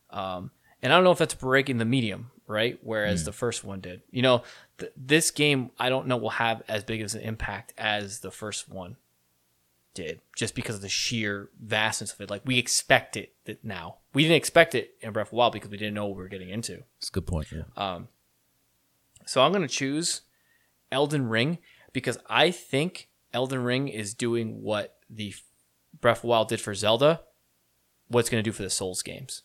Um, 0.10 0.52
and 0.82 0.92
I 0.92 0.98
don't 0.98 1.06
know 1.06 1.12
if 1.12 1.18
that's 1.18 1.34
breaking 1.34 1.78
the 1.78 1.86
medium, 1.86 2.32
right? 2.48 2.80
Whereas 2.82 3.26
the 3.26 3.32
first 3.32 3.64
one 3.64 3.80
did. 3.82 4.02
You 4.12 4.22
know, 4.22 4.44
th- 4.78 4.92
this 4.96 5.32
game 5.32 5.72
I 5.80 5.90
don't 5.90 6.08
know 6.08 6.18
will 6.18 6.30
have 6.32 6.62
as 6.68 6.84
big 6.84 7.02
of 7.02 7.14
an 7.16 7.22
impact 7.22 7.74
as 7.78 8.20
the 8.20 8.32
first 8.32 8.70
one 8.70 8.98
did, 9.94 10.20
just 10.36 10.56
because 10.56 10.76
of 10.76 10.82
the 10.82 10.90
sheer 10.90 11.50
vastness 11.60 12.14
of 12.14 12.22
it. 12.22 12.30
Like 12.30 12.42
we 12.46 12.58
expect 12.60 13.16
it 13.18 13.34
that 13.46 13.64
now. 13.64 13.98
We 14.14 14.24
didn't 14.24 14.38
expect 14.38 14.76
it 14.76 14.96
in 15.02 15.12
Breath 15.14 15.28
of 15.28 15.32
the 15.32 15.36
Wild 15.38 15.54
because 15.54 15.70
we 15.70 15.78
didn't 15.78 15.94
know 15.94 16.06
what 16.06 16.18
we 16.18 16.24
were 16.24 16.30
getting 16.30 16.50
into. 16.50 16.84
it's 16.98 17.10
a 17.10 17.12
good 17.12 17.28
point 17.28 17.48
yeah 17.52 17.64
Um, 17.78 18.08
so 19.26 19.42
I'm 19.42 19.52
going 19.52 19.62
to 19.68 19.68
choose 19.74 20.22
Elden 20.92 21.28
Ring 21.30 21.58
because 21.94 22.18
I 22.30 22.52
think 22.52 23.10
Elden 23.34 23.64
Ring 23.64 23.88
is 23.88 24.14
doing 24.14 24.62
what 24.62 24.98
the 25.10 25.34
Breath 26.00 26.18
of 26.18 26.22
the 26.24 26.28
Wild 26.28 26.50
did 26.50 26.62
for 26.62 26.74
Zelda, 26.76 27.22
what's 28.08 28.30
going 28.30 28.44
to 28.44 28.48
do 28.48 28.54
for 28.54 28.64
the 28.64 28.70
Souls 28.70 29.02
games. 29.02 29.42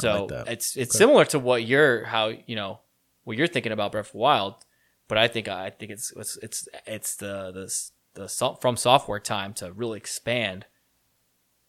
So 0.00 0.26
like 0.26 0.48
it's 0.48 0.76
it's 0.76 0.90
Okay. 0.94 0.98
similar 0.98 1.24
to 1.26 1.38
what 1.38 1.64
you're 1.64 2.04
how 2.04 2.28
you 2.46 2.56
know 2.56 2.80
what 3.24 3.36
you're 3.36 3.46
thinking 3.46 3.72
about 3.72 3.92
Breath 3.92 4.06
of 4.06 4.12
the 4.12 4.18
Wild, 4.18 4.54
but 5.08 5.18
I 5.18 5.28
think 5.28 5.48
I 5.48 5.70
think 5.70 5.90
it's 5.90 6.12
it's 6.16 6.36
it's 6.42 6.68
it's 6.86 7.16
the 7.16 7.52
the 7.52 7.66
the 8.14 8.24
FromSoftware 8.24 9.22
time 9.22 9.52
to 9.54 9.72
really 9.72 9.98
expand 9.98 10.66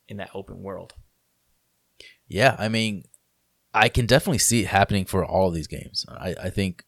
in 0.07 0.17
that 0.17 0.31
open 0.33 0.61
world. 0.63 0.93
yeah 2.27 2.55
i 2.59 2.67
mean 2.69 3.03
i 3.73 3.89
can 3.89 4.05
definitely 4.05 4.39
see 4.39 4.61
it 4.61 4.67
happening 4.67 5.05
for 5.05 5.23
all 5.25 5.47
of 5.49 5.53
these 5.53 5.67
games 5.67 6.05
i, 6.09 6.35
I 6.43 6.49
think 6.49 6.83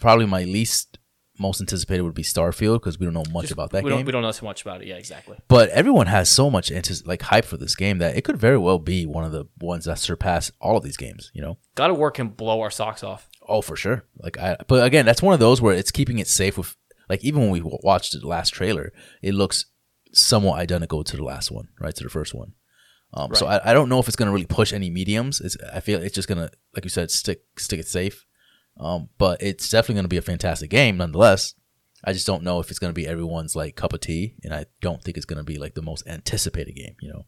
probably 0.00 0.26
my 0.26 0.44
least 0.44 0.98
most 1.38 1.60
anticipated 1.60 2.02
would 2.02 2.14
be 2.14 2.22
Starfield 2.22 2.74
because 2.74 2.98
we 2.98 3.06
don't 3.06 3.12
know 3.14 3.24
much 3.32 3.44
Just- 3.44 3.52
about 3.52 3.70
that 3.70 3.82
we 3.82 3.90
game. 3.90 3.98
Don't, 3.98 4.06
we 4.06 4.12
don't 4.12 4.22
know 4.22 4.30
so 4.30 4.46
much 4.46 4.62
about 4.62 4.82
it. 4.82 4.86
Yeah, 4.88 4.94
exactly. 4.96 5.36
but 5.48 5.68
everyone 5.70 6.06
has 6.06 6.30
so 6.30 6.48
much 6.50 6.70
antis- 6.70 7.04
like 7.06 7.22
hype 7.22 7.44
for 7.44 7.56
this 7.56 7.74
game 7.74 7.98
that 7.98 8.16
it 8.16 8.22
could 8.22 8.36
very 8.36 8.58
well 8.58 8.78
be 8.78 9.04
one 9.06 9.24
of 9.24 9.32
the 9.32 9.46
ones 9.60 9.84
that 9.86 9.98
surpass 9.98 10.52
all 10.60 10.76
of 10.76 10.84
these 10.84 10.96
games. 10.96 11.30
You 11.34 11.42
know. 11.42 11.58
God 11.74 11.90
of 11.90 11.98
War 11.98 12.10
can 12.10 12.28
blow 12.28 12.60
our 12.60 12.70
socks 12.70 13.02
off. 13.02 13.28
Oh, 13.48 13.62
for 13.62 13.76
sure. 13.76 14.04
Like 14.18 14.38
I, 14.38 14.56
but 14.68 14.84
again, 14.84 15.04
that's 15.06 15.22
one 15.22 15.34
of 15.34 15.40
those 15.40 15.60
where 15.60 15.74
it's 15.74 15.90
keeping 15.90 16.18
it 16.18 16.28
safe 16.28 16.56
with. 16.56 16.76
Like 17.08 17.22
even 17.22 17.42
when 17.42 17.50
we 17.50 17.60
watched 17.62 18.18
the 18.18 18.26
last 18.26 18.50
trailer, 18.54 18.92
it 19.20 19.34
looks 19.34 19.66
somewhat 20.12 20.58
identical 20.58 21.04
to 21.04 21.16
the 21.16 21.24
last 21.24 21.50
one, 21.50 21.68
right 21.78 21.94
to 21.94 22.04
the 22.04 22.08
first 22.10 22.32
one. 22.32 22.52
Um, 23.12 23.34
So 23.34 23.46
I, 23.46 23.70
I 23.70 23.72
don't 23.74 23.88
know 23.88 23.98
if 23.98 24.06
it's 24.08 24.16
gonna 24.16 24.32
really 24.32 24.46
push 24.46 24.72
any 24.72 24.88
mediums. 24.88 25.40
It's, 25.40 25.56
I 25.72 25.80
feel 25.80 26.00
it's 26.00 26.14
just 26.14 26.28
gonna, 26.28 26.50
like 26.74 26.84
you 26.84 26.90
said, 26.90 27.10
stick 27.10 27.42
stick 27.58 27.80
it 27.80 27.86
safe. 27.88 28.24
Um, 28.78 29.08
but 29.18 29.42
it's 29.42 29.68
definitely 29.70 29.96
gonna 29.96 30.08
be 30.08 30.16
a 30.16 30.22
fantastic 30.22 30.70
game 30.70 30.96
nonetheless. 30.96 31.54
I 32.04 32.12
just 32.12 32.26
don't 32.26 32.42
know 32.42 32.60
if 32.60 32.70
it's 32.70 32.78
gonna 32.78 32.92
be 32.92 33.06
everyone's 33.06 33.56
like 33.56 33.76
cup 33.76 33.92
of 33.92 34.00
tea, 34.00 34.34
and 34.42 34.52
I 34.54 34.66
don't 34.80 35.02
think 35.02 35.16
it's 35.16 35.26
gonna 35.26 35.44
be 35.44 35.58
like 35.58 35.74
the 35.74 35.82
most 35.82 36.06
anticipated 36.06 36.72
game. 36.74 36.96
You 37.00 37.12
know. 37.12 37.26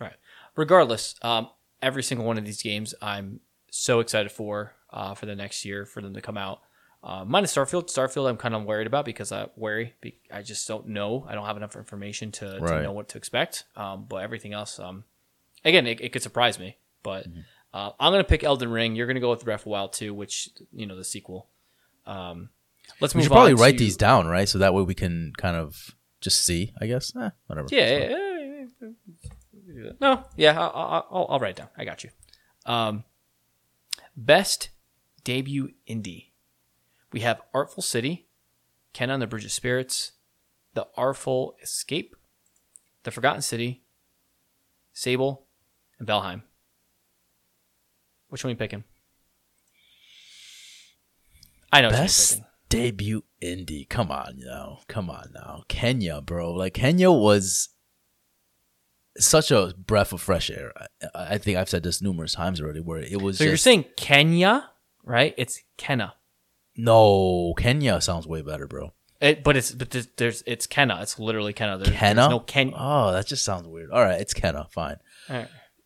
Right. 0.00 0.14
Regardless, 0.56 1.14
um, 1.22 1.48
every 1.82 2.02
single 2.02 2.26
one 2.26 2.38
of 2.38 2.44
these 2.44 2.62
games 2.62 2.94
I'm 3.02 3.40
so 3.70 4.00
excited 4.00 4.30
for 4.30 4.74
uh, 4.90 5.14
for 5.14 5.26
the 5.26 5.34
next 5.34 5.64
year 5.64 5.84
for 5.84 6.00
them 6.00 6.14
to 6.14 6.20
come 6.20 6.36
out. 6.36 6.60
Uh, 7.02 7.24
minus 7.24 7.54
Starfield. 7.54 7.88
Starfield, 7.92 8.30
I'm 8.30 8.36
kind 8.38 8.54
of 8.54 8.64
worried 8.64 8.86
about 8.86 9.04
because 9.04 9.30
I 9.30 9.48
worry. 9.56 9.94
Be- 10.00 10.18
I 10.32 10.40
just 10.42 10.66
don't 10.66 10.88
know. 10.88 11.26
I 11.28 11.34
don't 11.34 11.44
have 11.44 11.56
enough 11.58 11.76
information 11.76 12.32
to, 12.32 12.58
to 12.60 12.82
know 12.82 12.92
what 12.92 13.08
to 13.10 13.18
expect. 13.18 13.64
Um, 13.76 14.06
but 14.08 14.22
everything 14.22 14.54
else, 14.54 14.78
um, 14.78 15.04
again, 15.66 15.86
it, 15.86 16.00
it 16.00 16.12
could 16.12 16.22
surprise 16.22 16.58
me. 16.58 16.78
But 17.02 17.28
Mm-hmm. 17.28 17.40
Uh, 17.74 17.90
I'm 17.98 18.12
gonna 18.12 18.22
pick 18.24 18.44
Elden 18.44 18.70
Ring. 18.70 18.94
You're 18.94 19.08
gonna 19.08 19.20
go 19.20 19.30
with 19.30 19.44
Breath 19.44 19.62
of 19.62 19.66
Wild 19.66 19.92
2, 19.92 20.14
which 20.14 20.48
you 20.72 20.86
know 20.86 20.96
the 20.96 21.04
sequel. 21.04 21.48
Um, 22.06 22.50
let's 23.00 23.14
We 23.14 23.18
move 23.18 23.24
should 23.24 23.32
probably 23.32 23.54
write 23.54 23.72
to- 23.72 23.78
these 23.78 23.96
down, 23.96 24.28
right? 24.28 24.48
So 24.48 24.58
that 24.58 24.72
way 24.72 24.82
we 24.82 24.94
can 24.94 25.32
kind 25.36 25.56
of 25.56 25.96
just 26.20 26.44
see. 26.44 26.72
I 26.80 26.86
guess. 26.86 27.12
Eh, 27.16 27.30
whatever. 27.48 27.68
Yeah. 27.72 28.08
yeah. 29.66 29.90
No. 30.00 30.24
Yeah. 30.36 30.58
I'll, 30.58 31.04
I'll, 31.10 31.26
I'll, 31.30 31.38
write 31.40 31.50
it 31.50 31.56
down. 31.56 31.68
I 31.76 31.84
got 31.84 32.04
you. 32.04 32.10
Um, 32.64 33.04
best 34.16 34.70
debut 35.24 35.70
indie. 35.88 36.28
We 37.12 37.20
have 37.20 37.40
Artful 37.52 37.82
City, 37.82 38.26
Ken 38.92 39.10
on 39.10 39.20
the 39.20 39.26
Bridge 39.26 39.44
of 39.44 39.52
Spirits, 39.52 40.12
The 40.74 40.86
Artful 40.96 41.56
Escape, 41.62 42.14
The 43.04 43.10
Forgotten 43.10 43.42
City, 43.42 43.82
Sable, 44.92 45.46
and 45.98 46.06
Valheim. 46.08 46.42
Which 48.34 48.42
one 48.42 48.50
you 48.50 48.56
picking? 48.56 48.82
I 51.72 51.82
know 51.82 51.90
Best 51.90 52.40
debut 52.68 53.22
indie. 53.40 53.88
Come 53.88 54.10
on 54.10 54.40
now. 54.40 54.80
Come 54.88 55.08
on 55.08 55.30
now. 55.32 55.62
Kenya, 55.68 56.20
bro. 56.20 56.52
Like 56.52 56.74
Kenya 56.74 57.12
was 57.12 57.68
such 59.18 59.52
a 59.52 59.72
breath 59.78 60.12
of 60.12 60.20
fresh 60.20 60.50
air. 60.50 60.72
I, 61.14 61.34
I 61.34 61.38
think 61.38 61.58
I've 61.58 61.68
said 61.68 61.84
this 61.84 62.02
numerous 62.02 62.34
times 62.34 62.60
already 62.60 62.80
where 62.80 62.98
it 62.98 63.22
was 63.22 63.38
So 63.38 63.44
you're 63.44 63.56
saying 63.56 63.84
Kenya, 63.96 64.68
right? 65.04 65.32
It's 65.38 65.62
Kenna. 65.76 66.14
No, 66.76 67.54
Kenya 67.56 68.00
sounds 68.00 68.26
way 68.26 68.42
better, 68.42 68.66
bro. 68.66 68.94
It, 69.20 69.44
but 69.44 69.56
it's 69.56 69.70
but 69.70 69.90
there's, 69.92 70.08
there's 70.16 70.42
it's 70.44 70.66
Kenna. 70.66 70.98
It's 71.02 71.20
literally 71.20 71.52
Kenna. 71.52 71.78
There's, 71.78 71.96
Kenna? 71.96 72.22
There's 72.22 72.30
no 72.30 72.40
Ken. 72.40 72.72
Oh, 72.76 73.12
that 73.12 73.28
just 73.28 73.44
sounds 73.44 73.68
weird. 73.68 73.92
All 73.92 74.02
right, 74.02 74.20
it's 74.20 74.34
Kenna. 74.34 74.66
Fine. 74.72 74.96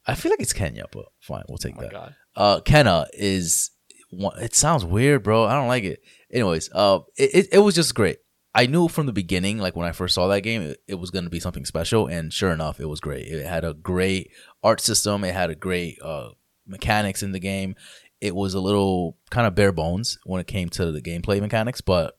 I 0.09 0.15
feel 0.15 0.31
like 0.33 0.41
it's 0.41 0.55
Kenya, 0.55 0.87
but 0.91 1.05
fine. 1.21 1.45
We'll 1.51 1.59
take 1.59 1.75
Oh 1.77 1.83
that. 1.83 1.91
god. 1.93 2.15
Uh 2.39 2.61
Kenna 2.61 3.07
is 3.13 3.71
it 4.11 4.55
sounds 4.55 4.87
weird, 4.87 5.23
bro. 5.23 5.45
I 5.45 5.55
don't 5.55 5.69
like 5.69 5.85
it. 5.85 6.01
Anyways, 6.33 6.71
uh 6.73 7.01
it, 7.17 7.35
it, 7.35 7.49
it 7.53 7.59
was 7.59 7.75
just 7.75 7.95
great. 7.95 8.19
I 8.55 8.67
knew 8.67 8.89
from 8.89 9.07
the 9.07 9.13
beginning, 9.13 9.59
like 9.59 9.77
when 9.77 9.87
I 9.87 9.93
first 9.93 10.15
saw 10.15 10.27
that 10.29 10.41
game, 10.41 10.63
it, 10.63 10.79
it 10.89 10.95
was 10.95 11.11
gonna 11.11 11.29
be 11.29 11.41
something 11.41 11.67
special, 11.67 12.07
and 12.07 12.33
sure 12.33 12.53
enough, 12.53 12.81
it 12.81 12.87
was 12.87 13.01
great. 13.01 13.27
It 13.27 13.45
had 13.45 13.65
a 13.65 13.75
great 13.75 14.31
art 14.63 14.81
system, 14.81 15.25
it 15.25 15.35
had 15.35 15.51
a 15.51 15.55
great 15.55 15.99
uh 16.03 16.31
mechanics 16.67 17.23
in 17.23 17.33
the 17.33 17.41
game. 17.41 17.75
It 18.21 18.35
was 18.35 18.55
a 18.55 18.61
little 18.61 19.17
kind 19.31 19.47
of 19.47 19.55
bare 19.55 19.73
bones 19.73 20.19
when 20.25 20.41
it 20.41 20.47
came 20.47 20.69
to 20.71 20.91
the 20.91 21.03
gameplay 21.03 21.41
mechanics, 21.41 21.81
but 21.81 22.19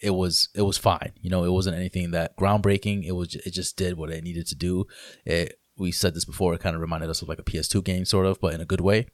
it 0.00 0.10
was 0.10 0.48
it 0.54 0.62
was 0.62 0.78
fine. 0.78 1.12
You 1.20 1.30
know, 1.30 1.44
it 1.44 1.52
wasn't 1.52 1.76
anything 1.76 2.10
that 2.10 2.36
groundbreaking. 2.36 3.04
It 3.04 3.12
was 3.12 3.34
it 3.34 3.52
just 3.52 3.76
did 3.76 3.96
what 3.96 4.10
it 4.10 4.24
needed 4.24 4.46
to 4.48 4.54
do. 4.54 4.86
It 5.24 5.60
we 5.76 5.92
said 5.92 6.14
this 6.14 6.24
before. 6.24 6.54
It 6.54 6.60
kind 6.60 6.74
of 6.74 6.82
reminded 6.82 7.10
us 7.10 7.22
of 7.22 7.28
like 7.28 7.38
a 7.38 7.44
PS2 7.44 7.84
game, 7.84 8.04
sort 8.04 8.26
of, 8.26 8.40
but 8.40 8.54
in 8.54 8.60
a 8.60 8.66
good 8.66 8.80
way. 8.80 9.06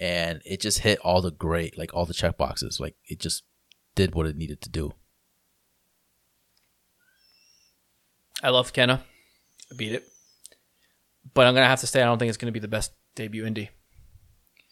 And 0.00 0.40
it 0.44 0.60
just 0.60 0.80
hit 0.80 0.98
all 1.00 1.22
the 1.22 1.30
great, 1.30 1.78
like 1.78 1.94
all 1.94 2.06
the 2.06 2.14
check 2.14 2.36
boxes. 2.36 2.78
Like 2.80 2.96
it 3.04 3.20
just 3.20 3.44
did 3.94 4.14
what 4.14 4.26
it 4.26 4.36
needed 4.36 4.60
to 4.62 4.70
do. 4.70 4.92
I 8.42 8.50
love 8.50 8.72
Kenna. 8.72 9.04
I 9.70 9.76
beat 9.76 9.92
it. 9.92 10.04
But 11.34 11.46
I'm 11.46 11.54
gonna 11.54 11.66
have 11.66 11.80
to 11.80 11.86
say 11.86 12.02
I 12.02 12.06
don't 12.06 12.18
think 12.18 12.28
it's 12.28 12.38
gonna 12.38 12.52
be 12.52 12.58
the 12.58 12.68
best 12.68 12.92
debut 13.14 13.44
indie. 13.44 13.68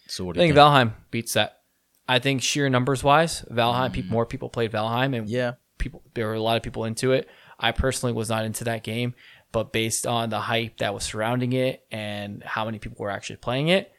So 0.08 0.24
what 0.24 0.36
I 0.36 0.40
do 0.40 0.40
you 0.40 0.48
think 0.48 0.56
think? 0.56 0.66
Valheim 0.66 0.92
beats 1.10 1.34
that. 1.34 1.60
I 2.08 2.18
think 2.18 2.42
sheer 2.42 2.68
numbers 2.68 3.04
wise, 3.04 3.42
Valheim 3.42 3.92
peop 3.92 4.06
mm. 4.06 4.10
more 4.10 4.26
people 4.26 4.48
played 4.48 4.72
Valheim 4.72 5.16
and 5.16 5.28
yeah, 5.28 5.52
people 5.78 6.02
there 6.14 6.26
were 6.26 6.34
a 6.34 6.42
lot 6.42 6.56
of 6.56 6.62
people 6.64 6.84
into 6.84 7.12
it. 7.12 7.28
I 7.58 7.72
personally 7.72 8.12
was 8.12 8.28
not 8.28 8.44
into 8.44 8.64
that 8.64 8.82
game, 8.82 9.14
but 9.52 9.72
based 9.72 10.06
on 10.06 10.30
the 10.30 10.40
hype 10.40 10.78
that 10.78 10.94
was 10.94 11.04
surrounding 11.04 11.52
it 11.52 11.84
and 11.92 12.42
how 12.42 12.64
many 12.64 12.78
people 12.78 12.96
were 12.98 13.10
actually 13.10 13.36
playing 13.36 13.68
it, 13.68 13.92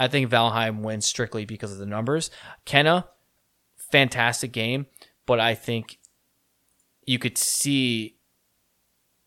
I 0.00 0.08
think 0.08 0.30
Valheim 0.30 0.80
wins 0.80 1.04
strictly 1.04 1.44
because 1.44 1.72
of 1.72 1.78
the 1.78 1.84
numbers. 1.84 2.30
Kenna, 2.64 3.06
fantastic 3.76 4.50
game, 4.50 4.86
but 5.26 5.38
I 5.38 5.54
think 5.54 5.98
you 7.04 7.18
could 7.18 7.36
see 7.36 8.16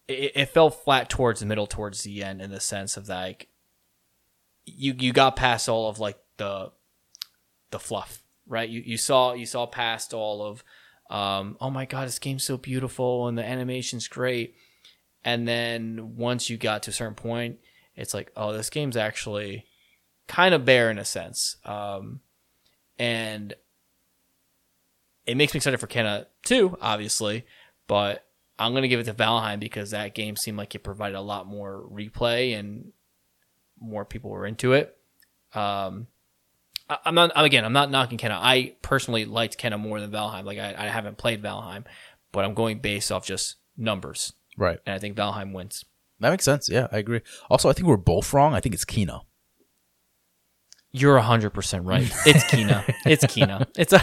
it, 0.08 0.32
it 0.34 0.46
fell 0.48 0.72
flat 0.72 1.12
towards 1.12 1.42
the 1.42 1.46
middle, 1.46 1.68
towards 1.68 2.02
the 2.02 2.24
end, 2.24 2.42
in 2.42 2.50
the 2.50 2.60
sense 2.60 2.98
of 2.98 3.08
like 3.08 3.50
you 4.66 4.96
you 4.98 5.14
got 5.14 5.36
past 5.36 5.70
all 5.70 5.88
of 5.88 6.00
like 6.00 6.18
the 6.38 6.72
the 7.70 7.78
fluff, 7.80 8.24
right? 8.48 8.68
You 8.68 8.82
you 8.84 8.98
saw 8.98 9.34
you 9.34 9.46
saw 9.46 9.68
past 9.68 10.12
all 10.12 10.42
of 10.42 10.64
um, 11.12 11.56
oh 11.62 11.70
my 11.70 11.86
god, 11.86 12.08
this 12.08 12.18
game's 12.18 12.44
so 12.44 12.58
beautiful 12.58 13.28
and 13.28 13.38
the 13.38 13.46
animation's 13.46 14.08
great. 14.08 14.56
And 15.24 15.48
then 15.48 16.16
once 16.18 16.50
you 16.50 16.58
got 16.58 16.82
to 16.84 16.90
a 16.90 16.94
certain 16.94 17.14
point, 17.14 17.60
it's 17.96 18.16
like, 18.16 18.32
oh, 18.36 18.54
this 18.54 18.72
game's 18.72 18.98
actually 18.98 19.68
kind 20.28 20.54
of 20.54 20.66
bare 20.66 20.90
in 20.92 20.98
a 20.98 21.06
sense. 21.06 21.58
Um, 21.66 22.22
and 22.98 23.54
it 25.26 25.36
makes 25.36 25.54
me 25.54 25.58
excited 25.58 25.80
for 25.80 25.88
Kenna 25.88 26.28
too, 26.44 26.78
obviously, 26.82 27.46
but 27.88 28.26
I'm 28.60 28.74
gonna 28.74 28.88
give 28.88 29.00
it 29.00 29.06
to 29.06 29.14
Valheim 29.14 29.60
because 29.60 29.92
that 29.92 30.14
game 30.16 30.36
seemed 30.36 30.58
like 30.58 30.76
it 30.76 30.80
provided 30.84 31.18
a 31.18 31.22
lot 31.22 31.48
more 31.48 31.84
replay 31.92 32.58
and 32.58 32.92
more 33.80 34.06
people 34.06 34.30
were 34.30 34.46
into 34.46 34.74
it. 34.74 34.96
Um, 35.54 36.08
I- 36.90 37.00
I'm 37.06 37.16
not 37.16 37.32
again. 37.36 37.66
I'm 37.66 37.74
not 37.74 37.90
knocking 37.92 38.18
Kenna. 38.18 38.40
I 38.42 38.76
personally 38.82 39.26
liked 39.26 39.58
Kenna 39.58 39.78
more 39.78 40.00
than 40.00 40.12
Valheim. 40.12 40.44
Like 40.46 40.60
I, 40.60 40.76
I 40.78 40.88
haven't 40.88 41.18
played 41.18 41.42
Valheim, 41.42 41.86
but 42.32 42.46
I'm 42.46 42.54
going 42.54 42.80
based 42.80 43.12
off 43.12 43.26
just 43.26 43.56
numbers, 43.78 44.34
right. 44.58 44.80
and 44.86 44.94
I 44.94 45.00
think 45.00 45.16
Valheim 45.18 45.54
wins. 45.54 45.86
That 46.20 46.30
makes 46.30 46.46
sense. 46.46 46.70
Yeah, 46.70 46.88
I 46.92 46.98
agree. 47.00 47.22
Also, 47.50 47.70
I 47.70 47.74
think 47.74 47.88
we're 47.88 47.98
both 47.98 48.34
wrong. 48.34 48.54
I 48.54 48.60
think 48.60 48.76
it's 48.76 48.86
Kina. 48.86 49.22
You're 50.94 51.18
hundred 51.20 51.50
percent 51.52 51.86
right. 51.86 52.10
It's 52.26 52.44
Kina. 52.46 52.86
it's 53.06 53.26
Kina. 53.26 53.68
It's 53.76 53.92
a. 53.94 54.02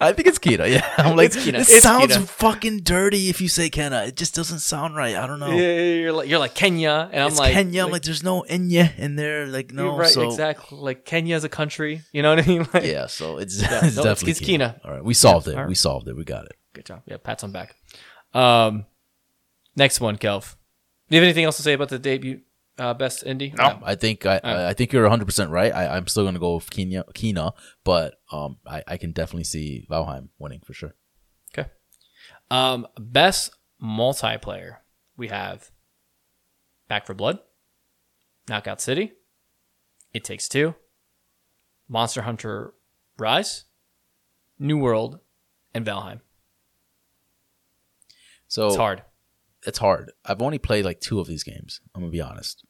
I 0.00 0.12
think 0.12 0.26
it's 0.26 0.38
Kina. 0.38 0.66
Yeah, 0.66 0.84
I'm 0.98 1.16
like, 1.16 1.26
It's 1.26 1.36
Kina. 1.44 1.58
it 1.58 1.68
It's 1.68 1.82
sounds 1.82 2.12
Kina. 2.12 2.26
fucking 2.26 2.78
dirty 2.80 3.28
if 3.28 3.40
you 3.40 3.46
say 3.48 3.70
Kenna. 3.70 4.02
It 4.06 4.16
just 4.16 4.34
doesn't 4.34 4.58
sound 4.58 4.96
right. 4.96 5.14
I 5.14 5.28
don't 5.28 5.38
know. 5.38 5.52
Yeah, 5.52 5.80
you're 5.94 6.12
like 6.12 6.28
you're 6.28 6.40
like 6.40 6.54
Kenya, 6.56 7.08
and 7.12 7.22
I'm 7.22 7.28
it's 7.28 7.38
like 7.38 7.52
Kenya. 7.52 7.84
I'm 7.84 7.92
like, 7.92 8.02
there's 8.02 8.24
no 8.24 8.42
Enya 8.50 8.98
in 8.98 9.14
there. 9.14 9.46
Like, 9.46 9.70
no. 9.72 9.96
right, 9.96 10.10
so 10.10 10.22
exactly. 10.28 10.76
Like 10.76 11.04
Kenya 11.04 11.36
is 11.36 11.44
a 11.44 11.48
country. 11.48 12.02
You 12.12 12.22
know 12.22 12.34
what 12.34 12.44
I 12.44 12.46
mean? 12.48 12.66
Like, 12.74 12.84
yeah, 12.84 13.06
so 13.06 13.38
it's, 13.38 13.62
Yeah, 13.62 13.86
it's 13.86 13.96
no, 13.96 14.02
definitely 14.02 14.32
it's 14.32 14.40
Kina. 14.40 14.80
All 14.84 14.90
right, 14.90 15.04
we 15.04 15.14
solved 15.14 15.46
it. 15.46 15.54
all 15.54 15.60
right. 15.60 15.68
We 15.68 15.76
solved 15.76 16.08
it. 16.08 16.16
We 16.16 16.24
got 16.24 16.46
it. 16.46 16.56
Good 16.72 16.86
job. 16.86 17.02
Yeah, 17.06 17.18
pats 17.18 17.44
on 17.44 17.52
back. 17.52 17.76
Um, 18.34 18.86
next 19.76 20.00
one, 20.00 20.18
Kelv. 20.18 20.56
Do 21.08 21.16
you 21.16 21.20
have 21.22 21.24
anything 21.24 21.44
else 21.44 21.56
to 21.58 21.62
say 21.62 21.72
about 21.74 21.90
the 21.90 22.00
debut 22.00 22.40
uh, 22.78 22.94
best 22.94 23.24
indie? 23.24 23.56
No, 23.56 23.80
I 23.82 23.94
think 23.94 24.26
I, 24.26 24.40
I 24.42 24.68
I 24.70 24.72
think 24.74 24.92
you're 24.92 25.02
100 25.02 25.24
percent 25.24 25.50
right. 25.50 25.72
I, 25.72 25.96
I'm 25.96 26.06
still 26.06 26.24
gonna 26.24 26.38
go 26.38 26.54
with 26.56 26.70
Kina, 26.70 27.04
Kina, 27.14 27.52
but 27.84 28.20
um, 28.32 28.58
I, 28.66 28.82
I 28.86 28.96
can 28.96 29.12
definitely 29.12 29.44
see 29.44 29.86
Valheim 29.90 30.28
winning 30.38 30.60
for 30.64 30.72
sure. 30.72 30.94
Okay. 31.56 31.68
Um, 32.50 32.86
best 32.98 33.52
multiplayer. 33.82 34.78
We 35.16 35.28
have 35.28 35.70
Back 36.88 37.06
for 37.06 37.14
Blood, 37.14 37.38
Knockout 38.48 38.80
City, 38.80 39.12
It 40.12 40.24
Takes 40.24 40.48
Two, 40.48 40.74
Monster 41.88 42.22
Hunter 42.22 42.74
Rise, 43.16 43.64
New 44.58 44.78
World, 44.78 45.20
and 45.72 45.86
Valheim. 45.86 46.20
So 48.48 48.68
It's 48.68 48.76
hard. 48.76 49.02
It's 49.66 49.78
hard. 49.78 50.12
I've 50.24 50.42
only 50.42 50.58
played 50.58 50.84
like 50.84 51.00
two 51.00 51.20
of 51.20 51.26
these 51.26 51.42
games. 51.44 51.80
I'm 51.94 52.02
gonna 52.02 52.12
be 52.12 52.20
honest. 52.20 52.64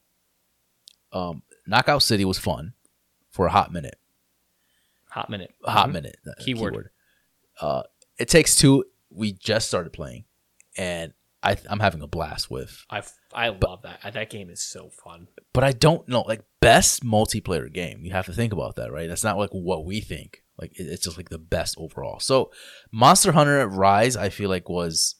Um, 1.12 1.42
Knockout 1.66 2.02
City 2.02 2.24
was 2.24 2.38
fun 2.38 2.74
for 3.30 3.46
a 3.46 3.50
hot 3.50 3.72
minute. 3.72 3.98
Hot 5.10 5.30
minute. 5.30 5.54
Hot 5.64 5.88
Mhm. 5.88 5.92
minute. 5.92 6.16
uh, 6.26 6.32
Keyword. 6.40 6.90
Uh, 7.60 7.84
It 8.18 8.28
Takes 8.28 8.56
Two. 8.56 8.84
We 9.10 9.32
just 9.32 9.68
started 9.68 9.92
playing, 9.92 10.24
and 10.76 11.12
I, 11.42 11.56
I'm 11.68 11.80
having 11.80 12.00
a 12.02 12.06
blast 12.06 12.50
with. 12.50 12.84
I 12.90 13.02
I 13.32 13.48
love 13.50 13.82
that. 13.82 14.00
That 14.14 14.30
game 14.30 14.50
is 14.50 14.62
so 14.62 14.90
fun. 14.90 15.28
But 15.52 15.62
I 15.64 15.72
don't 15.72 16.08
know, 16.08 16.22
like 16.22 16.42
best 16.60 17.04
multiplayer 17.04 17.72
game. 17.72 18.04
You 18.04 18.12
have 18.12 18.26
to 18.26 18.32
think 18.32 18.52
about 18.52 18.76
that, 18.76 18.90
right? 18.92 19.08
That's 19.08 19.22
not 19.24 19.36
like 19.38 19.50
what 19.50 19.84
we 19.84 20.00
think. 20.00 20.42
Like 20.58 20.72
it- 20.78 20.86
it's 20.88 21.04
just 21.04 21.16
like 21.16 21.28
the 21.28 21.38
best 21.38 21.74
overall. 21.78 22.18
So 22.20 22.50
Monster 22.92 23.32
Hunter 23.32 23.66
Rise, 23.68 24.16
I 24.16 24.28
feel 24.30 24.48
like 24.48 24.68
was 24.68 25.16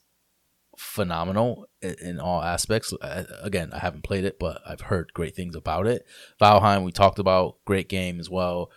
phenomenal 0.85 1.67
in, 1.83 1.97
in 2.01 2.21
all 2.21 2.43
aspects. 2.43 2.93
Again, 3.43 3.71
I 3.73 3.79
haven't 3.79 4.05
played 4.05 4.25
it, 4.25 4.39
but 4.39 4.61
I've 4.67 4.83
heard 4.83 5.13
great 5.15 5.35
things 5.35 5.57
about 5.57 5.87
it. 5.87 6.07
Valheim, 6.41 6.85
we 6.85 6.93
talked 6.93 7.19
about, 7.19 7.57
great 7.65 7.89
game 7.89 8.21
as 8.21 8.31
well. 8.31 8.71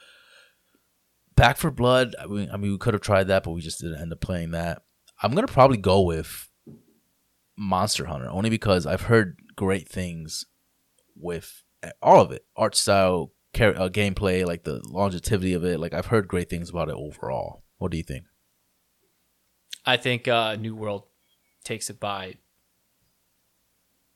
Back 1.36 1.58
for 1.58 1.70
Blood, 1.70 2.16
I 2.20 2.26
mean, 2.26 2.50
I 2.52 2.58
mean, 2.58 2.72
we 2.72 2.78
could 2.78 2.94
have 2.94 3.02
tried 3.02 3.28
that, 3.28 3.44
but 3.44 3.52
we 3.52 3.62
just 3.62 3.80
didn't 3.80 4.02
end 4.02 4.12
up 4.12 4.22
playing 4.22 4.52
that. 4.52 4.82
I'm 5.22 5.34
gonna 5.34 5.48
probably 5.48 5.78
go 5.78 6.02
with 6.02 6.50
Monster 7.58 8.06
Hunter 8.06 8.30
only 8.30 8.50
because 8.50 8.86
I've 8.86 9.02
heard 9.04 9.38
great 9.56 9.88
things 9.88 10.46
with 11.16 11.64
all 12.02 12.22
of 12.22 12.32
it, 12.32 12.46
art 12.56 12.76
style, 12.76 13.34
char- 13.56 13.76
uh, 13.76 13.90
gameplay, 13.90 14.46
like 14.46 14.64
the 14.64 14.82
longevity 14.86 15.54
of 15.54 15.64
it. 15.64 15.80
Like 15.80 15.94
I've 15.94 16.08
heard 16.08 16.28
great 16.28 16.50
things 16.50 16.70
about 16.70 16.90
it 16.90 16.96
overall. 16.96 17.64
What 17.78 17.92
do 17.92 17.98
you 17.98 18.04
think? 18.04 18.26
I 19.86 19.98
think 19.98 20.28
uh, 20.28 20.56
New 20.56 20.76
World 20.76 21.04
takes 21.64 21.90
it 21.90 22.00
by. 22.00 22.36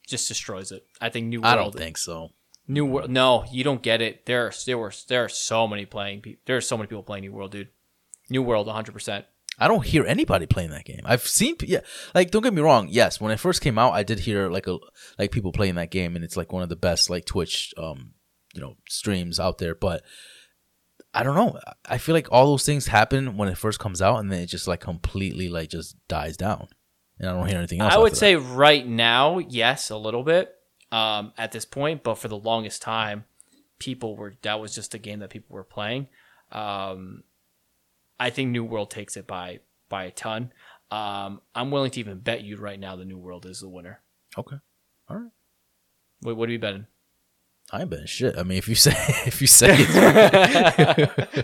Just 0.07 0.27
destroys 0.27 0.71
it. 0.71 0.85
I 0.99 1.09
think 1.09 1.27
New 1.27 1.41
World. 1.41 1.53
I 1.53 1.55
don't 1.55 1.73
think 1.75 1.97
so. 1.97 2.31
New 2.67 2.85
World. 2.85 3.09
No, 3.09 3.45
you 3.51 3.63
don't 3.63 3.81
get 3.81 4.01
it. 4.01 4.25
There 4.25 4.47
are 4.47 4.51
there 4.65 4.77
were 4.77 4.91
there 5.07 5.23
are 5.25 5.29
so 5.29 5.67
many 5.67 5.85
playing. 5.85 6.21
pe- 6.21 6.37
There 6.45 6.57
are 6.57 6.61
so 6.61 6.77
many 6.77 6.87
people 6.87 7.03
playing 7.03 7.23
New 7.23 7.31
World, 7.33 7.51
dude. 7.51 7.69
New 8.29 8.41
World, 8.43 8.67
100. 8.67 8.91
percent 8.93 9.25
I 9.59 9.67
don't 9.67 9.85
hear 9.85 10.05
anybody 10.05 10.45
playing 10.47 10.71
that 10.71 10.85
game. 10.85 11.01
I've 11.05 11.27
seen, 11.27 11.55
yeah, 11.61 11.81
like 12.15 12.31
don't 12.31 12.41
get 12.41 12.53
me 12.53 12.61
wrong. 12.61 12.87
Yes, 12.89 13.21
when 13.21 13.31
it 13.31 13.39
first 13.39 13.61
came 13.61 13.77
out, 13.77 13.93
I 13.93 14.01
did 14.03 14.19
hear 14.19 14.49
like 14.49 14.65
a 14.67 14.79
like 15.19 15.31
people 15.31 15.51
playing 15.51 15.75
that 15.75 15.91
game, 15.91 16.15
and 16.15 16.25
it's 16.25 16.37
like 16.37 16.51
one 16.51 16.63
of 16.63 16.69
the 16.69 16.75
best 16.75 17.09
like 17.09 17.25
Twitch, 17.25 17.73
um, 17.77 18.13
you 18.53 18.61
know, 18.61 18.75
streams 18.89 19.39
out 19.39 19.59
there. 19.59 19.75
But 19.75 20.03
I 21.13 21.21
don't 21.23 21.35
know. 21.35 21.59
I 21.87 21.97
feel 21.99 22.15
like 22.15 22.29
all 22.31 22.47
those 22.47 22.65
things 22.65 22.87
happen 22.87 23.37
when 23.37 23.49
it 23.49 23.57
first 23.57 23.79
comes 23.79 24.01
out, 24.01 24.17
and 24.17 24.31
then 24.31 24.39
it 24.41 24.47
just 24.47 24.67
like 24.67 24.79
completely 24.79 25.47
like 25.49 25.69
just 25.69 25.95
dies 26.07 26.37
down, 26.37 26.67
and 27.22 27.30
I 27.30 27.34
don't 27.34 27.47
hear 27.47 27.59
anything 27.59 27.80
else. 27.82 27.93
I 27.93 27.99
would 27.99 28.17
say 28.17 28.36
right 28.36 28.86
now, 28.86 29.38
yes, 29.38 29.91
a 29.91 29.97
little 29.97 30.24
bit 30.24 30.55
um, 30.91 31.34
at 31.38 31.51
this 31.51 31.65
point, 31.65 32.01
but 32.03 32.15
for 32.15 32.28
the 32.28 32.38
longest 32.38 32.82
time, 32.82 33.26
people 33.78 34.17
were 34.17 34.34
that 34.41 34.59
was 34.59 34.74
just 34.74 34.95
a 34.95 34.97
game 34.97 35.19
that 35.19 35.30
people 35.30 35.53
were 35.55 35.63
playing. 35.63 36.07
Um, 36.51 37.24
I 38.19 38.32
think 38.32 38.49
New 38.49 38.63
World 38.63 38.89
takes 38.89 39.15
it 39.17 39.28
by 39.28 39.59
by 39.88 40.05
a 40.05 40.11
ton. 40.11 40.51
Um, 40.89 41.41
I'm 41.53 41.69
willing 41.69 41.91
to 41.91 41.99
even 41.99 42.19
bet 42.19 42.41
you 42.41 42.57
right 42.57 42.80
now 42.80 42.95
the 42.95 43.05
New 43.05 43.19
World 43.19 43.45
is 43.45 43.59
the 43.61 43.69
winner. 43.69 44.01
okay, 44.36 44.57
all 45.07 45.17
right. 45.17 45.32
What, 46.22 46.38
what 46.38 46.49
are 46.49 46.51
you 46.51 46.59
betting? 46.59 46.88
I 47.72 47.82
ain't 47.82 47.89
betting 47.91 48.07
shit. 48.07 48.36
I 48.36 48.41
mean, 48.43 48.57
if 48.57 48.67
you 48.67 48.76
say 48.76 48.93
if 49.28 49.41
you 49.41 49.47
say 49.47 49.76
it's, 49.78 49.93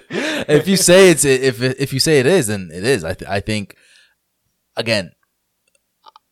if 0.49 0.67
you 0.67 0.75
say 0.75 1.11
it's 1.11 1.23
if 1.23 1.61
if 1.61 1.93
you 1.93 1.99
say 1.99 2.19
it 2.19 2.25
is, 2.25 2.47
then 2.47 2.71
it 2.73 2.83
is. 2.83 3.03
I 3.03 3.13
th- 3.13 3.29
I 3.29 3.41
think 3.41 3.75
again, 4.75 5.11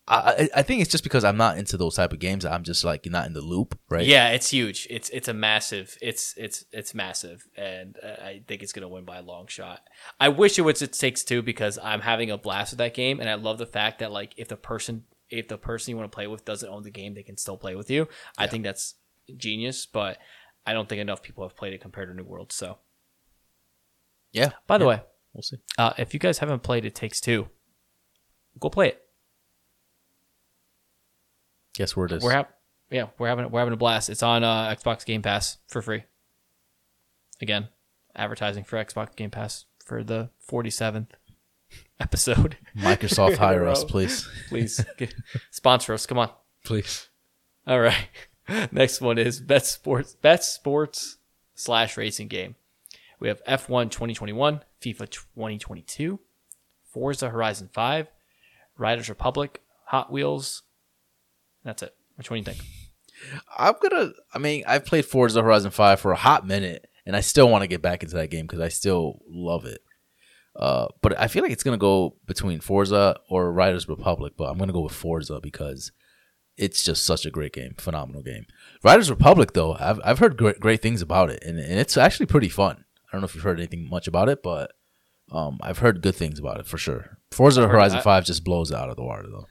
I 0.08 0.49
I 0.56 0.62
think 0.62 0.82
it's 0.82 0.91
just 0.91 1.03
because 1.03 1.24
I'm 1.24 1.38
not 1.38 1.58
into 1.58 1.78
those 1.78 1.95
type 1.95 2.14
of 2.14 2.20
games. 2.20 2.45
I'm 2.45 2.64
just 2.64 2.84
like 2.84 3.06
not 3.08 3.26
in 3.26 3.34
the 3.34 3.41
loop, 3.41 3.80
right? 3.89 4.06
Yeah, 4.06 4.30
it's 4.30 4.51
huge. 4.51 4.86
It's 4.89 5.10
it's 5.10 5.28
a 5.28 5.34
massive. 5.34 5.97
It's 6.01 6.36
it's 6.38 6.64
it's 6.72 6.93
massive, 6.93 7.47
and 7.58 7.97
uh, 8.03 8.22
I 8.24 8.43
think 8.47 8.62
it's 8.62 8.72
gonna 8.72 8.88
win 8.88 9.03
by 9.03 9.18
a 9.18 9.22
long 9.24 9.47
shot. 9.47 9.82
I 10.20 10.30
wish 10.30 10.60
it 10.60 10.62
was 10.62 10.82
it 10.84 10.93
takes 10.93 11.24
two 11.24 11.41
because 11.41 11.80
I'm 11.82 12.01
having 12.01 12.30
a 12.30 12.38
blast 12.38 12.74
with 12.74 12.78
that 12.78 12.93
game, 12.93 13.20
and 13.20 13.28
I 13.28 13.34
love 13.34 13.58
the 13.58 13.66
fact 13.66 13.97
that 13.99 14.12
like 14.12 14.34
if 14.38 14.47
the 14.47 14.58
person 14.58 15.06
if 15.32 15.47
the 15.47 15.58
person 15.58 15.89
you 15.91 15.97
want 15.97 16.12
to 16.12 16.16
play 16.16 16.28
with 16.28 16.45
doesn't 16.45 16.70
own 16.70 16.84
the 16.84 16.91
game, 16.91 17.16
they 17.16 17.24
can 17.24 17.36
still 17.38 17.58
play 17.58 17.74
with 17.76 17.89
you. 17.89 18.08
I 18.38 18.45
think 18.45 18.64
that's 18.64 18.93
genius, 19.38 19.88
but 19.88 20.20
I 20.68 20.74
don't 20.74 20.88
think 20.88 21.01
enough 21.01 21.24
people 21.24 21.43
have 21.47 21.56
played 21.58 21.74
it 21.74 21.82
compared 21.82 22.10
to 22.10 22.14
New 22.14 22.24
World. 22.24 22.51
So, 22.51 22.78
yeah. 24.32 24.51
by 24.68 24.78
the 24.78 24.86
Yeah. 24.86 24.89
way, 24.89 25.01
we'll 25.34 25.41
see. 25.41 25.58
uh, 25.80 25.93
if 25.97 26.14
you 26.14 26.20
guys 26.20 26.38
haven't 26.39 26.62
played 26.62 26.86
It 26.86 26.93
Takes 26.93 27.20
Two, 27.20 27.49
go 28.60 28.70
play 28.70 28.89
it. 28.89 29.01
Guess 31.78 31.96
where 31.96 32.06
it 32.06 32.12
is. 32.14 32.24
We're 32.24 32.32
hap- 32.32 32.58
yeah, 32.90 33.08
we're 33.18 33.28
having 33.28 33.50
we're 33.52 33.60
having 33.60 33.74
a 33.74 33.78
blast. 33.78 34.10
It's 34.10 34.24
on 34.24 34.44
uh, 34.44 34.74
Xbox 34.76 35.06
Game 35.06 35.22
Pass 35.22 35.58
for 35.68 35.82
free. 35.82 36.04
Again, 37.42 37.68
advertising 38.16 38.64
for 38.64 38.78
Xbox 38.84 39.16
Game 39.16 39.30
Pass 39.32 39.66
for 39.84 40.04
the 40.04 40.30
47th 40.50 41.08
episode. 42.00 42.58
Microsoft 42.78 43.38
hire 43.38 43.66
us, 43.68 43.84
please, 43.84 44.28
Please 44.50 44.84
get- 44.98 45.14
sponsor 45.52 45.94
us. 45.94 46.06
Come 46.06 46.18
on. 46.20 46.30
please. 46.64 47.10
All 47.68 47.80
right. 47.80 48.08
Next 48.72 49.02
one 49.02 49.18
is 49.18 49.40
best 49.42 49.72
sports 49.74 50.14
best 50.16 50.54
sports 50.54 51.18
slash 51.56 51.98
racing 51.98 52.28
game. 52.28 52.56
We 53.20 53.28
have 53.30 53.44
F1 53.46 53.90
2021, 53.92 54.62
FIFA 54.82 55.10
2022, 55.10 56.20
Forza 56.92 57.30
Horizon 57.30 57.70
5, 57.74 58.08
Riders 58.78 59.10
Republic, 59.10 59.62
Hot 59.86 60.12
Wheels. 60.12 60.62
That's 61.66 61.84
it. 61.84 61.93
Which 62.16 62.30
one 62.30 62.41
do 62.41 62.51
you 62.51 62.55
think? 62.55 62.66
I'm 63.57 63.74
gonna. 63.82 64.11
I 64.34 64.38
mean, 64.38 64.63
I've 64.68 64.86
played 64.86 65.05
Forza 65.05 65.41
Horizon 65.41 65.72
Five 65.72 65.99
for 65.99 66.11
a 66.11 66.16
hot 66.18 66.47
minute, 66.47 66.88
and 67.05 67.16
I 67.16 67.22
still 67.22 67.49
want 67.49 67.63
to 67.63 67.68
get 67.68 67.82
back 67.82 68.03
into 68.03 68.16
that 68.16 68.30
game 68.30 68.45
because 68.45 68.59
I 68.61 68.70
still 68.70 69.20
love 69.28 69.66
it. 69.66 69.82
Uh, 70.55 70.88
but 71.01 71.20
I 71.20 71.28
feel 71.28 71.43
like 71.43 71.51
it's 71.51 71.63
gonna 71.63 71.78
go 71.78 72.16
between 72.28 72.59
Forza 72.61 73.18
or 73.30 73.51
Riders 73.51 73.89
Republic, 73.89 74.34
but 74.38 74.45
I'm 74.45 74.57
gonna 74.57 74.72
go 74.74 74.82
with 74.82 74.93
Forza 74.93 75.39
because 75.41 75.91
it's 76.57 76.84
just 76.84 77.05
such 77.05 77.26
a 77.26 77.32
great 77.32 77.51
game, 77.51 77.74
phenomenal 77.78 78.22
game. 78.22 78.45
Riders 78.84 79.09
Republic, 79.09 79.53
though, 79.53 79.76
I've 79.80 79.99
I've 80.05 80.20
heard 80.20 80.38
great 80.38 80.59
great 80.59 80.82
things 80.82 81.01
about 81.01 81.30
it, 81.30 81.43
and, 81.43 81.59
and 81.59 81.80
it's 81.80 81.97
actually 81.97 82.28
pretty 82.28 82.49
fun. 82.49 82.86
I 83.07 83.11
don't 83.11 83.22
know 83.22 83.26
if 83.26 83.36
you've 83.36 83.43
heard 83.43 83.59
anything 83.59 83.89
much 83.89 84.07
about 84.07 84.30
it, 84.30 84.43
but 84.43 84.72
um, 85.32 85.57
I've 85.61 85.80
heard 85.80 86.01
good 86.01 86.16
things 86.16 86.38
about 86.39 86.59
it 86.59 86.68
for 86.68 86.78
sure. 86.78 87.18
Forza 87.32 87.68
Horizon 87.68 87.99
I- 87.99 88.03
Five 88.03 88.26
just 88.26 88.43
blows 88.43 88.72
out 88.72 88.89
of 88.89 88.95
the 88.97 89.03
water, 89.03 89.26
though. 89.30 89.47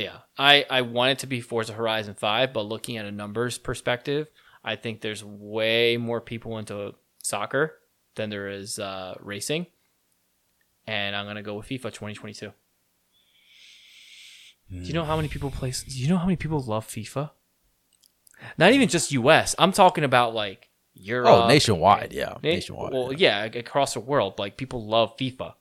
Yeah, 0.00 0.18
I 0.38 0.64
I 0.70 0.82
want 0.82 1.12
it 1.12 1.18
to 1.20 1.26
be 1.26 1.40
Forza 1.40 1.72
Horizon 1.72 2.14
Five, 2.14 2.52
but 2.52 2.62
looking 2.62 2.96
at 2.96 3.04
a 3.04 3.12
numbers 3.12 3.58
perspective, 3.58 4.28
I 4.64 4.76
think 4.76 5.00
there's 5.00 5.24
way 5.24 5.96
more 5.96 6.20
people 6.20 6.58
into 6.58 6.94
soccer 7.22 7.76
than 8.14 8.30
there 8.30 8.48
is 8.48 8.78
uh, 8.78 9.14
racing, 9.20 9.66
and 10.86 11.14
I'm 11.14 11.26
gonna 11.26 11.42
go 11.42 11.54
with 11.56 11.66
FIFA 11.66 11.92
2022. 11.92 12.52
Do 14.70 14.76
you 14.76 14.92
know 14.92 15.04
how 15.04 15.16
many 15.16 15.28
people 15.28 15.50
play? 15.50 15.70
Do 15.72 15.98
you 15.98 16.08
know 16.08 16.16
how 16.16 16.26
many 16.26 16.36
people 16.36 16.60
love 16.60 16.86
FIFA? 16.86 17.30
Not 18.56 18.72
even 18.72 18.88
just 18.88 19.12
U.S. 19.12 19.54
I'm 19.58 19.72
talking 19.72 20.04
about 20.04 20.32
like 20.34 20.70
Europe. 20.94 21.28
Oh, 21.28 21.48
nationwide, 21.48 22.12
yeah, 22.12 22.34
Na- 22.34 22.38
nationwide. 22.42 22.92
Well, 22.92 23.12
yeah. 23.12 23.44
yeah, 23.44 23.58
across 23.58 23.94
the 23.94 24.00
world, 24.00 24.38
like 24.38 24.56
people 24.56 24.86
love 24.86 25.16
FIFA. 25.16 25.54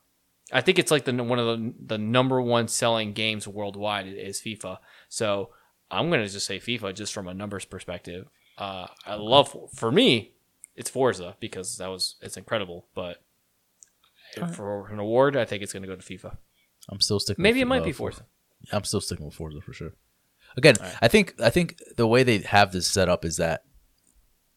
I 0.51 0.61
think 0.61 0.79
it's 0.79 0.91
like 0.91 1.05
the 1.05 1.13
one 1.23 1.39
of 1.39 1.45
the 1.45 1.73
the 1.85 1.97
number 1.97 2.41
one 2.41 2.67
selling 2.67 3.13
games 3.13 3.47
worldwide 3.47 4.07
is 4.07 4.41
FIFA. 4.41 4.79
So 5.07 5.49
I'm 5.91 6.09
gonna 6.09 6.27
just 6.27 6.45
say 6.45 6.59
FIFA 6.59 6.95
just 6.95 7.13
from 7.13 7.27
a 7.27 7.33
numbers 7.33 7.65
perspective. 7.65 8.27
Uh, 8.57 8.87
I 9.05 9.15
love 9.15 9.55
for 9.73 9.91
me, 9.91 10.33
it's 10.75 10.89
Forza 10.89 11.35
because 11.39 11.77
that 11.77 11.87
was 11.87 12.15
it's 12.21 12.37
incredible. 12.37 12.87
But 12.93 13.21
for 14.53 14.87
an 14.89 14.99
award, 14.99 15.35
I 15.35 15.45
think 15.45 15.63
it's 15.63 15.73
gonna 15.73 15.87
go 15.87 15.95
to 15.95 16.01
FIFA. 16.01 16.37
I'm 16.89 16.99
still 16.99 17.19
sticking. 17.19 17.41
Maybe 17.41 17.59
with, 17.59 17.63
it 17.63 17.69
might 17.69 17.83
be 17.83 17.91
Forza. 17.91 18.21
Forza. 18.21 18.75
I'm 18.75 18.83
still 18.83 19.01
sticking 19.01 19.25
with 19.25 19.35
Forza 19.35 19.61
for 19.61 19.73
sure. 19.73 19.93
Again, 20.57 20.75
I 21.01 21.07
think 21.07 21.35
I 21.39 21.49
think 21.49 21.77
the 21.95 22.07
way 22.07 22.23
they 22.23 22.39
have 22.39 22.71
this 22.71 22.87
set 22.87 23.07
up 23.07 23.23
is 23.23 23.37
that 23.37 23.63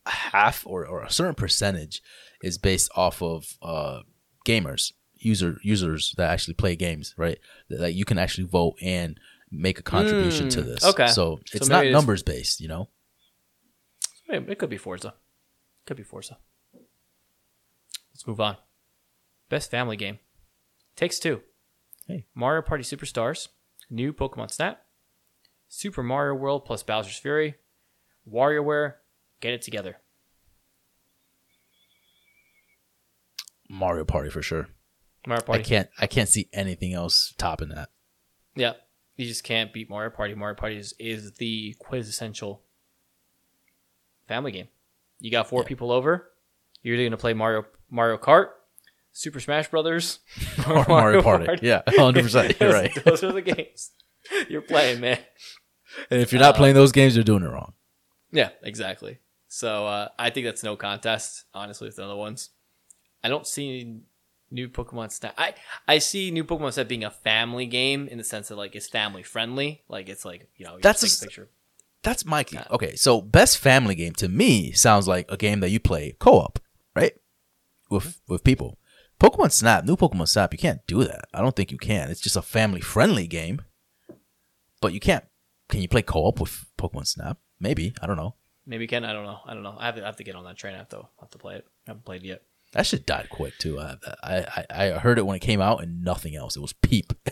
half 0.06 0.66
or, 0.66 0.86
or 0.86 1.02
a 1.02 1.10
certain 1.10 1.34
percentage 1.34 2.02
is 2.42 2.58
based 2.58 2.90
off 2.96 3.22
of 3.22 3.56
uh, 3.62 4.00
gamers, 4.46 4.92
user 5.24 5.58
users 5.62 6.14
that 6.16 6.30
actually 6.30 6.54
play 6.54 6.76
games, 6.76 7.14
right? 7.16 7.38
That, 7.68 7.78
that 7.80 7.92
you 7.94 8.04
can 8.04 8.18
actually 8.18 8.46
vote 8.46 8.76
and 8.82 9.18
make 9.50 9.78
a 9.78 9.82
contribution 9.82 10.48
to 10.50 10.62
Mm, 10.62 10.64
this. 10.66 10.84
okay. 10.84 11.06
so 11.08 11.38
it's 11.52 11.68
maybe 11.68 11.72
not 11.72 11.84
it 11.84 11.88
is- 11.88 11.92
numbers 11.94 12.22
based, 12.22 12.60
you 12.60 12.68
know. 12.68 12.88
It 14.28 14.48
it 14.48 14.58
could 14.58 14.70
be 14.70 14.78
Forza. 14.78 15.14
Could 15.86 15.96
be 15.96 16.02
Forza. 16.04 16.38
Let's 18.12 18.26
move 18.26 18.40
on. 18.40 18.56
Best 19.48 19.70
family 19.70 19.96
game. 19.96 20.18
Takes 20.96 21.18
two. 21.18 21.42
Hey. 22.06 22.26
Mario 22.34 22.62
Party 22.62 22.84
Superstars. 22.84 23.48
New 23.90 24.12
Pokemon 24.12 24.50
Snap. 24.50 24.82
Super 25.68 26.02
Mario 26.02 26.34
World 26.34 26.64
plus 26.64 26.82
Bowser's 26.82 27.16
Fury. 27.18 27.56
WarioWare. 28.30 28.94
Get 29.40 29.52
it 29.54 29.62
together. 29.62 29.96
Mario 33.68 34.04
Party 34.04 34.30
for 34.30 34.42
sure. 34.42 34.68
Mario 35.26 35.42
Party. 35.44 35.60
I 35.60 35.64
can't 35.64 35.88
I 36.00 36.06
can't 36.06 36.28
see 36.28 36.48
anything 36.52 36.92
else 36.94 37.34
topping 37.38 37.68
that. 37.70 37.90
Yeah. 38.54 38.72
You 39.16 39.26
just 39.26 39.44
can't 39.44 39.72
beat 39.72 39.88
Mario 39.90 40.10
Party. 40.10 40.34
Mario 40.34 40.56
Party 40.56 40.76
is, 40.78 40.94
is 40.98 41.32
the 41.34 41.74
quintessential 41.78 42.62
family 44.26 44.52
game. 44.52 44.68
You 45.20 45.30
got 45.30 45.48
four 45.48 45.62
Yeah. 45.62 45.68
people 45.68 45.92
over. 45.92 46.30
You're 46.82 46.94
either 46.94 47.04
going 47.04 47.10
to 47.12 47.16
play 47.16 47.32
Mario 47.34 47.64
Mario 47.90 48.16
Kart, 48.18 48.48
Super 49.12 49.38
Smash 49.38 49.68
Brothers 49.68 50.18
or 50.68 50.84
Mario 50.88 51.22
Party. 51.22 51.46
Yeah, 51.62 51.82
hundred 51.88 52.24
percent. 52.24 52.56
You're 52.60 52.72
right. 52.72 52.92
Those 53.04 53.22
are 53.22 53.32
the 53.32 53.42
games 53.42 53.90
you're 54.48 54.62
playing, 54.62 55.00
man. 55.00 55.18
And 56.10 56.20
if 56.22 56.32
you're 56.32 56.40
not 56.40 56.56
playing 56.56 56.74
those 56.74 56.90
games, 56.92 57.14
you're 57.14 57.22
doing 57.24 57.42
it 57.42 57.48
wrong. 57.48 57.74
Yeah, 58.32 58.48
exactly. 58.62 59.18
So 59.48 59.86
uh, 59.86 60.08
I 60.18 60.30
think 60.30 60.46
that's 60.46 60.62
no 60.62 60.74
contest, 60.74 61.44
honestly, 61.52 61.86
with 61.86 61.96
the 61.96 62.04
other 62.04 62.16
ones. 62.16 62.48
I 63.22 63.28
don't 63.28 63.46
see 63.46 64.00
new 64.52 64.68
Pokemon 64.68 65.10
Snap. 65.10 65.34
I 65.36 65.54
I 65.88 65.98
see 65.98 66.30
new 66.30 66.44
Pokemon 66.44 66.74
Snap 66.74 66.88
being 66.88 67.04
a 67.04 67.10
family 67.10 67.66
game 67.66 68.06
in 68.06 68.18
the 68.18 68.24
sense 68.24 68.48
that 68.48 68.56
like 68.56 68.76
it's 68.76 68.88
family 68.88 69.22
friendly. 69.22 69.82
Like 69.88 70.08
it's 70.08 70.24
like 70.24 70.48
you 70.56 70.66
know 70.66 70.74
you 70.74 70.82
That's 70.82 71.00
just 71.00 71.22
a 71.22 71.24
a 71.24 71.28
picture. 71.28 71.48
That's 72.02 72.24
my 72.24 72.44
key. 72.44 72.56
Yeah. 72.56 72.66
Okay, 72.70 72.96
so 72.96 73.20
best 73.20 73.58
family 73.58 73.94
game 73.94 74.12
to 74.14 74.28
me 74.28 74.72
sounds 74.72 75.08
like 75.08 75.30
a 75.30 75.36
game 75.36 75.60
that 75.60 75.70
you 75.70 75.80
play 75.80 76.16
co-op, 76.18 76.58
right? 76.94 77.14
With 77.90 78.04
mm-hmm. 78.04 78.32
with 78.32 78.44
people. 78.44 78.78
Pokemon 79.20 79.52
Snap, 79.52 79.84
new 79.84 79.96
Pokemon 79.96 80.28
Snap, 80.28 80.52
you 80.52 80.58
can't 80.58 80.84
do 80.88 81.04
that. 81.04 81.26
I 81.32 81.40
don't 81.40 81.54
think 81.54 81.70
you 81.70 81.78
can. 81.78 82.10
It's 82.10 82.20
just 82.20 82.36
a 82.36 82.42
family 82.42 82.80
friendly 82.80 83.28
game. 83.28 83.62
But 84.80 84.92
you 84.92 84.98
can't. 84.98 85.24
Can 85.68 85.80
you 85.80 85.86
play 85.86 86.02
co-op 86.02 86.40
with 86.40 86.66
Pokemon 86.76 87.06
Snap? 87.06 87.38
Maybe. 87.60 87.94
I 88.02 88.08
don't 88.08 88.16
know. 88.16 88.34
Maybe 88.66 88.88
Ken. 88.88 89.04
I 89.04 89.12
don't 89.12 89.24
know. 89.24 89.38
I 89.46 89.54
don't 89.54 89.62
know. 89.62 89.76
I 89.78 89.86
have 89.86 89.94
to, 89.94 90.02
I 90.02 90.06
have 90.06 90.16
to 90.16 90.24
get 90.24 90.34
on 90.34 90.44
that 90.44 90.56
train. 90.56 90.74
I 90.74 90.78
have 90.78 90.88
to, 90.88 90.98
I 90.98 91.20
have 91.20 91.30
to 91.30 91.38
play 91.38 91.54
it. 91.54 91.66
I 91.86 91.90
haven't 91.90 92.04
played 92.04 92.24
it 92.24 92.26
yet. 92.26 92.42
That 92.72 92.86
shit 92.86 93.06
died 93.06 93.28
quick 93.30 93.58
too. 93.58 93.78
I, 93.78 93.96
I 94.22 94.66
I 94.70 94.88
heard 94.92 95.18
it 95.18 95.26
when 95.26 95.36
it 95.36 95.40
came 95.40 95.60
out 95.60 95.82
and 95.82 96.02
nothing 96.02 96.34
else. 96.34 96.56
It 96.56 96.60
was 96.60 96.72
Peep. 96.72 97.12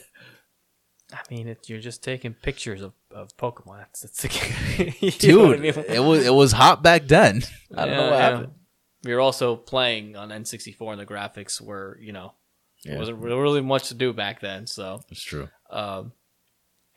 I 1.13 1.19
mean, 1.31 1.49
it, 1.49 1.69
you're 1.69 1.81
just 1.81 2.05
taking 2.05 2.35
pictures 2.35 2.83
of, 2.83 2.93
of 3.11 3.37
Pokemon. 3.37 3.79
That's, 3.79 4.03
that's 4.03 4.23
the 4.23 5.17
Dude, 5.19 5.57
I 5.59 5.61
mean? 5.61 5.85
it 5.89 5.99
was 6.05 6.25
it 6.25 6.33
was 6.35 6.53
hot 6.53 6.83
back 6.83 7.09
then. 7.09 7.43
I 7.77 7.87
don't 7.87 7.97
know 7.97 8.03
what 8.05 8.13
yeah. 8.13 8.31
happened. 8.31 8.53
We 9.03 9.15
were 9.15 9.21
also 9.21 9.57
playing 9.57 10.15
on 10.17 10.29
N64, 10.29 10.93
and 10.93 11.01
the 11.01 11.07
graphics 11.07 11.59
were, 11.61 11.99
you 12.03 12.13
know, 12.13 12.35
Yeah. 12.85 12.99
wasn't 12.99 13.19
really 13.19 13.63
much 13.63 13.89
to 13.89 13.95
do 13.95 14.13
back 14.13 14.41
then. 14.41 14.67
So, 14.67 15.01
It's 15.11 15.23
true. 15.23 15.49
um, 15.71 16.13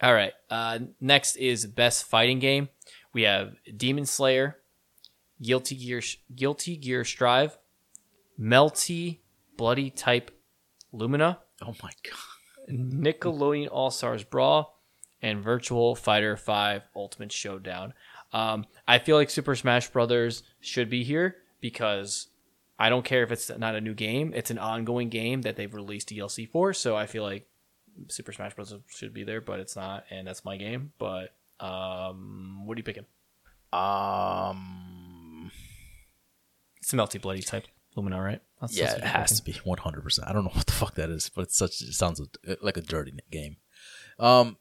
all 0.02 0.14
right. 0.14 0.34
Uh, 0.50 0.80
next 1.00 1.38
is 1.38 1.66
best 1.66 2.04
fighting 2.04 2.40
game. 2.40 2.68
We 3.14 3.22
have 3.22 3.54
Demon 3.78 4.06
Slayer, 4.06 4.58
Guilty 5.42 5.76
Gear, 5.78 6.02
Guilty 6.36 6.76
Gear 6.76 7.06
Strive, 7.06 7.58
Melty, 8.40 9.20
Bloody 9.58 9.90
Type, 9.90 10.32
Lumina, 10.92 11.40
Oh 11.66 11.76
my 11.82 11.92
god. 12.04 12.70
Nickelodeon 12.70 13.70
All 13.72 13.92
Stars 13.92 14.24
Brawl, 14.24 14.80
and 15.22 15.44
Virtual 15.44 15.96
Fighter 15.96 16.36
5 16.36 16.84
Ultimate 16.96 17.32
Showdown. 17.32 17.94
Um, 18.32 18.66
I 18.88 19.00
feel 19.00 19.16
like 19.16 19.30
Super 19.30 19.56
Smash 19.56 19.90
Brothers 19.90 20.44
should 20.60 20.90
be 20.90 21.04
here 21.04 21.38
because 21.62 22.28
I 22.80 22.90
don't 22.90 23.06
care 23.06 23.24
if 23.24 23.32
it's 23.32 23.50
not 23.58 23.76
a 23.76 23.82
new 23.82 23.94
game; 23.94 24.34
it's 24.36 24.52
an 24.52 24.58
ongoing 24.58 25.10
game 25.10 25.44
that 25.44 25.56
they've 25.56 25.74
released 25.74 26.10
DLC 26.10 26.50
for. 26.50 26.74
So 26.74 26.96
I 26.96 27.06
feel 27.06 27.24
like 27.24 27.48
Super 28.10 28.34
Smash 28.34 28.56
Bros. 28.56 28.74
should 28.88 29.14
be 29.14 29.24
there, 29.24 29.40
but 29.40 29.60
it's 29.60 29.76
not, 29.76 30.06
and 30.10 30.28
that's 30.28 30.44
my 30.44 30.58
game. 30.58 30.92
But 30.98 31.36
um, 31.60 32.66
what 32.66 32.76
are 32.76 32.80
you 32.80 32.84
picking? 32.84 33.06
Um. 33.72 35.52
It's 36.82 36.92
a 36.92 36.98
melty 36.98 37.22
bloody 37.22 37.42
type 37.42 37.68
Lumina, 37.96 38.22
right? 38.22 38.42
That's, 38.62 38.78
Yeah, 38.78 38.94
it 38.96 39.04
has 39.04 39.40
picking. 39.42 39.54
to 39.56 39.60
be 39.62 39.70
one 39.70 39.78
hundred 39.80 40.04
percent. 40.04 40.28
I 40.28 40.34
don't 40.34 40.44
know 40.44 40.52
what 40.54 40.66
the 40.66 40.72
fuck 40.74 40.96
that 40.96 41.10
is, 41.10 41.30
but 41.34 41.42
it's 41.44 41.58
such. 41.58 41.82
It 41.82 41.94
sounds 41.94 42.22
like 42.62 42.78
a 42.78 42.82
dirty 42.82 43.14
game. 43.32 43.58
Um, 44.20 44.58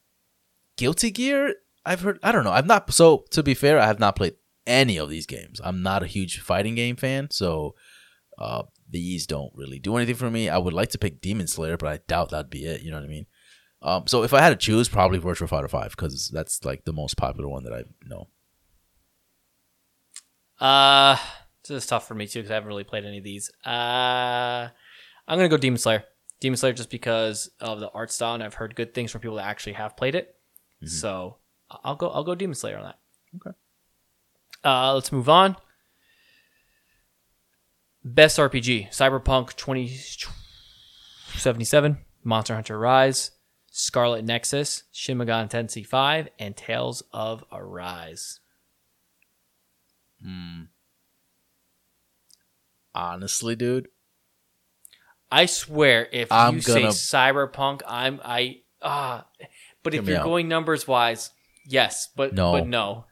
Guilty 0.76 1.11
Gear. 1.11 1.55
I've 1.85 2.01
heard. 2.01 2.18
I 2.22 2.33
don't 2.33 2.45
know. 2.45 2.53
I've 2.53 2.66
not. 2.66 2.93
So 2.93 3.24
to 3.30 3.43
be 3.43 3.55
fair, 3.55 3.78
I 3.78 3.87
have 3.87 3.99
not 3.99 4.16
played 4.16 4.35
any 4.66 4.97
of 4.99 5.11
these 5.11 5.26
games. 5.26 5.61
I'm 5.62 5.83
not 5.83 6.03
a 6.03 6.07
huge 6.07 6.41
fighting 6.41 6.74
game 6.74 6.97
fan, 6.97 7.30
so 7.30 7.74
uh, 8.39 8.62
these 8.89 9.26
don't 9.26 9.53
really 9.55 9.78
do 9.78 9.97
anything 9.97 10.14
for 10.14 10.30
me. 10.30 10.49
I 10.49 10.59
would 10.59 10.72
like 10.72 10.91
to 10.91 10.99
pick 10.99 11.20
Demon 11.20 11.47
Slayer, 11.49 11.76
but 11.76 11.89
I 11.89 11.99
doubt 12.07 12.30
that'd 12.30 12.51
be 12.51 12.64
it. 12.64 12.83
You 12.83 12.91
know 12.91 12.99
what 12.99 13.05
I 13.05 13.09
mean? 13.09 13.26
Um, 13.83 14.07
so 14.07 14.22
if 14.22 14.33
I 14.33 14.41
had 14.41 14.51
to 14.51 14.57
choose, 14.57 14.89
probably 14.89 15.18
Virtual 15.18 15.49
Fighter 15.49 15.66
Five 15.68 15.91
because 15.91 16.30
that's 16.33 16.64
like 16.64 16.85
the 16.85 16.93
most 16.93 17.16
popular 17.16 17.49
one 17.49 17.64
that 17.64 17.72
I 17.72 17.83
know. 18.07 18.28
Uh, 20.61 21.16
this 21.69 21.85
is 21.85 21.87
tough 21.87 22.09
for 22.09 22.15
me 22.15 22.27
too 22.27 22.41
because 22.41 22.51
I 22.51 22.55
haven't 22.55 22.69
really 22.69 22.85
played 22.85 23.05
any 23.05 23.19
of 23.19 23.25
these. 23.25 23.51
Uh, 23.65 24.69
I'm 25.29 25.39
gonna 25.39 25.49
go 25.49 25.57
Demon 25.57 25.79
Slayer. 25.79 26.05
Demon 26.41 26.57
Slayer 26.57 26.73
just 26.73 26.91
because 26.91 27.51
of 27.61 27.79
the 27.81 27.91
art 27.91 28.11
style, 28.11 28.35
and 28.35 28.43
I've 28.43 28.55
heard 28.55 28.75
good 28.75 28.95
things 28.95 29.13
from 29.13 29.21
people 29.21 29.37
that 29.37 29.47
actually 29.47 29.75
have 29.75 29.97
played 29.97 30.17
it. 30.17 30.35
So 30.85 31.37
I'll 31.85 31.95
go. 31.95 32.09
I'll 32.09 32.25
go 32.25 32.35
Demon 32.35 32.57
Slayer 32.57 32.79
on 32.79 32.85
that. 32.85 32.99
Okay. 33.37 33.51
Uh, 34.65 34.95
let's 34.95 35.13
move 35.13 35.29
on. 35.29 35.57
Best 38.05 38.39
RPG: 38.39 38.91
Cyberpunk 38.91 39.55
2077, 39.55 41.99
Monster 42.25 42.55
Hunter 42.57 42.77
Rise, 42.79 43.31
Scarlet 43.71 44.25
Nexus, 44.25 44.83
Shin 44.91 45.19
Megami 45.19 45.49
Tensei 45.49 45.87
5, 45.87 46.29
and 46.41 46.57
Tales 46.57 47.05
of 47.13 47.45
Arise. 47.53 48.41
Honestly, 52.95 53.57
dude, 53.57 53.88
I 55.30 55.47
swear, 55.47 56.09
if 56.12 56.30
I'm 56.30 56.57
you 56.57 56.62
gonna- 56.62 56.93
say 56.93 57.16
cyberpunk, 57.16 57.80
I'm 57.86 58.20
I 58.24 58.61
ah. 58.82 59.26
but 59.82 59.93
Hear 59.93 60.03
if 60.03 60.07
me 60.07 60.12
you're 60.12 60.20
out. 60.20 60.24
going 60.24 60.49
numbers 60.49 60.86
wise, 60.86 61.30
yes, 61.66 62.09
but 62.14 62.34
No. 62.34 62.53
but 62.53 62.66
no. 62.66 63.07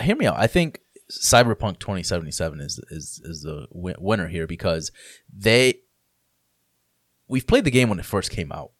hear 0.00 0.14
me 0.16 0.26
out. 0.26 0.36
I 0.38 0.46
think 0.46 0.80
Cyberpunk 1.10 1.78
2077 1.78 2.60
is 2.60 2.78
is 2.90 3.20
is 3.24 3.42
the 3.42 3.66
wi- 3.72 3.96
winner 3.98 4.28
here 4.28 4.46
because 4.46 4.90
they 5.32 5.80
we've 7.28 7.46
played 7.46 7.64
the 7.64 7.70
game 7.70 7.88
when 7.88 7.98
it 7.98 8.04
first 8.04 8.30
came 8.30 8.52
out, 8.52 8.72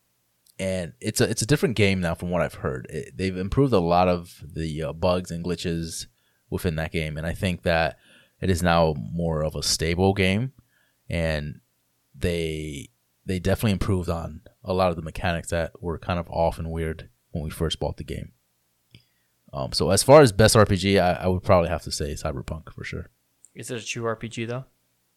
and 0.58 0.92
it's 1.00 1.20
a 1.20 1.28
it's 1.30 1.42
a 1.42 1.46
different 1.46 1.76
game 1.76 2.00
now 2.00 2.14
from 2.14 2.30
what 2.30 2.42
I've 2.42 2.54
heard. 2.54 2.86
It, 2.90 3.16
they've 3.16 3.36
improved 3.36 3.72
a 3.72 3.78
lot 3.80 4.08
of 4.08 4.42
the 4.44 4.82
uh, 4.84 4.92
bugs 4.92 5.30
and 5.30 5.44
glitches 5.44 6.06
within 6.50 6.76
that 6.76 6.92
game, 6.92 7.16
and 7.16 7.26
I 7.26 7.32
think 7.32 7.62
that 7.62 7.96
it 8.40 8.50
is 8.50 8.62
now 8.62 8.94
more 8.96 9.42
of 9.42 9.54
a 9.54 9.62
stable 9.62 10.12
game, 10.14 10.52
and 11.08 11.60
they 12.14 12.90
they 13.24 13.38
definitely 13.38 13.72
improved 13.72 14.08
on 14.08 14.42
a 14.62 14.72
lot 14.72 14.90
of 14.90 14.96
the 14.96 15.02
mechanics 15.02 15.50
that 15.50 15.82
were 15.82 15.98
kind 15.98 16.18
of 16.18 16.28
off 16.30 16.58
and 16.58 16.70
weird 16.70 17.08
when 17.30 17.42
we 17.42 17.50
first 17.50 17.80
bought 17.80 17.96
the 17.96 18.04
game. 18.04 18.32
Um, 19.52 19.72
so 19.72 19.90
as 19.90 20.02
far 20.02 20.20
as 20.22 20.32
best 20.32 20.54
RPG, 20.54 21.00
I, 21.00 21.24
I 21.24 21.26
would 21.28 21.42
probably 21.42 21.68
have 21.68 21.82
to 21.82 21.92
say 21.92 22.12
Cyberpunk 22.14 22.72
for 22.72 22.84
sure. 22.84 23.10
Is 23.54 23.70
it 23.70 23.82
a 23.82 23.84
true 23.84 24.02
RPG 24.04 24.46
though? 24.46 24.64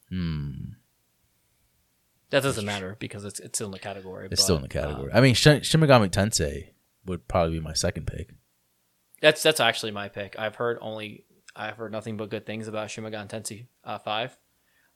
Hmm, 0.10 0.74
That 2.30 2.44
doesn't 2.44 2.66
matter 2.66 2.96
because 3.00 3.26
it's 3.26 3.40
it's 3.40 3.58
still 3.58 3.68
in 3.68 3.74
the 3.74 3.80
category. 3.80 4.26
it's 4.26 4.40
but, 4.42 4.44
still 4.44 4.56
in 4.56 4.64
the 4.64 4.80
uh, 4.80 4.82
category. 4.82 5.12
I 5.14 5.22
mean, 5.22 5.34
Shin, 5.36 5.62
Shin 5.62 5.82
Megami 5.82 6.10
Tensei 6.10 6.70
would 7.06 7.28
probably 7.28 7.60
be 7.60 7.64
my 7.64 7.74
second 7.74 8.08
pick. 8.08 8.30
that's 9.22 9.44
that's 9.44 9.60
actually 9.60 9.92
my 9.92 10.10
pick. 10.10 10.38
I've 10.40 10.56
heard 10.56 10.78
only 10.82 11.26
I've 11.60 11.76
heard 11.76 11.92
nothing 11.92 12.16
but 12.18 12.30
good 12.30 12.46
things 12.46 12.68
about 12.68 12.90
Shin 12.90 13.04
Megami 13.04 13.28
Tensei 13.30 13.66
uh, 13.84 13.98
Five. 13.98 14.38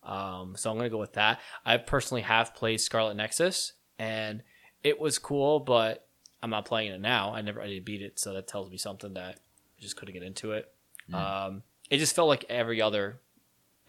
Um, 0.01 0.55
so 0.57 0.71
I'm 0.71 0.77
gonna 0.77 0.89
go 0.89 0.97
with 0.97 1.13
that. 1.13 1.39
I 1.65 1.77
personally 1.77 2.21
have 2.21 2.55
played 2.55 2.79
Scarlet 2.81 3.15
Nexus 3.15 3.73
and 3.99 4.43
it 4.83 4.99
was 4.99 5.19
cool, 5.19 5.59
but 5.59 6.07
I'm 6.41 6.49
not 6.49 6.65
playing 6.65 6.91
it 6.91 7.01
now. 7.01 7.33
I 7.33 7.41
never 7.41 7.61
I 7.61 7.67
didn't 7.67 7.85
beat 7.85 8.01
it, 8.01 8.19
so 8.19 8.33
that 8.33 8.47
tells 8.47 8.69
me 8.69 8.77
something 8.77 9.13
that 9.13 9.39
I 9.77 9.81
just 9.81 9.95
couldn't 9.95 10.13
get 10.13 10.23
into 10.23 10.51
it. 10.53 10.71
Um, 11.13 11.63
it 11.89 11.97
just 11.97 12.15
felt 12.15 12.27
like 12.27 12.45
every 12.49 12.81
other 12.81 13.19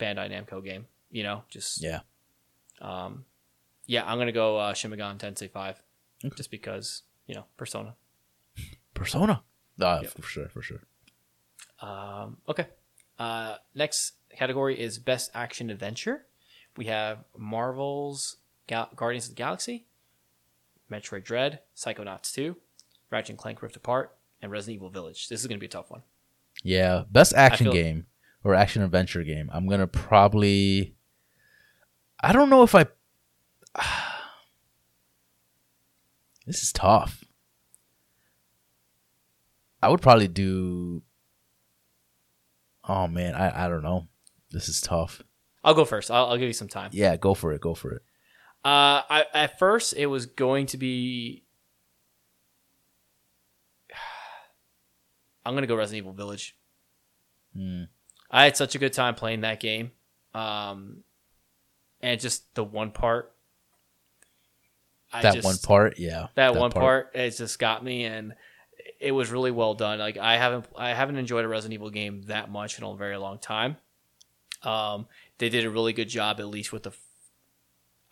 Bandai 0.01 0.31
Namco 0.31 0.64
game, 0.64 0.87
you 1.11 1.22
know, 1.22 1.45
just 1.49 1.83
Yeah, 1.83 2.01
um, 2.81 3.25
yeah. 3.87 4.05
I'm 4.05 4.18
gonna 4.18 4.33
go 4.33 4.57
uh, 4.57 4.75
Shin 4.75 4.91
Megami 4.91 5.18
Tensei 5.18 5.51
Five, 5.51 5.83
just 6.37 6.51
because 6.51 7.03
you 7.27 7.35
know 7.35 7.45
Persona. 7.57 7.95
Persona. 8.95 9.43
Uh, 9.81 10.01
Yep. 10.03 10.12
For 10.12 10.22
sure, 10.22 10.49
for 10.49 10.62
sure. 10.62 10.83
Um, 11.81 12.39
okay. 12.49 12.66
Uh, 13.18 13.57
next 13.75 14.12
category 14.37 14.79
is 14.81 14.99
Best 14.99 15.31
Action 15.35 15.70
Adventure. 15.70 16.27
We 16.77 16.87
have 16.87 17.25
Marvel's 17.37 18.37
Gal- 18.66 18.91
Guardians 18.97 19.27
of 19.27 19.31
the 19.31 19.37
Galaxy, 19.37 19.87
Metroid 20.91 21.25
Dread, 21.25 21.61
Psychonauts 21.77 22.33
2, 22.33 22.57
Ratchet 23.11 23.31
and 23.31 23.39
Clank 23.39 23.62
Rift 23.62 23.77
Apart, 23.77 24.16
and 24.43 24.51
Resident 24.51 24.77
Evil 24.77 24.91
Village. 24.91 25.29
This 25.29 25.41
is 25.41 25.47
going 25.47 25.59
to 25.59 25.61
be 25.61 25.66
a 25.66 25.70
tough 25.70 25.91
one. 25.91 26.03
Yeah, 26.62 27.05
best 27.11 27.35
action 27.35 27.70
game 27.70 28.07
or 28.45 28.55
action 28.55 28.83
adventure 28.83 29.22
game. 29.25 29.51
I'm 29.53 29.66
gonna 29.66 29.87
probably. 29.87 30.95
I 32.20 32.33
don't 32.33 32.51
know 32.51 32.62
if 32.62 32.75
I. 32.75 32.87
this 36.47 36.62
is 36.62 36.72
tough. 36.72 37.25
I 39.83 39.89
would 39.89 40.03
probably 40.03 40.29
do. 40.29 41.03
Oh 42.89 43.07
man, 43.07 43.35
I 43.35 43.66
I 43.66 43.68
don't 43.68 43.82
know. 43.82 44.09
This 44.51 44.68
is 44.68 44.80
tough. 44.80 45.22
I'll 45.62 45.74
go 45.74 45.85
first. 45.85 46.11
I'll, 46.11 46.26
I'll 46.26 46.37
give 46.37 46.47
you 46.47 46.53
some 46.53 46.68
time. 46.68 46.91
Yeah, 46.93 47.16
go 47.16 47.35
for 47.35 47.53
it. 47.53 47.61
Go 47.61 47.74
for 47.74 47.93
it. 47.93 48.03
Uh, 48.64 49.01
I, 49.09 49.24
at 49.32 49.59
first, 49.59 49.95
it 49.95 50.07
was 50.07 50.26
going 50.26 50.66
to 50.66 50.76
be. 50.76 51.45
I'm 55.47 55.55
going 55.55 55.62
to 55.62 55.68
go 55.68 55.74
Resident 55.74 56.05
Evil 56.05 56.12
Village. 56.12 56.57
Hmm. 57.57 57.85
I 58.30 58.45
had 58.45 58.57
such 58.57 58.74
a 58.74 58.78
good 58.78 58.93
time 58.93 59.14
playing 59.14 59.41
that 59.43 59.61
game. 59.61 59.93
Um, 60.35 61.05
and 62.01 62.20
just 62.20 62.55
the 62.55 62.64
one 62.64 62.91
part 62.91 63.35
I 65.14 65.22
that 65.22 65.35
just, 65.35 65.45
one 65.45 65.57
part, 65.59 65.99
yeah. 65.99 66.26
that, 66.35 66.57
one 66.57 66.72
part. 66.72 67.12
it 67.14 67.30
just 67.30 67.61
got 67.61 67.85
me 67.85 68.05
and 68.05 68.35
it 69.05 69.12
was 69.12 69.30
really 69.30 69.50
well 69.50 69.74
done 69.74 69.98
like 69.98 70.16
i 70.16 70.36
haven't 70.36 70.66
i 70.76 70.90
haven't 70.94 71.16
enjoyed 71.16 71.44
a 71.44 71.48
resident 71.48 71.74
evil 71.74 71.90
game 71.90 72.22
that 72.22 72.50
much 72.50 72.78
in 72.78 72.84
a 72.84 72.96
very 72.96 73.16
long 73.16 73.38
time 73.38 73.76
um 74.62 75.07
they 75.38 75.48
did 75.48 75.64
a 75.64 75.70
really 75.70 75.92
good 75.92 76.09
job 76.09 76.40
at 76.40 76.48
least 76.48 76.72
with 76.72 76.82
the 76.84 76.92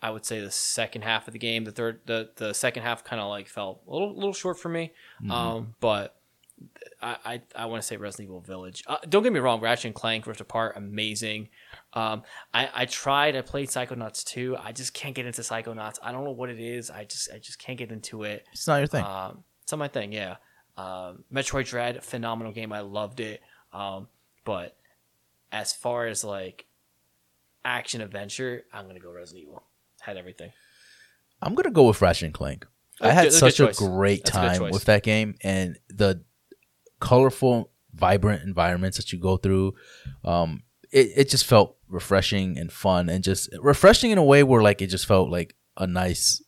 I 0.01 0.09
would 0.11 0.25
say 0.25 0.41
the 0.41 0.51
second 0.51 1.03
half 1.03 1.27
of 1.27 1.33
the 1.33 1.39
game 1.39 1.63
the 1.63 1.71
third 1.71 2.01
the 2.05 2.29
the 2.35 2.53
second 2.53 2.83
half 2.83 3.03
kind 3.05 3.21
of 3.21 3.29
like 3.29 3.47
felt 3.47 3.81
a 3.87 3.91
little 3.91 4.13
little 4.13 4.33
short 4.33 4.59
for 4.59 4.69
me 4.69 4.91
Mm-hmm. 5.21 5.31
um 5.31 5.75
but 5.79 6.15
I, 7.01 7.17
I, 7.25 7.41
I 7.55 7.65
want 7.65 7.81
to 7.81 7.87
say 7.87 7.97
Resident 7.97 8.29
Evil 8.29 8.39
Village. 8.39 8.83
Uh, 8.87 8.97
don't 9.09 9.23
get 9.23 9.33
me 9.33 9.39
wrong, 9.39 9.59
Ratchet 9.59 9.85
and 9.85 9.95
Clank 9.95 10.25
Rift 10.27 10.39
Apart, 10.39 10.77
amazing. 10.77 11.49
Um, 11.91 12.23
I, 12.53 12.69
I 12.73 12.85
tried. 12.85 13.35
I 13.35 13.41
played 13.41 13.67
Psychonauts 13.67 14.23
2. 14.23 14.55
I 14.57 14.71
just 14.71 14.93
can't 14.93 15.13
get 15.13 15.25
into 15.25 15.41
Psychonauts. 15.41 15.97
I 16.01 16.13
don't 16.13 16.23
know 16.23 16.31
what 16.31 16.49
it 16.49 16.61
is. 16.61 16.89
I 16.89 17.03
just 17.03 17.29
I 17.33 17.39
just 17.39 17.59
can't 17.59 17.77
get 17.77 17.91
into 17.91 18.23
it. 18.23 18.45
It's 18.53 18.67
not 18.67 18.77
your 18.77 18.87
thing. 18.87 19.03
Um, 19.03 19.43
it's 19.63 19.73
not 19.73 19.79
my 19.79 19.89
thing, 19.89 20.13
yeah. 20.13 20.35
Um, 20.77 21.23
Metroid 21.31 21.65
Dread, 21.65 22.03
phenomenal 22.03 22.51
game. 22.51 22.73
I 22.73 22.81
loved 22.81 23.19
it. 23.19 23.41
Um, 23.71 24.07
but 24.45 24.75
as 25.51 25.73
far 25.73 26.07
as 26.07 26.23
like 26.23 26.65
action 27.63 28.01
adventure, 28.01 28.65
I'm 28.73 28.87
gonna 28.87 28.99
go 28.99 29.11
Resident 29.11 29.43
Evil. 29.47 29.63
Had 30.01 30.17
everything. 30.17 30.51
I'm 31.41 31.55
gonna 31.55 31.71
go 31.71 31.87
with 31.87 32.01
Ratchet 32.01 32.25
and 32.25 32.33
Clank. 32.33 32.65
I 33.01 33.11
had 33.11 33.25
that's 33.25 33.39
such 33.39 33.59
a 33.59 33.67
good 33.67 33.75
great 33.75 34.25
That's 34.25 34.37
a 34.37 34.59
time 34.59 34.71
with 34.71 34.85
that 34.85 35.03
game, 35.03 35.35
and 35.41 35.77
the 35.89 36.23
colorful, 36.99 37.71
vibrant 37.93 38.43
environments 38.43 38.97
that 38.97 39.11
you 39.11 39.19
go 39.19 39.37
through. 39.37 39.73
Um, 40.23 40.63
it 40.91 41.11
it 41.15 41.29
just 41.29 41.45
felt 41.45 41.77
refreshing 41.87 42.57
and 42.57 42.71
fun, 42.71 43.09
and 43.09 43.23
just 43.23 43.49
refreshing 43.61 44.11
in 44.11 44.17
a 44.17 44.23
way 44.23 44.43
where 44.43 44.61
like 44.61 44.81
it 44.81 44.87
just 44.87 45.05
felt 45.05 45.29
like 45.29 45.55
a 45.77 45.87
nice, 45.87 46.41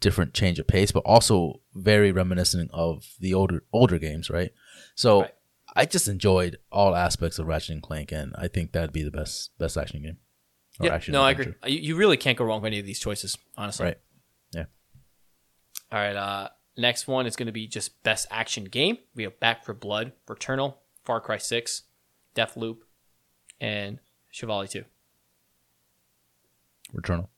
different 0.00 0.34
change 0.34 0.58
of 0.58 0.66
pace, 0.66 0.92
but 0.92 1.00
also 1.00 1.60
very 1.76 2.12
reminiscent 2.12 2.70
of 2.72 3.04
the 3.20 3.34
older 3.34 3.62
older 3.72 3.98
games, 3.98 4.30
right? 4.30 4.52
So. 4.94 5.22
Right. 5.22 5.30
I 5.78 5.84
just 5.84 6.08
enjoyed 6.08 6.56
all 6.72 6.96
aspects 6.96 7.38
of 7.38 7.46
Ratchet 7.46 7.74
and 7.74 7.82
Clank, 7.82 8.10
and 8.10 8.34
I 8.38 8.48
think 8.48 8.72
that'd 8.72 8.94
be 8.94 9.02
the 9.02 9.10
best 9.10 9.50
best 9.58 9.76
action 9.76 10.02
game. 10.02 10.16
Or 10.80 10.86
Yeah, 10.86 10.94
action 10.94 11.12
no, 11.12 11.22
I 11.22 11.32
agree. 11.32 11.52
You, 11.66 11.96
really 11.96 12.16
can't 12.16 12.38
go 12.38 12.46
wrong 12.46 12.62
with 12.62 12.68
any 12.68 12.78
of 12.78 12.86
these 12.86 12.98
choices, 12.98 13.36
honestly. 13.58 13.84
Right. 13.84 13.98
Yeah. 14.52 14.64
All 15.92 15.98
right. 15.98 16.16
Uh, 16.16 16.48
next 16.78 17.06
one 17.06 17.26
is 17.26 17.36
going 17.36 17.46
to 17.46 17.52
be 17.52 17.66
just 17.66 18.02
best 18.02 18.26
action 18.30 18.64
game. 18.64 18.96
We 19.14 19.24
have 19.24 19.38
Back 19.38 19.66
for 19.66 19.74
Blood, 19.74 20.12
Returnal, 20.26 20.76
Far 21.04 21.20
Cry 21.20 21.36
Six, 21.36 21.82
Deathloop, 22.34 22.78
and 23.60 23.98
Chivalry 24.30 24.68
Two. 24.68 24.84
Returnal. 26.94 27.28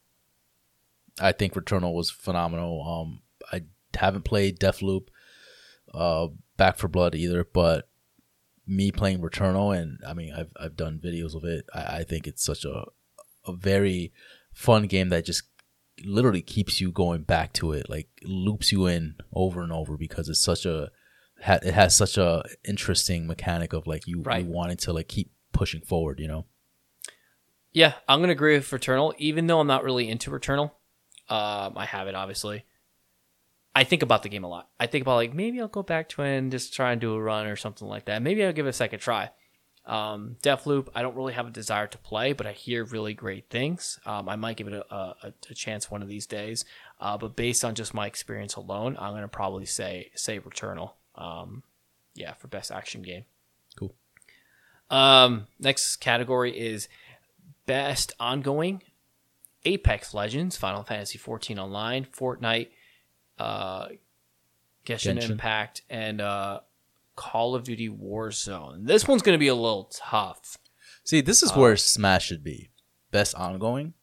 I 1.20 1.32
think 1.32 1.54
Returnal 1.54 1.94
was 1.94 2.10
phenomenal. 2.10 2.82
Um, 2.82 3.22
I 3.52 3.64
haven't 3.98 4.24
played 4.24 4.58
Deathloop, 4.58 5.08
uh, 5.94 6.28
Back 6.56 6.76
for 6.78 6.88
Blood 6.88 7.14
either, 7.14 7.44
but 7.44 7.88
me 8.66 8.90
playing 8.90 9.20
Returnal, 9.20 9.76
and 9.76 9.98
I 10.06 10.12
mean, 10.14 10.32
I've 10.34 10.52
I've 10.58 10.76
done 10.76 11.00
videos 11.02 11.34
of 11.34 11.44
it. 11.44 11.66
I, 11.74 11.98
I 11.98 12.04
think 12.04 12.26
it's 12.26 12.44
such 12.44 12.64
a 12.64 12.84
a 13.46 13.52
very 13.52 14.12
fun 14.52 14.86
game 14.86 15.08
that 15.10 15.24
just 15.24 15.44
literally 16.04 16.42
keeps 16.42 16.80
you 16.80 16.92
going 16.92 17.22
back 17.22 17.52
to 17.54 17.72
it, 17.72 17.88
like 17.88 18.08
loops 18.24 18.70
you 18.72 18.86
in 18.86 19.16
over 19.32 19.62
and 19.62 19.72
over 19.72 19.96
because 19.96 20.28
it's 20.28 20.40
such 20.40 20.66
a 20.66 20.90
ha- 21.42 21.58
it 21.62 21.74
has 21.74 21.96
such 21.96 22.18
a 22.18 22.44
interesting 22.68 23.26
mechanic 23.26 23.72
of 23.72 23.86
like 23.86 24.06
you, 24.06 24.22
Right. 24.22 24.44
you 24.44 24.50
wanting 24.50 24.76
to 24.78 24.92
like 24.92 25.08
keep 25.08 25.30
pushing 25.52 25.80
forward, 25.80 26.20
you 26.20 26.28
know. 26.28 26.44
Yeah, 27.72 27.94
I'm 28.08 28.20
gonna 28.20 28.32
agree 28.32 28.54
with 28.56 28.68
Returnal, 28.70 29.14
even 29.18 29.46
though 29.46 29.60
I'm 29.60 29.66
not 29.66 29.84
really 29.84 30.08
into 30.08 30.30
Returnal. 30.30 30.70
Um, 31.28 31.76
I 31.76 31.84
have 31.86 32.06
it 32.08 32.14
obviously. 32.14 32.64
I 33.74 33.84
think 33.84 34.02
about 34.02 34.22
the 34.22 34.28
game 34.28 34.44
a 34.44 34.48
lot. 34.48 34.68
I 34.80 34.86
think 34.86 35.02
about 35.02 35.16
like 35.16 35.34
maybe 35.34 35.60
I'll 35.60 35.68
go 35.68 35.82
back 35.82 36.08
to 36.10 36.22
it 36.22 36.36
and 36.36 36.50
just 36.50 36.74
try 36.74 36.92
and 36.92 37.00
do 37.00 37.14
a 37.14 37.20
run 37.20 37.46
or 37.46 37.56
something 37.56 37.86
like 37.86 38.06
that. 38.06 38.22
Maybe 38.22 38.44
I'll 38.44 38.52
give 38.52 38.66
it 38.66 38.70
a 38.70 38.72
second 38.72 38.98
try. 38.98 39.30
Um, 39.86 40.36
Deathloop, 40.42 40.88
I 40.94 41.00
don't 41.00 41.16
really 41.16 41.32
have 41.32 41.46
a 41.46 41.50
desire 41.50 41.86
to 41.86 41.98
play, 41.98 42.34
but 42.34 42.46
I 42.46 42.52
hear 42.52 42.84
really 42.84 43.14
great 43.14 43.48
things. 43.48 43.98
Um, 44.04 44.28
I 44.28 44.36
might 44.36 44.58
give 44.58 44.68
it 44.68 44.74
a, 44.74 44.94
a, 44.94 45.32
a 45.48 45.54
chance 45.54 45.90
one 45.90 46.02
of 46.02 46.08
these 46.08 46.26
days. 46.26 46.66
Uh, 47.00 47.16
but 47.16 47.36
based 47.36 47.64
on 47.64 47.74
just 47.74 47.94
my 47.94 48.06
experience 48.06 48.56
alone, 48.56 48.96
I'm 48.98 49.14
gonna 49.14 49.28
probably 49.28 49.64
say 49.64 50.10
say 50.14 50.38
Returnal. 50.38 50.92
Um, 51.14 51.62
yeah, 52.14 52.34
for 52.34 52.48
best 52.48 52.70
action 52.70 53.02
game. 53.02 53.24
Cool. 53.76 53.94
Um, 54.90 55.46
next 55.58 55.96
category 55.96 56.58
is 56.58 56.88
best 57.66 58.12
ongoing 58.18 58.82
Apex 59.64 60.14
Legends, 60.14 60.56
Final 60.56 60.82
Fantasy 60.82 61.18
14 61.18 61.58
Online, 61.58 62.04
Fortnite, 62.04 62.68
uh, 63.38 63.88
Genshin, 64.86 65.18
Genshin. 65.18 65.30
Impact, 65.30 65.82
and 65.90 66.20
uh, 66.20 66.60
Call 67.16 67.54
of 67.54 67.64
Duty 67.64 67.88
Warzone. 67.88 68.86
This 68.86 69.06
one's 69.06 69.22
going 69.22 69.34
to 69.34 69.38
be 69.38 69.48
a 69.48 69.54
little 69.54 69.90
tough. 69.94 70.56
See, 71.04 71.20
this 71.20 71.42
is 71.42 71.52
Uh, 71.52 71.54
where 71.54 71.76
Smash 71.76 72.26
should 72.26 72.44
be. 72.44 72.70
Best 73.10 73.34
ongoing. 73.34 73.94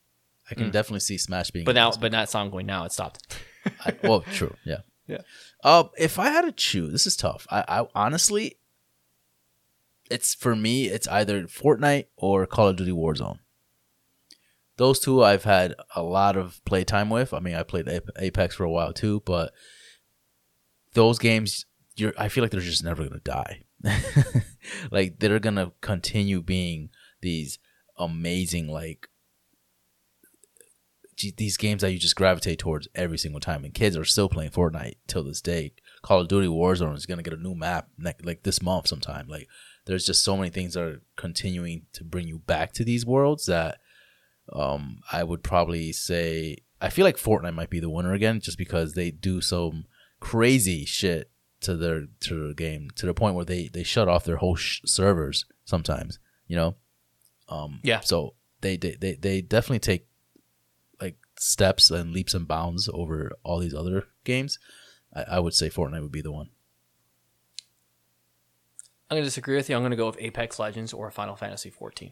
I 0.50 0.54
can 0.56 0.70
definitely 0.70 1.00
see 1.00 1.18
Smash 1.18 1.50
being. 1.52 1.64
Mm. 1.64 1.68
But 1.68 1.76
now, 1.76 1.92
but 1.92 2.12
not 2.12 2.34
ongoing 2.36 2.66
now. 2.68 2.86
It 2.86 2.92
stopped. 2.92 3.40
I, 3.86 3.96
well, 4.04 4.22
true, 4.22 4.56
yeah, 4.64 4.82
Yeah. 5.08 5.20
Uh, 5.64 5.86
if 5.98 6.20
I 6.20 6.30
had 6.30 6.42
to 6.46 6.52
choose, 6.52 6.92
this 6.92 7.08
is 7.08 7.16
tough. 7.16 7.48
I, 7.50 7.64
I 7.68 7.88
honestly, 7.96 8.58
it's 10.10 10.34
for 10.36 10.56
me. 10.56 10.86
It's 10.86 11.08
either 11.08 11.44
Fortnite 11.46 12.06
or 12.16 12.46
Call 12.46 12.68
of 12.70 12.76
Duty 12.76 12.92
Warzone. 12.92 13.40
Those 14.78 15.00
two 15.00 15.24
I've 15.24 15.44
had 15.44 15.76
a 15.96 16.04
lot 16.04 16.36
of 16.36 16.64
playtime 16.66 17.10
with. 17.10 17.34
I 17.34 17.40
mean, 17.40 17.56
I 17.56 17.64
played 17.64 17.88
Apex 18.18 18.56
for 18.56 18.66
a 18.66 18.70
while 18.70 18.92
too, 18.92 19.22
but 19.26 19.54
those 20.94 21.18
games, 21.20 21.66
you're. 21.96 22.14
I 22.18 22.28
feel 22.28 22.44
like 22.44 22.52
they're 22.52 22.60
just 22.60 22.84
never 22.84 23.04
gonna 23.04 23.22
die. 23.24 23.64
like 24.92 25.20
they're 25.20 25.40
gonna 25.40 25.72
continue 25.82 26.42
being 26.42 26.90
these 27.22 27.60
amazing 27.98 28.68
like 28.68 29.08
these 31.38 31.56
games 31.56 31.82
that 31.82 31.94
you 31.94 32.00
just 32.00 32.16
gravitate 32.16 32.60
towards 32.60 32.90
every 32.94 33.18
single 33.18 33.40
time. 33.40 33.64
And 33.64 33.74
kids 33.74 33.96
are 33.96 34.04
still 34.04 34.28
playing 34.28 34.52
Fortnite 34.52 34.96
till 35.08 35.24
this 35.24 35.40
day. 35.42 35.74
Call 36.02 36.20
of 36.20 36.28
Duty 36.28 36.48
Warzone 36.48 36.98
is 36.98 37.06
gonna 37.06 37.24
get 37.24 37.34
a 37.34 37.38
new 37.38 37.56
map 37.56 37.88
ne- 37.98 38.14
like 38.24 38.44
this 38.44 38.62
month 38.62 38.88
sometime. 38.88 39.28
Like 39.30 39.48
there's 39.86 40.06
just 40.06 40.24
so 40.24 40.36
many 40.36 40.50
things 40.50 40.74
that 40.74 40.84
are 40.84 41.02
continuing 41.16 41.84
to 41.94 42.04
bring 42.04 42.28
you 42.28 42.40
back 42.40 42.74
to 42.74 42.84
these 42.84 43.06
worlds 43.06 43.46
that 43.46 43.80
um 44.54 45.00
I 45.12 45.24
would 45.24 45.44
probably 45.44 45.92
say 45.92 46.58
I 46.82 46.90
feel 46.90 47.06
like 47.06 47.18
Fortnite 47.18 47.56
might 47.56 47.70
be 47.70 47.80
the 47.80 47.90
winner 47.90 48.14
again 48.14 48.40
just 48.40 48.58
because 48.58 48.94
they 48.94 49.10
do 49.12 49.42
some 49.42 49.86
crazy 50.20 50.86
shit 50.86 51.32
to 51.62 51.76
their 51.76 52.06
to 52.22 52.44
their 52.48 52.54
game 52.54 52.90
to 52.96 53.06
the 53.06 53.14
point 53.14 53.36
where 53.36 53.46
they 53.46 53.70
they 53.74 53.84
shut 53.84 54.08
off 54.08 54.24
their 54.26 54.36
whole 54.38 54.56
sh- 54.56 54.82
servers 54.86 55.46
sometimes 55.64 56.20
you 56.48 56.56
know 56.56 56.76
um 57.50 57.80
Yeah. 57.84 58.02
so 58.02 58.36
they 58.62 58.78
they 58.78 58.96
they, 59.00 59.14
they 59.16 59.42
definitely 59.42 59.80
take 59.80 60.08
like 61.02 61.18
steps 61.40 61.90
and 61.90 62.12
leaps 62.14 62.34
and 62.34 62.48
bounds 62.48 62.90
over 62.94 63.32
all 63.44 63.60
these 63.60 63.74
other 63.74 64.06
games 64.24 64.60
I, 65.16 65.24
I 65.24 65.40
would 65.40 65.54
say 65.54 65.70
Fortnite 65.70 66.02
would 66.02 66.12
be 66.12 66.22
the 66.22 66.32
one 66.32 66.50
I'm 69.10 69.16
going 69.16 69.24
to 69.24 69.28
disagree 69.28 69.56
with 69.56 69.70
you. 69.70 69.76
I'm 69.76 69.84
going 69.84 69.92
to 69.92 69.96
go 69.98 70.08
with 70.08 70.18
Apex 70.20 70.58
Legends 70.58 70.92
or 70.92 71.12
Final 71.12 71.36
Fantasy 71.36 71.70
14. 71.70 72.12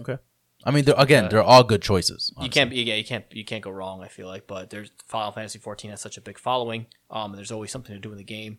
okay 0.00 0.18
I 0.64 0.70
mean 0.70 0.84
they're, 0.84 0.94
again 0.98 1.28
they're 1.30 1.42
all 1.42 1.64
good 1.64 1.82
choices 1.82 2.32
You 2.40 2.50
can't, 2.50 2.72
yeah, 2.72 2.94
you 2.94 3.04
can't, 3.04 3.24
you 3.30 3.44
can't 3.44 3.62
go 3.64 3.70
wrong. 3.70 4.02
I 4.02 4.08
feel 4.08 4.26
like, 4.26 4.46
but 4.46 4.70
there's 4.70 4.90
Final 5.06 5.32
Fantasy 5.32 5.58
14 5.58 5.90
has 5.90 6.00
such 6.00 6.16
a 6.18 6.20
big 6.20 6.38
following. 6.38 6.86
Um, 7.10 7.34
there's 7.34 7.50
always 7.52 7.70
something 7.70 7.94
to 7.94 8.00
do 8.00 8.10
in 8.12 8.18
the 8.18 8.24
game. 8.24 8.58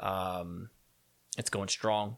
Um, 0.00 0.70
it's 1.36 1.50
going 1.50 1.68
strong. 1.68 2.16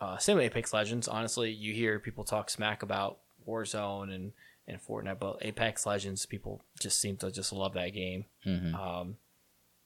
Uh, 0.00 0.18
same 0.18 0.36
with 0.36 0.44
Apex 0.46 0.72
Legends. 0.72 1.08
Honestly, 1.08 1.50
you 1.50 1.74
hear 1.74 1.98
people 1.98 2.24
talk 2.24 2.50
smack 2.50 2.82
about 2.82 3.18
Warzone 3.46 4.14
and 4.14 4.32
and 4.66 4.78
Fortnite, 4.80 5.18
but 5.18 5.38
Apex 5.42 5.84
Legends, 5.84 6.26
people 6.26 6.62
just 6.78 7.00
seem 7.00 7.16
to 7.16 7.30
just 7.32 7.52
love 7.52 7.72
that 7.74 7.88
game. 7.92 8.26
Mhm. 8.46 8.72
Um, 8.74 9.16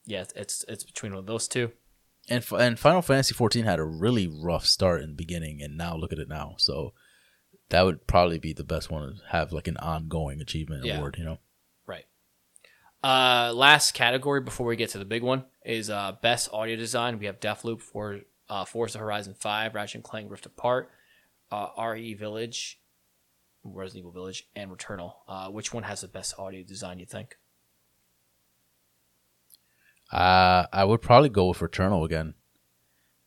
yeah, 0.04 0.20
it's- 0.22 0.32
it's 0.36 0.64
it's 0.68 0.84
between 0.84 1.24
those 1.24 1.48
two. 1.48 1.72
and 2.28 2.44
and 2.52 2.78
Final 2.78 3.02
Fantasy 3.02 3.34
14 3.34 3.64
had 3.64 3.78
a 3.78 3.84
really 3.84 4.26
rough 4.26 4.66
start 4.66 5.02
in 5.02 5.10
the 5.10 5.14
beginning, 5.14 5.62
and 5.62 5.76
now 5.76 5.96
look 5.96 6.12
at 6.12 6.18
it 6.18 6.28
now. 6.28 6.54
So 6.58 6.92
that 7.70 7.82
would 7.82 8.06
probably 8.06 8.38
be 8.38 8.52
the 8.52 8.64
best 8.64 8.90
one 8.90 9.16
to 9.16 9.22
have 9.30 9.52
like 9.52 9.66
an 9.68 9.76
ongoing 9.78 10.40
achievement 10.40 10.84
Yeah. 10.84 10.98
award. 10.98 11.16
You 11.18 11.24
know, 11.24 11.38
Right. 11.86 12.06
Uh, 13.02 13.52
last 13.54 13.92
category 13.92 14.40
before 14.40 14.66
we 14.66 14.76
get 14.76 14.90
to 14.90 14.98
the 14.98 15.04
big 15.04 15.22
one 15.22 15.44
is 15.64 15.90
uh, 15.90 16.12
best 16.22 16.48
audio 16.52 16.76
design. 16.76 17.18
We 17.18 17.26
have 17.26 17.40
Deathloop 17.40 17.80
for 17.80 18.20
uh, 18.48 18.64
Forza 18.64 18.98
Horizon 18.98 19.34
Five, 19.34 19.74
Ratchet 19.74 19.96
and 19.96 20.04
Clank 20.04 20.30
Rift 20.30 20.46
Apart, 20.46 20.90
uh, 21.50 21.68
RE 21.78 22.14
Village, 22.14 22.80
Resident 23.64 24.00
Evil 24.00 24.12
Village, 24.12 24.46
and 24.54 24.70
Returnal. 24.70 25.14
Uh, 25.26 25.48
which 25.48 25.72
one 25.72 25.82
has 25.84 26.02
the 26.02 26.08
best 26.08 26.38
audio 26.38 26.62
design? 26.62 26.98
You 26.98 27.06
think? 27.06 27.36
uh, 30.12 30.66
I 30.72 30.84
would 30.84 31.02
probably 31.02 31.28
go 31.30 31.48
with 31.48 31.58
Returnal 31.58 32.04
again. 32.04 32.34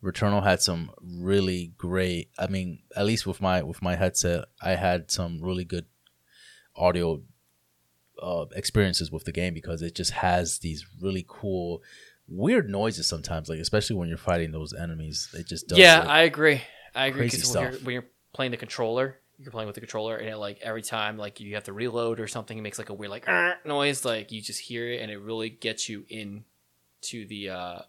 Returnal 0.04 0.44
had 0.44 0.62
some 0.62 0.92
really 1.02 1.74
great. 1.78 2.30
I 2.38 2.48
mean, 2.48 2.80
at 2.96 3.06
least 3.06 3.26
with 3.26 3.42
my 3.42 3.64
with 3.64 3.82
my 3.82 3.96
headset, 3.96 4.46
I 4.62 4.72
had 4.76 5.10
some 5.12 5.42
really 5.42 5.64
good 5.66 5.86
audio 6.76 7.22
uh, 8.22 8.46
experiences 8.56 9.12
with 9.12 9.26
the 9.26 9.32
game 9.32 9.54
because 9.54 9.82
it 9.82 9.96
just 9.96 10.12
has 10.12 10.60
these 10.60 10.86
really 11.02 11.26
cool, 11.28 11.82
weird 12.28 12.70
noises 12.70 13.08
sometimes. 13.08 13.50
Like 13.50 13.60
especially 13.60 13.96
when 13.96 14.08
you're 14.08 14.18
fighting 14.18 14.52
those 14.52 14.74
enemies, 14.74 15.30
it 15.34 15.48
just 15.48 15.68
does. 15.68 15.78
yeah, 15.80 16.00
like- 16.00 16.08
I 16.10 16.22
agree. 16.24 16.62
I 16.96 17.08
agree 17.08 17.22
crazy 17.22 17.38
because 17.38 17.56
when, 17.56 17.64
you're- 17.72 17.84
when 17.84 17.94
you're 17.94 18.06
playing 18.34 18.52
the 18.52 18.58
controller, 18.58 19.18
you're 19.40 19.52
playing 19.52 19.68
with 19.68 19.76
the 19.76 19.82
controller, 19.82 20.18
and 20.18 20.30
it, 20.30 20.38
like 20.38 20.60
every 20.62 20.82
time 20.82 21.18
like 21.18 21.40
you 21.40 21.54
have 21.56 21.66
to 21.66 21.74
reload 21.74 22.20
or 22.20 22.28
something, 22.28 22.58
it 22.58 22.62
makes 22.62 22.78
like 22.80 22.90
a 22.90 22.94
weird 22.94 23.12
like 23.12 23.28
noise. 23.66 24.04
Like 24.06 24.32
you 24.32 24.42
just 24.42 24.60
hear 24.60 24.90
it, 24.92 25.02
and 25.02 25.12
it 25.12 25.18
really 25.20 25.50
gets 25.50 25.90
you 25.90 26.06
in 26.10 26.44
to 27.02 27.26
the 27.28 27.50
uh 27.50 27.80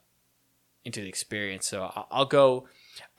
into 0.88 1.02
the 1.02 1.08
experience. 1.08 1.68
So 1.68 1.92
I'll 2.10 2.24
go. 2.24 2.66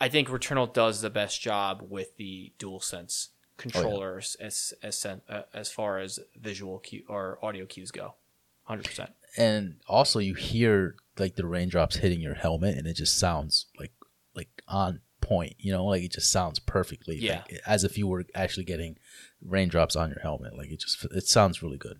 I 0.01 0.09
think 0.09 0.27
Returnal 0.27 0.73
does 0.73 1.01
the 1.01 1.09
best 1.11 1.39
job 1.39 1.83
with 1.87 2.17
the 2.17 2.51
DualSense 2.57 3.27
controllers 3.57 4.35
as 4.39 4.73
as 4.81 4.97
sen- 4.97 5.21
uh, 5.29 5.43
as 5.53 5.71
far 5.71 5.99
as 5.99 6.19
visual 6.35 6.79
cue 6.79 7.03
or 7.07 7.37
audio 7.43 7.65
cues 7.65 7.91
go. 7.91 8.15
Hundred 8.63 8.85
percent. 8.85 9.11
and 9.37 9.75
also 9.87 10.19
you 10.19 10.33
hear 10.33 10.95
like 11.17 11.35
the 11.35 11.45
raindrops 11.45 11.97
hitting 11.97 12.21
your 12.21 12.33
helmet, 12.35 12.77
and 12.77 12.87
it 12.87 12.95
just 12.95 13.17
sounds 13.17 13.67
like 13.79 13.91
like 14.35 14.49
on 14.67 15.01
point. 15.21 15.53
You 15.59 15.71
know, 15.71 15.85
like 15.85 16.03
it 16.03 16.11
just 16.13 16.31
sounds 16.31 16.57
perfectly. 16.59 17.17
Yeah. 17.17 17.43
like, 17.49 17.61
as 17.67 17.83
if 17.83 17.97
you 17.97 18.07
were 18.07 18.25
actually 18.33 18.65
getting 18.65 18.97
raindrops 19.45 19.95
on 19.95 20.09
your 20.09 20.21
helmet. 20.21 20.57
Like 20.57 20.71
it 20.71 20.79
just 20.79 21.05
it 21.05 21.27
sounds 21.27 21.61
really 21.61 21.77
good. 21.77 21.99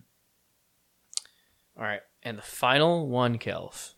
All 1.77 1.83
right, 1.85 2.01
and 2.23 2.37
the 2.37 2.41
final 2.41 3.07
one, 3.07 3.37
Kelv. 3.37 3.93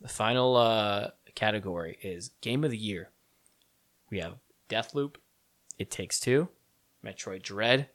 The 0.00 0.08
final 0.08 0.56
uh, 0.56 1.10
category 1.34 1.98
is 2.02 2.30
Game 2.40 2.64
of 2.64 2.70
the 2.70 2.76
Year. 2.78 3.10
We 4.10 4.20
have 4.20 4.34
Deathloop, 4.68 5.16
It 5.78 5.90
Takes 5.90 6.20
Two, 6.20 6.48
Metroid 7.04 7.42
Dread, 7.42 7.88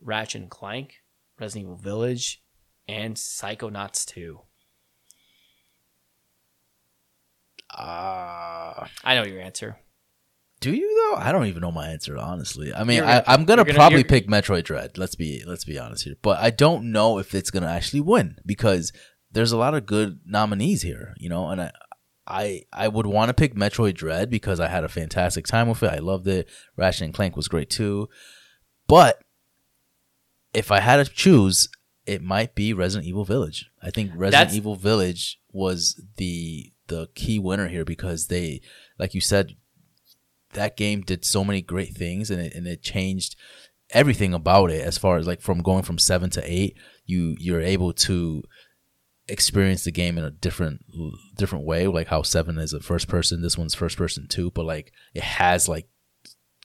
Ratchet 0.00 0.42
and 0.42 0.50
Clank, 0.50 1.02
Resident 1.40 1.64
Evil 1.66 1.76
Village, 1.76 2.42
and 2.88 3.16
Psychonauts 3.16 4.04
2. 4.06 4.40
Ah. 7.74 8.88
I 9.02 9.14
know 9.14 9.24
your 9.24 9.40
answer. 9.40 9.78
Do 10.60 10.72
you 10.72 11.10
though? 11.10 11.16
I 11.20 11.32
don't 11.32 11.46
even 11.46 11.60
know 11.62 11.72
my 11.72 11.88
answer 11.88 12.16
honestly. 12.16 12.72
I 12.72 12.84
mean, 12.84 13.00
I, 13.02 13.14
gonna- 13.20 13.24
I'm 13.26 13.44
gonna, 13.44 13.64
gonna- 13.64 13.74
probably 13.76 14.04
pick 14.04 14.28
Metroid 14.28 14.64
Dread. 14.64 14.96
Let's 14.96 15.14
be 15.16 15.42
let's 15.46 15.64
be 15.64 15.78
honest 15.78 16.04
here, 16.04 16.14
but 16.22 16.38
I 16.38 16.50
don't 16.50 16.92
know 16.92 17.18
if 17.18 17.34
it's 17.34 17.50
gonna 17.50 17.66
actually 17.66 18.00
win 18.02 18.36
because 18.46 18.92
there's 19.32 19.52
a 19.52 19.56
lot 19.56 19.74
of 19.74 19.86
good 19.86 20.20
nominees 20.24 20.82
here, 20.82 21.14
you 21.18 21.28
know, 21.28 21.48
and 21.48 21.60
I. 21.60 21.72
I, 22.24 22.62
I 22.72 22.86
would 22.86 23.04
want 23.04 23.30
to 23.30 23.34
pick 23.34 23.56
Metroid 23.56 23.94
Dread 23.94 24.30
because 24.30 24.60
I 24.60 24.68
had 24.68 24.84
a 24.84 24.88
fantastic 24.88 25.44
time 25.44 25.68
with 25.68 25.82
it. 25.82 25.90
I 25.90 25.98
loved 25.98 26.28
it. 26.28 26.48
Ratchet 26.76 27.02
and 27.02 27.12
Clank 27.12 27.36
was 27.36 27.48
great 27.48 27.68
too. 27.68 28.08
But 28.86 29.18
if 30.54 30.70
I 30.70 30.78
had 30.78 31.04
to 31.04 31.12
choose, 31.12 31.68
it 32.06 32.22
might 32.22 32.54
be 32.54 32.72
Resident 32.72 33.08
Evil 33.08 33.24
Village. 33.24 33.70
I 33.82 33.90
think 33.90 34.12
Resident 34.12 34.32
That's- 34.32 34.54
Evil 34.54 34.76
Village 34.76 35.40
was 35.50 36.00
the 36.16 36.72
the 36.86 37.08
key 37.14 37.40
winner 37.40 37.68
here 37.68 37.84
because 37.84 38.28
they, 38.28 38.60
like 38.98 39.14
you 39.14 39.20
said, 39.20 39.56
that 40.52 40.76
game 40.76 41.00
did 41.00 41.24
so 41.24 41.44
many 41.44 41.60
great 41.60 41.94
things 41.96 42.30
and 42.30 42.40
it 42.40 42.54
and 42.54 42.66
it 42.66 42.82
changed 42.82 43.34
everything 43.90 44.32
about 44.32 44.70
it 44.70 44.80
as 44.82 44.96
far 44.96 45.16
as 45.16 45.26
like 45.26 45.40
from 45.40 45.60
going 45.60 45.82
from 45.82 45.98
seven 45.98 46.30
to 46.30 46.42
eight. 46.44 46.76
You 47.04 47.34
you're 47.38 47.60
able 47.60 47.92
to 47.94 48.42
experience 49.28 49.84
the 49.84 49.92
game 49.92 50.18
in 50.18 50.24
a 50.24 50.30
different 50.30 50.84
different 51.36 51.64
way 51.64 51.86
like 51.86 52.08
how 52.08 52.22
seven 52.22 52.58
is 52.58 52.72
a 52.72 52.80
first 52.80 53.08
person 53.08 53.40
this 53.40 53.56
one's 53.56 53.74
first 53.74 53.96
person 53.96 54.26
too 54.26 54.50
but 54.50 54.64
like 54.64 54.92
it 55.14 55.22
has 55.22 55.68
like 55.68 55.86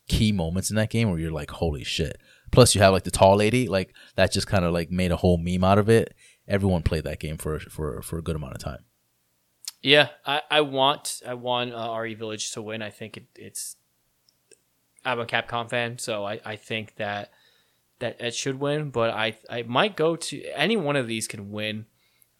key 0.07 0.31
moments 0.31 0.69
in 0.69 0.75
that 0.75 0.89
game 0.89 1.09
where 1.09 1.19
you're 1.19 1.29
like 1.29 1.51
holy 1.51 1.83
shit 1.83 2.17
plus 2.51 2.73
you 2.73 2.81
have 2.81 2.93
like 2.93 3.03
the 3.03 3.11
tall 3.11 3.35
lady 3.35 3.67
like 3.67 3.93
that 4.15 4.31
just 4.31 4.47
kind 4.47 4.65
of 4.65 4.73
like 4.73 4.89
made 4.89 5.11
a 5.11 5.17
whole 5.17 5.37
meme 5.37 5.63
out 5.63 5.77
of 5.77 5.87
it 5.87 6.15
everyone 6.47 6.81
played 6.81 7.03
that 7.03 7.19
game 7.19 7.37
for 7.37 7.59
for 7.59 8.01
for 8.01 8.17
a 8.17 8.23
good 8.23 8.35
amount 8.35 8.55
of 8.55 8.59
time 8.59 8.83
Yeah, 9.81 10.09
I, 10.25 10.41
I 10.49 10.61
want 10.61 11.21
I 11.25 11.35
want 11.35 11.73
uh, 11.73 11.95
RE 11.99 12.13
Village 12.15 12.51
to 12.51 12.61
win. 12.61 12.81
I 12.81 12.89
think 12.89 13.17
it, 13.17 13.27
it's. 13.35 13.75
I'm 15.05 15.19
a 15.19 15.25
Capcom 15.25 15.69
fan, 15.69 15.99
so 15.99 16.25
I, 16.25 16.41
I 16.43 16.55
think 16.55 16.95
that 16.95 17.31
that 17.99 18.19
it 18.19 18.35
should 18.35 18.59
win. 18.59 18.89
But 18.89 19.11
I 19.11 19.37
I 19.49 19.63
might 19.63 19.95
go 19.95 20.15
to 20.15 20.43
any 20.53 20.77
one 20.77 20.95
of 20.95 21.07
these 21.07 21.27
can 21.27 21.51
win. 21.51 21.85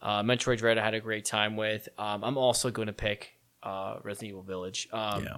Uh, 0.02 0.22
Metroid 0.24 0.58
Dread 0.60 0.78
I 0.78 0.84
had 0.86 0.94
a 0.94 1.00
great 1.00 1.26
time 1.26 1.56
with. 1.58 1.90
Um, 1.98 2.24
I'm 2.24 2.38
also 2.38 2.70
going 2.72 2.86
to 2.88 2.94
pick 2.94 3.34
uh, 3.64 3.98
Resident 4.04 4.30
Evil 4.30 4.44
Village. 4.44 4.88
Um, 4.94 5.24
yeah 5.24 5.38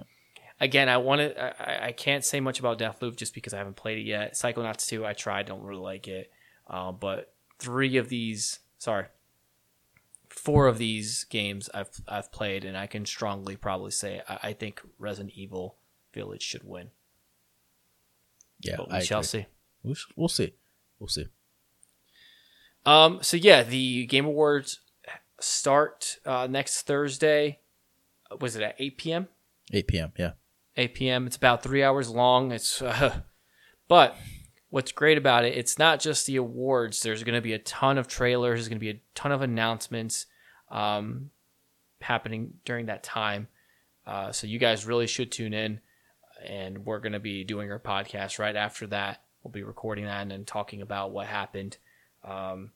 Again, 0.62 0.90
I 0.90 0.98
want 0.98 1.20
to. 1.22 1.42
I, 1.42 1.86
I- 1.86 1.92
can't 1.92 2.22
say 2.22 2.38
much 2.40 2.60
about 2.60 2.78
Deathloop 2.78 3.16
just 3.16 3.32
because 3.32 3.54
I 3.54 3.58
haven't 3.58 3.76
played 3.76 3.96
it 3.96 4.02
yet. 4.02 4.34
Psychonauts 4.34 4.86
2, 4.88 5.06
I 5.06 5.14
tried, 5.14 5.46
don't 5.46 5.62
really 5.62 5.80
like 5.80 6.06
it. 6.06 6.30
Uh, 6.68 6.92
but 6.92 7.32
three 7.58 7.96
of 7.96 8.10
these, 8.10 8.58
sorry, 8.76 9.06
four 10.28 10.66
of 10.66 10.76
these 10.76 11.24
games 11.24 11.70
I've 11.72 11.88
I've 12.06 12.30
played, 12.30 12.66
and 12.66 12.76
I 12.76 12.86
can 12.86 13.06
strongly 13.06 13.56
probably 13.56 13.90
say 13.90 14.20
I, 14.28 14.38
I 14.48 14.52
think 14.52 14.82
Resident 14.98 15.32
Evil 15.34 15.76
Village 16.12 16.42
should 16.42 16.62
win. 16.64 16.90
yeah 18.60 18.76
but 18.76 18.90
we 18.90 18.96
I 18.96 19.00
shall 19.02 19.20
agree. 19.20 19.26
see. 19.28 19.46
we'll, 19.82 19.96
we'll 20.16 20.28
see 20.28 20.52
we'll 20.98 21.08
see 21.08 21.26
Um. 22.86 23.18
So 23.22 23.36
yeah, 23.36 23.62
the 23.62 24.06
Game 24.06 24.24
Awards 24.24 24.80
start 25.40 26.18
uh, 26.24 26.46
next 26.50 26.82
Thursday. 26.82 27.60
Was 28.40 28.56
it 28.56 28.62
at 28.62 28.76
eight 28.78 28.96
p.m.? 28.96 29.28
8 29.72 29.86
p.m 29.86 30.12
yeah 30.16 30.32
8 30.76 30.94
p.m. 30.94 31.26
It's 31.26 31.36
about 31.36 31.62
three 31.62 31.82
hours 31.82 32.08
long. 32.08 32.52
It's, 32.52 32.80
uh, 32.80 33.20
but 33.88 34.16
what's 34.70 34.92
great 34.92 35.18
about 35.18 35.44
it, 35.44 35.56
it's 35.56 35.78
not 35.78 36.00
just 36.00 36.26
the 36.26 36.36
awards. 36.36 37.02
There's 37.02 37.24
going 37.24 37.34
to 37.34 37.40
be 37.40 37.52
a 37.52 37.58
ton 37.58 37.98
of 37.98 38.08
trailers. 38.08 38.58
There's 38.58 38.68
going 38.68 38.78
to 38.78 38.80
be 38.80 38.90
a 38.90 39.00
ton 39.14 39.32
of 39.32 39.42
announcements 39.42 40.26
um, 40.70 41.30
happening 42.00 42.54
during 42.64 42.86
that 42.86 43.02
time. 43.02 43.48
Uh, 44.06 44.32
so 44.32 44.46
you 44.46 44.58
guys 44.58 44.86
really 44.86 45.06
should 45.06 45.30
tune 45.30 45.52
in, 45.52 45.80
and 46.44 46.84
we're 46.86 47.00
going 47.00 47.12
to 47.12 47.20
be 47.20 47.44
doing 47.44 47.70
our 47.70 47.78
podcast 47.78 48.38
right 48.38 48.56
after 48.56 48.86
that. 48.88 49.22
We'll 49.42 49.52
be 49.52 49.62
recording 49.62 50.04
that 50.06 50.22
and 50.22 50.30
then 50.30 50.44
talking 50.44 50.82
about 50.82 51.12
what 51.12 51.26
happened. 51.26 51.76
Um, 52.24 52.72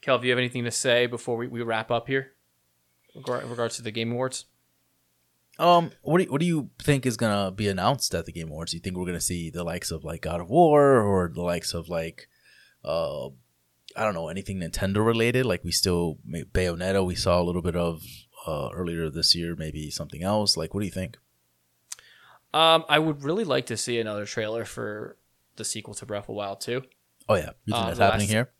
Kel, 0.00 0.18
do 0.18 0.26
you 0.26 0.32
have 0.32 0.38
anything 0.38 0.64
to 0.64 0.70
say 0.70 1.06
before 1.06 1.36
we, 1.36 1.48
we 1.48 1.62
wrap 1.62 1.90
up 1.90 2.06
here, 2.06 2.32
in 3.14 3.22
regards 3.22 3.76
to 3.76 3.82
the 3.82 3.90
Game 3.90 4.12
Awards? 4.12 4.46
Um, 5.58 5.90
what 6.02 6.18
do 6.18 6.24
you, 6.24 6.30
what 6.30 6.40
do 6.40 6.46
you 6.46 6.70
think 6.82 7.06
is 7.06 7.16
gonna 7.16 7.50
be 7.50 7.68
announced 7.68 8.14
at 8.14 8.26
the 8.26 8.32
Game 8.32 8.48
Awards? 8.48 8.72
Do 8.72 8.76
you 8.76 8.82
think 8.82 8.96
we're 8.96 9.06
gonna 9.06 9.20
see 9.20 9.50
the 9.50 9.64
likes 9.64 9.90
of 9.90 10.04
like 10.04 10.22
God 10.22 10.40
of 10.40 10.50
War 10.50 11.00
or 11.00 11.30
the 11.32 11.42
likes 11.42 11.72
of 11.72 11.88
like, 11.88 12.28
uh, 12.84 13.28
I 13.96 14.04
don't 14.04 14.14
know 14.14 14.28
anything 14.28 14.60
Nintendo 14.60 15.04
related? 15.04 15.46
Like 15.46 15.64
we 15.64 15.72
still 15.72 16.18
Bayonetta, 16.28 17.04
we 17.06 17.14
saw 17.14 17.40
a 17.40 17.44
little 17.44 17.62
bit 17.62 17.76
of 17.76 18.02
uh, 18.46 18.68
earlier 18.74 19.08
this 19.08 19.34
year. 19.34 19.56
Maybe 19.56 19.90
something 19.90 20.22
else. 20.22 20.56
Like, 20.56 20.74
what 20.74 20.80
do 20.80 20.86
you 20.86 20.92
think? 20.92 21.16
Um, 22.52 22.84
I 22.88 22.98
would 22.98 23.24
really 23.24 23.44
like 23.44 23.66
to 23.66 23.76
see 23.76 23.98
another 23.98 24.26
trailer 24.26 24.64
for 24.64 25.16
the 25.56 25.64
sequel 25.64 25.94
to 25.94 26.06
Breath 26.06 26.24
of 26.24 26.26
the 26.28 26.32
Wild 26.32 26.60
too. 26.60 26.82
Oh 27.28 27.34
yeah, 27.34 27.50
you 27.64 27.72
think 27.72 27.76
Uh, 27.76 27.86
that's 27.88 27.98
happening 27.98 28.20
last- 28.26 28.30
here? 28.32 28.50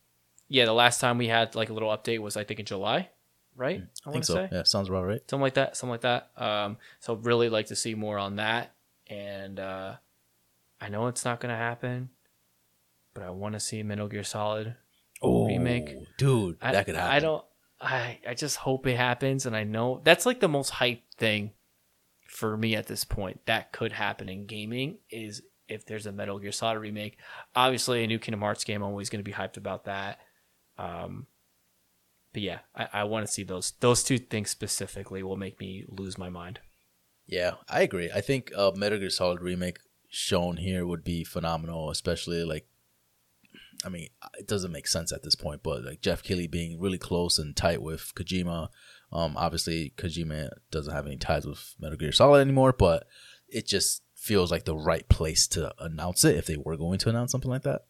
Yeah, 0.48 0.64
the 0.64 0.72
last 0.72 1.00
time 1.00 1.18
we 1.18 1.28
had 1.28 1.54
like 1.54 1.70
a 1.70 1.72
little 1.72 1.88
update 1.90 2.20
was 2.20 2.36
I 2.36 2.44
think 2.44 2.60
in 2.60 2.66
July, 2.66 3.10
right? 3.56 3.80
I 3.80 4.08
wanna 4.08 4.12
think 4.12 4.24
so. 4.24 4.34
say. 4.34 4.48
Yeah, 4.52 4.62
sounds 4.64 4.88
about 4.88 5.04
right. 5.04 5.20
something 5.28 5.42
like 5.42 5.54
that, 5.54 5.76
something 5.76 5.90
like 5.92 6.00
that. 6.02 6.30
Um, 6.36 6.78
so 7.00 7.14
really 7.14 7.48
like 7.48 7.66
to 7.66 7.76
see 7.76 7.94
more 7.94 8.18
on 8.18 8.36
that, 8.36 8.74
and 9.08 9.58
uh, 9.58 9.96
I 10.80 10.88
know 10.88 11.08
it's 11.08 11.24
not 11.24 11.40
gonna 11.40 11.56
happen, 11.56 12.10
but 13.14 13.22
I 13.24 13.30
want 13.30 13.54
to 13.54 13.60
see 13.60 13.82
Metal 13.82 14.08
Gear 14.08 14.22
Solid 14.24 14.76
Oh, 15.22 15.46
Remake. 15.46 15.96
dude, 16.18 16.58
I, 16.60 16.72
that 16.72 16.86
could 16.86 16.94
happen. 16.94 17.12
I 17.16 17.18
don't. 17.20 17.44
I 17.80 18.18
I 18.28 18.34
just 18.34 18.56
hope 18.58 18.86
it 18.86 18.96
happens, 18.96 19.46
and 19.46 19.56
I 19.56 19.64
know 19.64 20.00
that's 20.04 20.26
like 20.26 20.40
the 20.40 20.48
most 20.48 20.72
hyped 20.74 21.02
thing 21.18 21.52
for 22.28 22.56
me 22.56 22.74
at 22.76 22.86
this 22.86 23.04
point. 23.04 23.40
That 23.46 23.72
could 23.72 23.92
happen 23.92 24.28
in 24.28 24.46
gaming 24.46 24.98
is 25.10 25.42
if 25.68 25.84
there's 25.86 26.06
a 26.06 26.12
Metal 26.12 26.38
Gear 26.38 26.52
Solid 26.52 26.78
remake. 26.78 27.18
Obviously, 27.54 28.04
a 28.04 28.06
new 28.06 28.18
Kingdom 28.18 28.40
Hearts 28.40 28.64
game. 28.64 28.82
I'm 28.82 28.90
always 28.90 29.10
going 29.10 29.24
to 29.24 29.28
be 29.28 29.36
hyped 29.36 29.56
about 29.56 29.84
that. 29.84 30.20
Um, 30.78 31.26
but 32.32 32.42
yeah, 32.42 32.58
I, 32.74 32.88
I 32.92 33.04
want 33.04 33.26
to 33.26 33.32
see 33.32 33.44
those 33.44 33.72
those 33.80 34.02
two 34.02 34.18
things 34.18 34.50
specifically 34.50 35.22
will 35.22 35.36
make 35.36 35.58
me 35.58 35.84
lose 35.88 36.18
my 36.18 36.28
mind. 36.28 36.60
Yeah, 37.26 37.54
I 37.68 37.80
agree. 37.80 38.10
I 38.14 38.20
think 38.20 38.52
a 38.56 38.72
Metal 38.76 38.98
Gear 38.98 39.10
Solid 39.10 39.40
remake 39.40 39.78
shown 40.08 40.58
here 40.58 40.86
would 40.86 41.02
be 41.02 41.24
phenomenal, 41.24 41.90
especially 41.90 42.44
like 42.44 42.68
I 43.84 43.88
mean, 43.88 44.08
it 44.38 44.46
doesn't 44.46 44.72
make 44.72 44.86
sense 44.86 45.12
at 45.12 45.22
this 45.22 45.34
point, 45.34 45.62
but 45.62 45.84
like 45.84 46.00
Geoff 46.00 46.22
Keighley 46.22 46.46
being 46.46 46.80
really 46.80 46.98
close 46.98 47.38
and 47.38 47.56
tight 47.56 47.82
with 47.82 48.12
Kojima. 48.14 48.68
Um, 49.12 49.36
obviously 49.36 49.92
Kojima 49.96 50.50
doesn't 50.70 50.92
have 50.92 51.06
any 51.06 51.16
ties 51.16 51.46
with 51.46 51.74
Metal 51.78 51.96
Gear 51.96 52.12
Solid 52.12 52.40
anymore, 52.40 52.72
but 52.72 53.06
it 53.48 53.66
just 53.66 54.02
feels 54.26 54.50
like 54.50 54.64
the 54.64 54.76
right 54.76 55.08
place 55.08 55.46
to 55.48 55.72
announce 55.78 56.24
it 56.24 56.36
if 56.36 56.46
they 56.46 56.56
were 56.56 56.76
going 56.76 56.98
to 56.98 57.08
announce 57.08 57.30
something 57.32 57.50
like 57.50 57.62
that. 57.62 57.82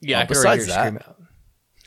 Yeah, 0.00 0.18
Uh, 0.18 0.22
I 0.22 0.26
could 0.26 0.34
besides 0.34 0.72
screaming. 0.72 1.02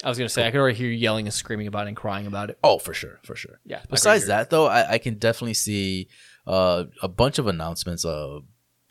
I 0.03 0.07
was 0.09 0.17
gonna 0.17 0.29
say 0.29 0.47
I 0.47 0.51
could 0.51 0.59
already 0.61 0.77
hear 0.77 0.87
you 0.87 0.95
yelling 0.95 1.25
and 1.27 1.33
screaming 1.33 1.67
about 1.67 1.85
it 1.85 1.89
and 1.89 1.97
crying 1.97 2.25
about 2.25 2.49
it. 2.49 2.57
Oh, 2.63 2.79
for 2.79 2.93
sure, 2.93 3.19
for 3.23 3.35
sure. 3.35 3.59
Yeah. 3.65 3.81
Besides 3.89 4.27
that, 4.27 4.49
though, 4.49 4.65
I, 4.67 4.91
I 4.93 4.97
can 4.97 5.15
definitely 5.15 5.55
see 5.55 6.07
uh, 6.47 6.85
a 7.01 7.07
bunch 7.09 7.37
of 7.37 7.47
announcements 7.47 8.05
uh, 8.05 8.39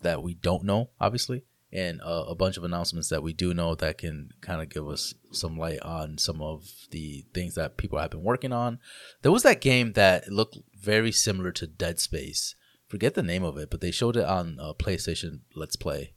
that 0.02 0.22
we 0.22 0.34
don't 0.34 0.64
know, 0.64 0.90
obviously. 1.00 1.44
and 1.72 2.00
uh, 2.02 2.24
a 2.28 2.34
bunch 2.34 2.56
of 2.58 2.64
announcements 2.64 3.08
that 3.08 3.22
we 3.22 3.32
do 3.32 3.52
know 3.54 3.74
that 3.74 3.98
can 3.98 4.30
kind 4.42 4.60
of 4.62 4.68
give 4.68 4.86
us 4.88 5.14
some 5.32 5.58
light 5.58 5.80
on 5.82 6.16
some 6.18 6.40
of 6.42 6.66
the 6.90 7.24
things 7.34 7.54
that 7.54 7.76
people 7.78 7.98
have 7.98 8.10
been 8.10 8.22
working 8.22 8.52
on. 8.52 8.78
There 9.22 9.32
was 9.32 9.42
that 9.44 9.60
game 9.60 9.92
that 9.94 10.28
looked 10.30 10.56
very 10.80 11.12
similar 11.12 11.52
to 11.52 11.66
Dead 11.66 11.98
Space. 12.00 12.54
Forget 12.88 13.14
the 13.14 13.22
name 13.22 13.44
of 13.44 13.58
it, 13.58 13.70
but 13.70 13.80
they 13.80 13.90
showed 13.90 14.16
it 14.16 14.24
on 14.24 14.58
uh, 14.58 14.72
PlayStation 14.72 15.40
Let's 15.54 15.76
Play, 15.76 16.14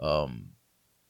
um, 0.00 0.50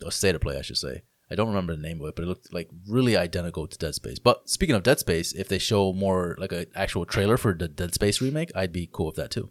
or 0.04 0.10
State 0.10 0.34
of 0.34 0.40
Play, 0.40 0.58
I 0.58 0.62
should 0.62 0.78
say. 0.78 1.02
I 1.30 1.36
don't 1.36 1.48
remember 1.48 1.74
the 1.74 1.82
name 1.82 2.00
of 2.00 2.08
it, 2.08 2.16
but 2.16 2.24
it 2.24 2.28
looked 2.28 2.52
like 2.52 2.68
really 2.88 3.16
identical 3.16 3.66
to 3.66 3.78
Dead 3.78 3.94
Space. 3.94 4.18
But 4.18 4.48
speaking 4.48 4.74
of 4.74 4.82
Dead 4.82 4.98
Space, 4.98 5.32
if 5.32 5.48
they 5.48 5.58
show 5.58 5.92
more 5.92 6.36
like 6.38 6.52
an 6.52 6.66
actual 6.74 7.06
trailer 7.06 7.36
for 7.36 7.54
the 7.54 7.68
Dead 7.68 7.94
Space 7.94 8.20
remake, 8.20 8.50
I'd 8.54 8.72
be 8.72 8.88
cool 8.92 9.06
with 9.06 9.16
that 9.16 9.30
too. 9.30 9.50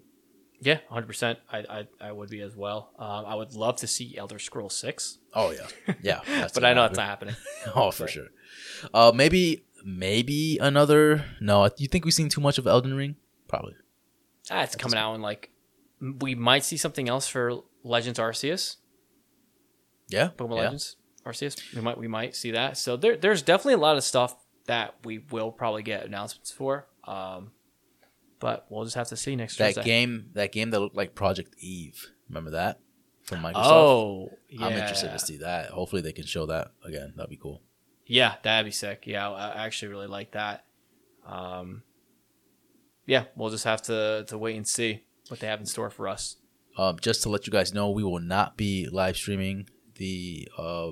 Yeah, 0.59 0.79
hundred 0.89 1.07
percent. 1.07 1.39
I, 1.51 1.57
I 1.69 1.87
I 1.99 2.11
would 2.11 2.29
be 2.29 2.41
as 2.41 2.55
well. 2.55 2.91
Um, 2.97 3.25
I 3.25 3.35
would 3.35 3.53
love 3.53 3.77
to 3.77 3.87
see 3.87 4.17
Elder 4.17 4.39
Scroll 4.39 4.69
Six. 4.69 5.17
Oh 5.33 5.51
yeah, 5.51 5.95
yeah. 6.01 6.21
that's 6.27 6.53
but 6.53 6.63
I 6.63 6.73
know 6.73 6.85
it's 6.85 6.95
not 6.95 7.07
happening. 7.07 7.35
oh, 7.75 7.91
for 7.91 8.07
sure. 8.07 8.27
Uh, 8.93 9.11
maybe 9.13 9.65
maybe 9.83 10.57
another. 10.59 11.25
No, 11.41 11.69
you 11.77 11.87
think 11.87 12.05
we've 12.05 12.13
seen 12.13 12.29
too 12.29 12.39
much 12.39 12.57
of 12.57 12.65
Elden 12.65 12.93
Ring? 12.93 13.15
Probably. 13.49 13.73
Ah, 14.51 14.63
it's 14.63 14.75
coming 14.75 14.97
out 14.97 15.15
in 15.15 15.21
like 15.21 15.49
we 16.19 16.35
might 16.35 16.63
see 16.63 16.77
something 16.77 17.07
else 17.07 17.27
for 17.27 17.61
Legends 17.83 18.19
Arceus. 18.19 18.77
Yeah. 20.09 20.29
Pokemon 20.37 20.57
yeah. 20.57 20.63
Legends 20.63 20.97
Arceus. 21.25 21.75
We 21.75 21.81
might 21.81 21.97
we 21.97 22.07
might 22.07 22.35
see 22.35 22.51
that. 22.51 22.77
So 22.77 22.97
there 22.97 23.15
there's 23.15 23.41
definitely 23.41 23.75
a 23.75 23.77
lot 23.77 23.97
of 23.97 24.03
stuff 24.03 24.35
that 24.65 24.95
we 25.03 25.19
will 25.19 25.51
probably 25.51 25.83
get 25.83 26.05
announcements 26.05 26.51
for. 26.51 26.87
Um, 27.05 27.51
but 28.39 28.65
we'll 28.69 28.83
just 28.83 28.95
have 28.95 29.07
to 29.09 29.15
see 29.15 29.35
next 29.35 29.57
That 29.57 29.75
Thursday. 29.75 29.83
game, 29.83 30.29
that 30.33 30.51
game 30.51 30.71
that 30.71 30.79
looked 30.79 30.95
like 30.95 31.15
Project 31.15 31.55
Eve. 31.59 32.11
Remember 32.27 32.51
that 32.51 32.79
from 33.21 33.39
Microsoft? 33.39 33.53
Oh, 33.55 34.29
yeah. 34.49 34.65
I'm 34.65 34.73
interested 34.73 35.11
to 35.11 35.19
see 35.19 35.37
that. 35.37 35.69
Hopefully, 35.69 36.01
they 36.01 36.11
can 36.11 36.25
show 36.25 36.45
that 36.47 36.71
again. 36.83 37.13
That'd 37.15 37.29
be 37.29 37.37
cool. 37.37 37.61
Yeah, 38.05 38.35
that'd 38.43 38.65
be 38.65 38.71
sick. 38.71 39.03
Yeah, 39.05 39.29
I 39.29 39.49
I 39.51 39.65
actually 39.65 39.89
really 39.89 40.07
like 40.07 40.31
that. 40.31 40.65
Um, 41.25 41.83
yeah, 43.05 43.25
we'll 43.35 43.49
just 43.49 43.65
have 43.65 43.81
to 43.83 44.25
to 44.27 44.37
wait 44.37 44.55
and 44.55 44.67
see 44.67 45.03
what 45.27 45.39
they 45.39 45.47
have 45.47 45.59
in 45.59 45.65
store 45.65 45.89
for 45.89 46.07
us. 46.07 46.37
Um, 46.77 46.97
just 46.99 47.21
to 47.23 47.29
let 47.29 47.45
you 47.45 47.51
guys 47.51 47.73
know, 47.73 47.91
we 47.91 48.03
will 48.03 48.19
not 48.19 48.57
be 48.57 48.87
live 48.91 49.15
streaming 49.15 49.67
the 49.95 50.47
uh, 50.57 50.91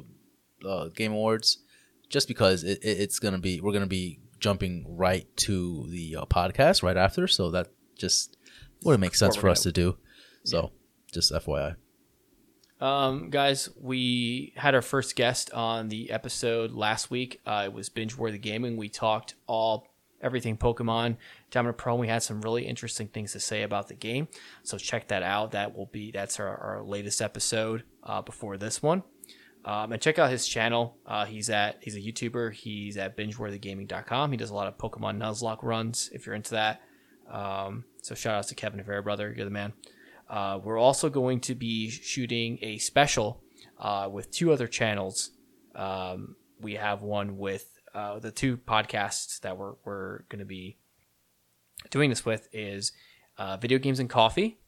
uh, 0.68 0.89
Game 0.89 1.12
Awards, 1.12 1.59
just 2.09 2.28
because 2.28 2.64
it, 2.64 2.84
it, 2.84 2.99
it's 2.99 3.20
gonna 3.20 3.39
be 3.39 3.62
we're 3.62 3.74
gonna 3.74 3.88
be 3.88 4.20
jumping 4.39 4.86
right 4.88 5.26
to 5.38 5.88
the 5.89 6.18
uh, 6.18 6.26
podcast 6.26 6.84
right 6.84 6.97
after, 6.97 7.28
so 7.28 7.51
that 7.51 7.68
just 7.97 8.38
wouldn't 8.84 9.01
make 9.01 9.16
sense 9.16 9.36
for 9.36 9.49
us 9.49 9.64
to 9.64 9.72
do. 9.72 9.97
So, 10.43 10.72
just 11.12 11.32
FYI. 11.32 11.76
Um, 12.80 13.30
guys, 13.30 13.70
we 13.80 14.53
had 14.55 14.74
our 14.74 14.82
first 14.82 15.16
guest 15.16 15.51
on 15.53 15.89
the 15.89 16.09
episode 16.09 16.72
last 16.72 17.12
week. 17.12 17.39
Uh, 17.45 17.64
it 17.66 17.74
was 17.74 17.89
Binge 17.89 18.18
Worthy 18.18 18.39
Gaming. 18.39 18.76
We 18.76 18.89
talked 18.89 19.36
all 19.45 19.88
everything 20.22 20.57
Pokemon 20.57 21.17
Pearl. 21.78 21.97
We 21.97 22.07
had 22.07 22.24
some 22.24 22.41
really 22.41 22.65
interesting 22.65 23.07
things 23.07 23.34
to 23.34 23.39
say 23.39 23.63
about 23.63 23.88
the 23.88 23.95
game, 23.95 24.28
so 24.63 24.78
check 24.78 25.07
that 25.09 25.24
out. 25.24 25.51
That 25.51 25.76
will 25.76 25.88
be 25.88 26.11
that's 26.11 26.39
our, 26.39 26.57
our 26.57 26.84
latest 26.84 27.22
episode 27.22 27.84
uh, 28.03 28.22
before 28.22 28.57
this 28.57 28.82
one. 28.82 29.03
Um, 29.63 29.91
and 29.91 30.01
check 30.01 30.17
out 30.17 30.32
his 30.32 30.47
channel. 30.47 30.97
Uh, 31.05 31.26
he's 31.26 31.49
at 31.49 31.78
he's 31.82 31.95
a 31.95 32.01
YouTuber. 32.01 32.53
He's 32.53 32.97
at 32.97 33.15
bingeworthygaming.com. 33.15 34.32
He 34.32 34.38
does 34.38 34.49
a 34.49 34.55
lot 34.55 34.67
of 34.67 34.78
Pokemon 34.78 35.17
Nuzlocke 35.17 35.63
runs. 35.63 36.09
If 36.13 36.26
you're 36.26 36.36
into 36.36 36.51
that, 36.51 36.82
um, 37.30 37.86
so 38.01 38.15
shout 38.15 38.36
outs 38.36 38.47
to 38.49 38.55
Kevin 38.55 38.84
Fairbrother. 38.84 39.34
You're 39.36 39.45
the 39.45 39.51
man. 39.51 39.74
Uh, 40.30 40.59
we're 40.63 40.80
also 40.80 41.09
going 41.09 41.41
to 41.41 41.55
be 41.55 41.89
shooting 41.89 42.57
a 42.61 42.78
special 42.78 43.43
uh, 43.80 44.07
with 44.11 44.32
two 44.32 44.51
other 44.51 44.67
channels. 44.67 45.32
Um, 45.76 46.36
we 46.59 46.76
have 46.76 47.01
one 47.01 47.38
with 47.38 47.70
uh, 47.93 48.19
the 48.19 48.31
two 48.31 48.57
podcasts 48.57 49.39
that 49.41 49.57
we're, 49.57 49.73
we're 49.85 50.19
going 50.29 50.39
to 50.39 50.45
be 50.45 50.77
doing 51.89 52.09
this 52.09 52.25
with 52.25 52.47
is 52.51 52.91
uh, 53.37 53.57
Video 53.57 53.77
Games 53.77 53.99
and 53.99 54.09
Coffee, 54.09 54.59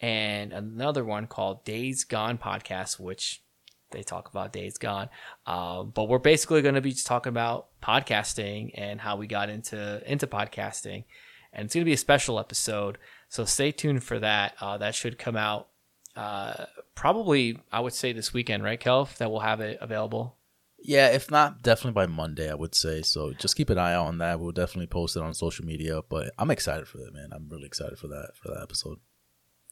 and 0.00 0.52
another 0.52 1.04
one 1.04 1.26
called 1.26 1.64
Days 1.64 2.04
Gone 2.04 2.38
Podcast, 2.38 2.98
which 2.98 3.42
they 3.90 4.02
talk 4.02 4.28
about 4.28 4.52
Days 4.52 4.78
Gone. 4.78 5.08
Um, 5.46 5.90
but 5.94 6.08
we're 6.08 6.18
basically 6.18 6.62
going 6.62 6.74
to 6.74 6.80
be 6.80 6.92
just 6.92 7.06
talking 7.06 7.30
about 7.30 7.68
podcasting 7.82 8.70
and 8.74 9.00
how 9.00 9.16
we 9.16 9.26
got 9.26 9.50
into 9.50 10.02
into 10.10 10.26
podcasting, 10.26 11.04
and 11.52 11.66
it's 11.66 11.74
going 11.74 11.84
to 11.84 11.88
be 11.88 11.94
a 11.94 11.98
special 11.98 12.38
episode. 12.38 12.98
So 13.28 13.44
stay 13.44 13.72
tuned 13.72 14.02
for 14.02 14.18
that. 14.18 14.54
Uh, 14.60 14.78
that 14.78 14.94
should 14.94 15.18
come 15.18 15.36
out 15.36 15.68
uh, 16.16 16.66
probably, 16.94 17.58
I 17.72 17.80
would 17.80 17.92
say, 17.92 18.12
this 18.12 18.32
weekend, 18.32 18.64
right, 18.64 18.80
Kelv? 18.80 19.16
That 19.18 19.30
we'll 19.30 19.40
have 19.40 19.60
it 19.60 19.78
available. 19.80 20.36
Yeah, 20.82 21.08
if 21.08 21.30
not, 21.30 21.62
definitely 21.62 21.92
by 21.92 22.06
Monday, 22.06 22.50
I 22.50 22.54
would 22.54 22.74
say. 22.74 23.02
So 23.02 23.32
just 23.34 23.56
keep 23.56 23.70
an 23.70 23.78
eye 23.78 23.94
out 23.94 24.06
on 24.06 24.18
that. 24.18 24.40
We'll 24.40 24.52
definitely 24.52 24.86
post 24.86 25.16
it 25.16 25.22
on 25.22 25.34
social 25.34 25.64
media. 25.64 26.00
But 26.08 26.32
I'm 26.38 26.50
excited 26.50 26.88
for 26.88 26.98
that, 26.98 27.12
man. 27.12 27.30
I'm 27.32 27.48
really 27.48 27.66
excited 27.66 27.98
for 27.98 28.08
that 28.08 28.30
for 28.40 28.48
that 28.48 28.62
episode. 28.62 28.98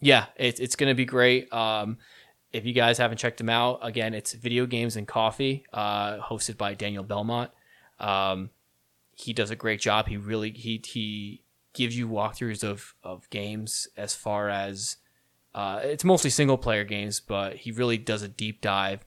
Yeah, 0.00 0.26
it's 0.36 0.60
it's 0.60 0.76
to 0.76 0.94
be 0.94 1.04
great. 1.04 1.52
Um, 1.52 1.98
if 2.52 2.64
you 2.64 2.72
guys 2.72 2.98
haven't 2.98 3.18
checked 3.18 3.38
them 3.38 3.48
out, 3.48 3.80
again, 3.82 4.14
it's 4.14 4.32
Video 4.32 4.66
Games 4.66 4.96
and 4.96 5.08
Coffee, 5.08 5.64
uh, 5.72 6.18
hosted 6.18 6.56
by 6.56 6.74
Daniel 6.74 7.04
Belmont. 7.04 7.50
Um, 7.98 8.50
he 9.14 9.32
does 9.32 9.50
a 9.50 9.56
great 9.56 9.80
job. 9.80 10.08
He 10.08 10.16
really 10.16 10.50
he 10.52 10.82
he 10.84 11.42
gives 11.74 11.96
you 11.96 12.08
walkthroughs 12.08 12.62
of 12.62 12.94
of 13.02 13.28
games 13.30 13.88
as 13.96 14.14
far 14.14 14.48
as 14.48 14.96
uh, 15.54 15.80
it's 15.82 16.04
mostly 16.04 16.30
single 16.30 16.58
player 16.58 16.84
games, 16.84 17.18
but 17.20 17.56
he 17.56 17.72
really 17.72 17.98
does 17.98 18.22
a 18.22 18.28
deep 18.28 18.60
dive 18.60 19.04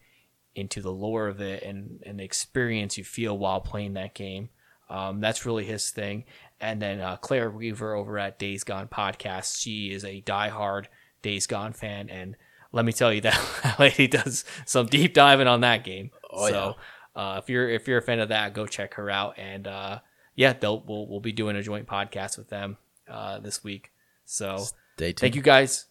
into 0.55 0.81
the 0.81 0.91
lore 0.91 1.27
of 1.27 1.41
it 1.41 1.63
and, 1.63 2.01
and 2.05 2.19
the 2.19 2.23
experience 2.23 2.97
you 2.97 3.03
feel 3.03 3.37
while 3.37 3.61
playing 3.61 3.93
that 3.93 4.13
game. 4.13 4.49
Um, 4.89 5.21
that's 5.21 5.45
really 5.45 5.63
his 5.63 5.89
thing. 5.89 6.25
And 6.59 6.81
then 6.81 6.99
uh, 6.99 7.15
Claire 7.17 7.49
Weaver 7.49 7.95
over 7.95 8.19
at 8.19 8.37
Days 8.37 8.63
Gone 8.63 8.87
podcast, 8.87 9.59
she 9.61 9.91
is 9.91 10.03
a 10.03 10.21
diehard 10.21 10.85
Days 11.21 11.47
Gone 11.47 11.73
fan, 11.73 12.09
and 12.09 12.35
let 12.71 12.85
me 12.85 12.91
tell 12.93 13.13
you 13.13 13.21
that 13.21 13.75
lady 13.79 14.07
does 14.07 14.43
some 14.65 14.87
deep 14.87 15.13
diving 15.13 15.47
on 15.47 15.61
that 15.61 15.83
game. 15.83 16.11
Oh, 16.29 16.49
so 16.49 16.75
uh, 17.15 17.39
if 17.41 17.49
you're 17.49 17.69
if 17.69 17.87
you're 17.87 17.99
a 17.99 18.01
fan 18.01 18.19
of 18.19 18.29
that, 18.29 18.53
go 18.53 18.65
check 18.67 18.95
her 18.95 19.09
out. 19.09 19.37
And 19.37 19.67
uh, 19.67 19.99
yeah, 20.35 20.53
they'll 20.53 20.83
we'll, 20.85 21.07
we'll 21.07 21.19
be 21.19 21.31
doing 21.31 21.55
a 21.55 21.63
joint 21.63 21.87
podcast 21.87 22.37
with 22.37 22.49
them 22.49 22.77
uh, 23.09 23.39
this 23.39 23.63
week. 23.63 23.91
So 24.25 24.57
Stay 24.97 25.07
tuned. 25.07 25.19
thank 25.19 25.35
you 25.35 25.41
guys 25.41 25.85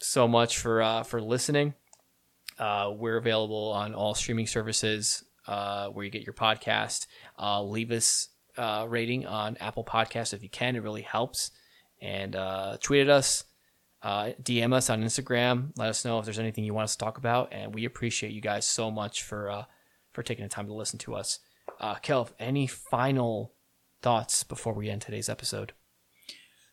so 0.00 0.26
much 0.26 0.58
for 0.58 0.82
uh, 0.82 1.02
for 1.02 1.20
listening. 1.20 1.74
Uh, 2.58 2.92
we're 2.94 3.16
available 3.16 3.72
on 3.72 3.94
all 3.94 4.14
streaming 4.14 4.46
services 4.46 5.24
uh, 5.46 5.88
where 5.88 6.04
you 6.04 6.10
get 6.10 6.24
your 6.24 6.34
podcast. 6.34 7.06
Uh, 7.38 7.62
leave 7.62 7.90
us 7.90 8.28
a 8.56 8.86
rating 8.88 9.26
on 9.26 9.56
Apple 9.58 9.84
Podcasts 9.84 10.34
if 10.34 10.42
you 10.42 10.48
can; 10.48 10.76
it 10.76 10.82
really 10.82 11.02
helps. 11.02 11.50
And 12.00 12.34
uh, 12.34 12.78
tweet 12.80 13.02
at 13.02 13.08
us, 13.08 13.44
uh, 14.02 14.30
DM 14.42 14.72
us 14.72 14.90
on 14.90 15.02
Instagram. 15.02 15.70
Let 15.76 15.88
us 15.88 16.04
know 16.04 16.18
if 16.18 16.24
there's 16.24 16.38
anything 16.38 16.64
you 16.64 16.74
want 16.74 16.84
us 16.84 16.96
to 16.96 17.04
talk 17.04 17.18
about, 17.18 17.48
and 17.52 17.74
we 17.74 17.84
appreciate 17.84 18.32
you 18.32 18.40
guys 18.40 18.66
so 18.66 18.90
much 18.90 19.22
for 19.22 19.50
uh, 19.50 19.64
for 20.12 20.22
taking 20.22 20.44
the 20.44 20.48
time 20.48 20.66
to 20.66 20.74
listen 20.74 20.98
to 21.00 21.14
us. 21.14 21.38
Uh, 21.80 21.94
Kelv, 21.96 22.32
any 22.38 22.66
final 22.66 23.54
thoughts 24.02 24.42
before 24.42 24.74
we 24.74 24.90
end 24.90 25.02
today's 25.02 25.28
episode? 25.28 25.72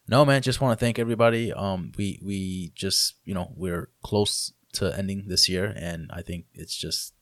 No, 0.08 0.26
man, 0.26 0.42
just 0.42 0.60
want 0.60 0.78
to 0.78 0.84
thank 0.84 0.98
everybody. 0.98 1.54
Um, 1.54 1.92
we 1.98 2.20
we 2.24 2.72
just 2.76 3.16
you 3.24 3.36
know 3.36 3.54
we're 3.56 3.90
close 4.04 4.54
to 4.74 4.96
ending 4.98 5.26
this 5.28 5.50
year, 5.50 5.74
and 5.76 6.10
I 6.14 6.22
think 6.22 6.46
it's 6.54 6.76
just 6.76 7.14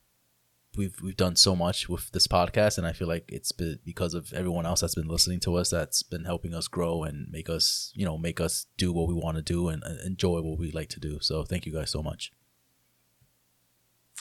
we've 0.76 0.96
we've 1.02 1.18
done 1.18 1.36
so 1.36 1.56
much 1.56 1.90
with 1.90 2.12
this 2.12 2.28
podcast, 2.28 2.78
and 2.78 2.86
I 2.86 2.94
feel 2.94 3.08
like 3.08 3.26
it's 3.30 3.52
because 3.52 4.14
of 4.14 4.34
everyone 4.34 4.66
else 4.66 4.82
that's 4.82 4.96
been 4.96 5.08
listening 5.08 5.40
to 5.42 5.56
us 5.56 5.70
that's 5.70 6.04
been 6.04 6.26
helping 6.26 6.54
us 6.54 6.68
grow 6.68 7.04
and 7.04 7.28
make 7.32 7.50
us 7.50 7.92
you 7.96 8.06
know 8.06 8.18
make 8.18 8.40
us 8.40 8.68
do 8.78 8.94
what 8.94 9.08
we 9.08 9.14
want 9.14 9.38
to 9.38 9.44
do 9.44 9.70
and, 9.70 9.84
and 9.84 10.00
enjoy 10.02 10.42
what 10.42 10.60
we 10.60 10.72
like 10.72 10.90
to 10.90 11.00
do. 11.00 11.20
So 11.22 11.44
thank 11.44 11.66
you 11.66 11.74
guys 11.74 11.90
so 11.90 12.02
much. 12.02 12.32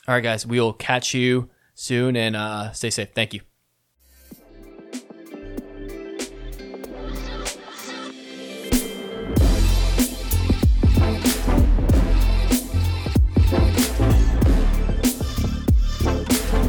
All 0.08 0.14
right, 0.14 0.22
guys, 0.22 0.46
we 0.46 0.60
will 0.60 0.72
catch 0.72 1.14
you 1.14 1.50
soon 1.74 2.16
and 2.16 2.36
uh, 2.36 2.72
stay 2.72 2.90
safe. 2.90 3.08
Thank 3.14 3.34
you. 3.34 3.40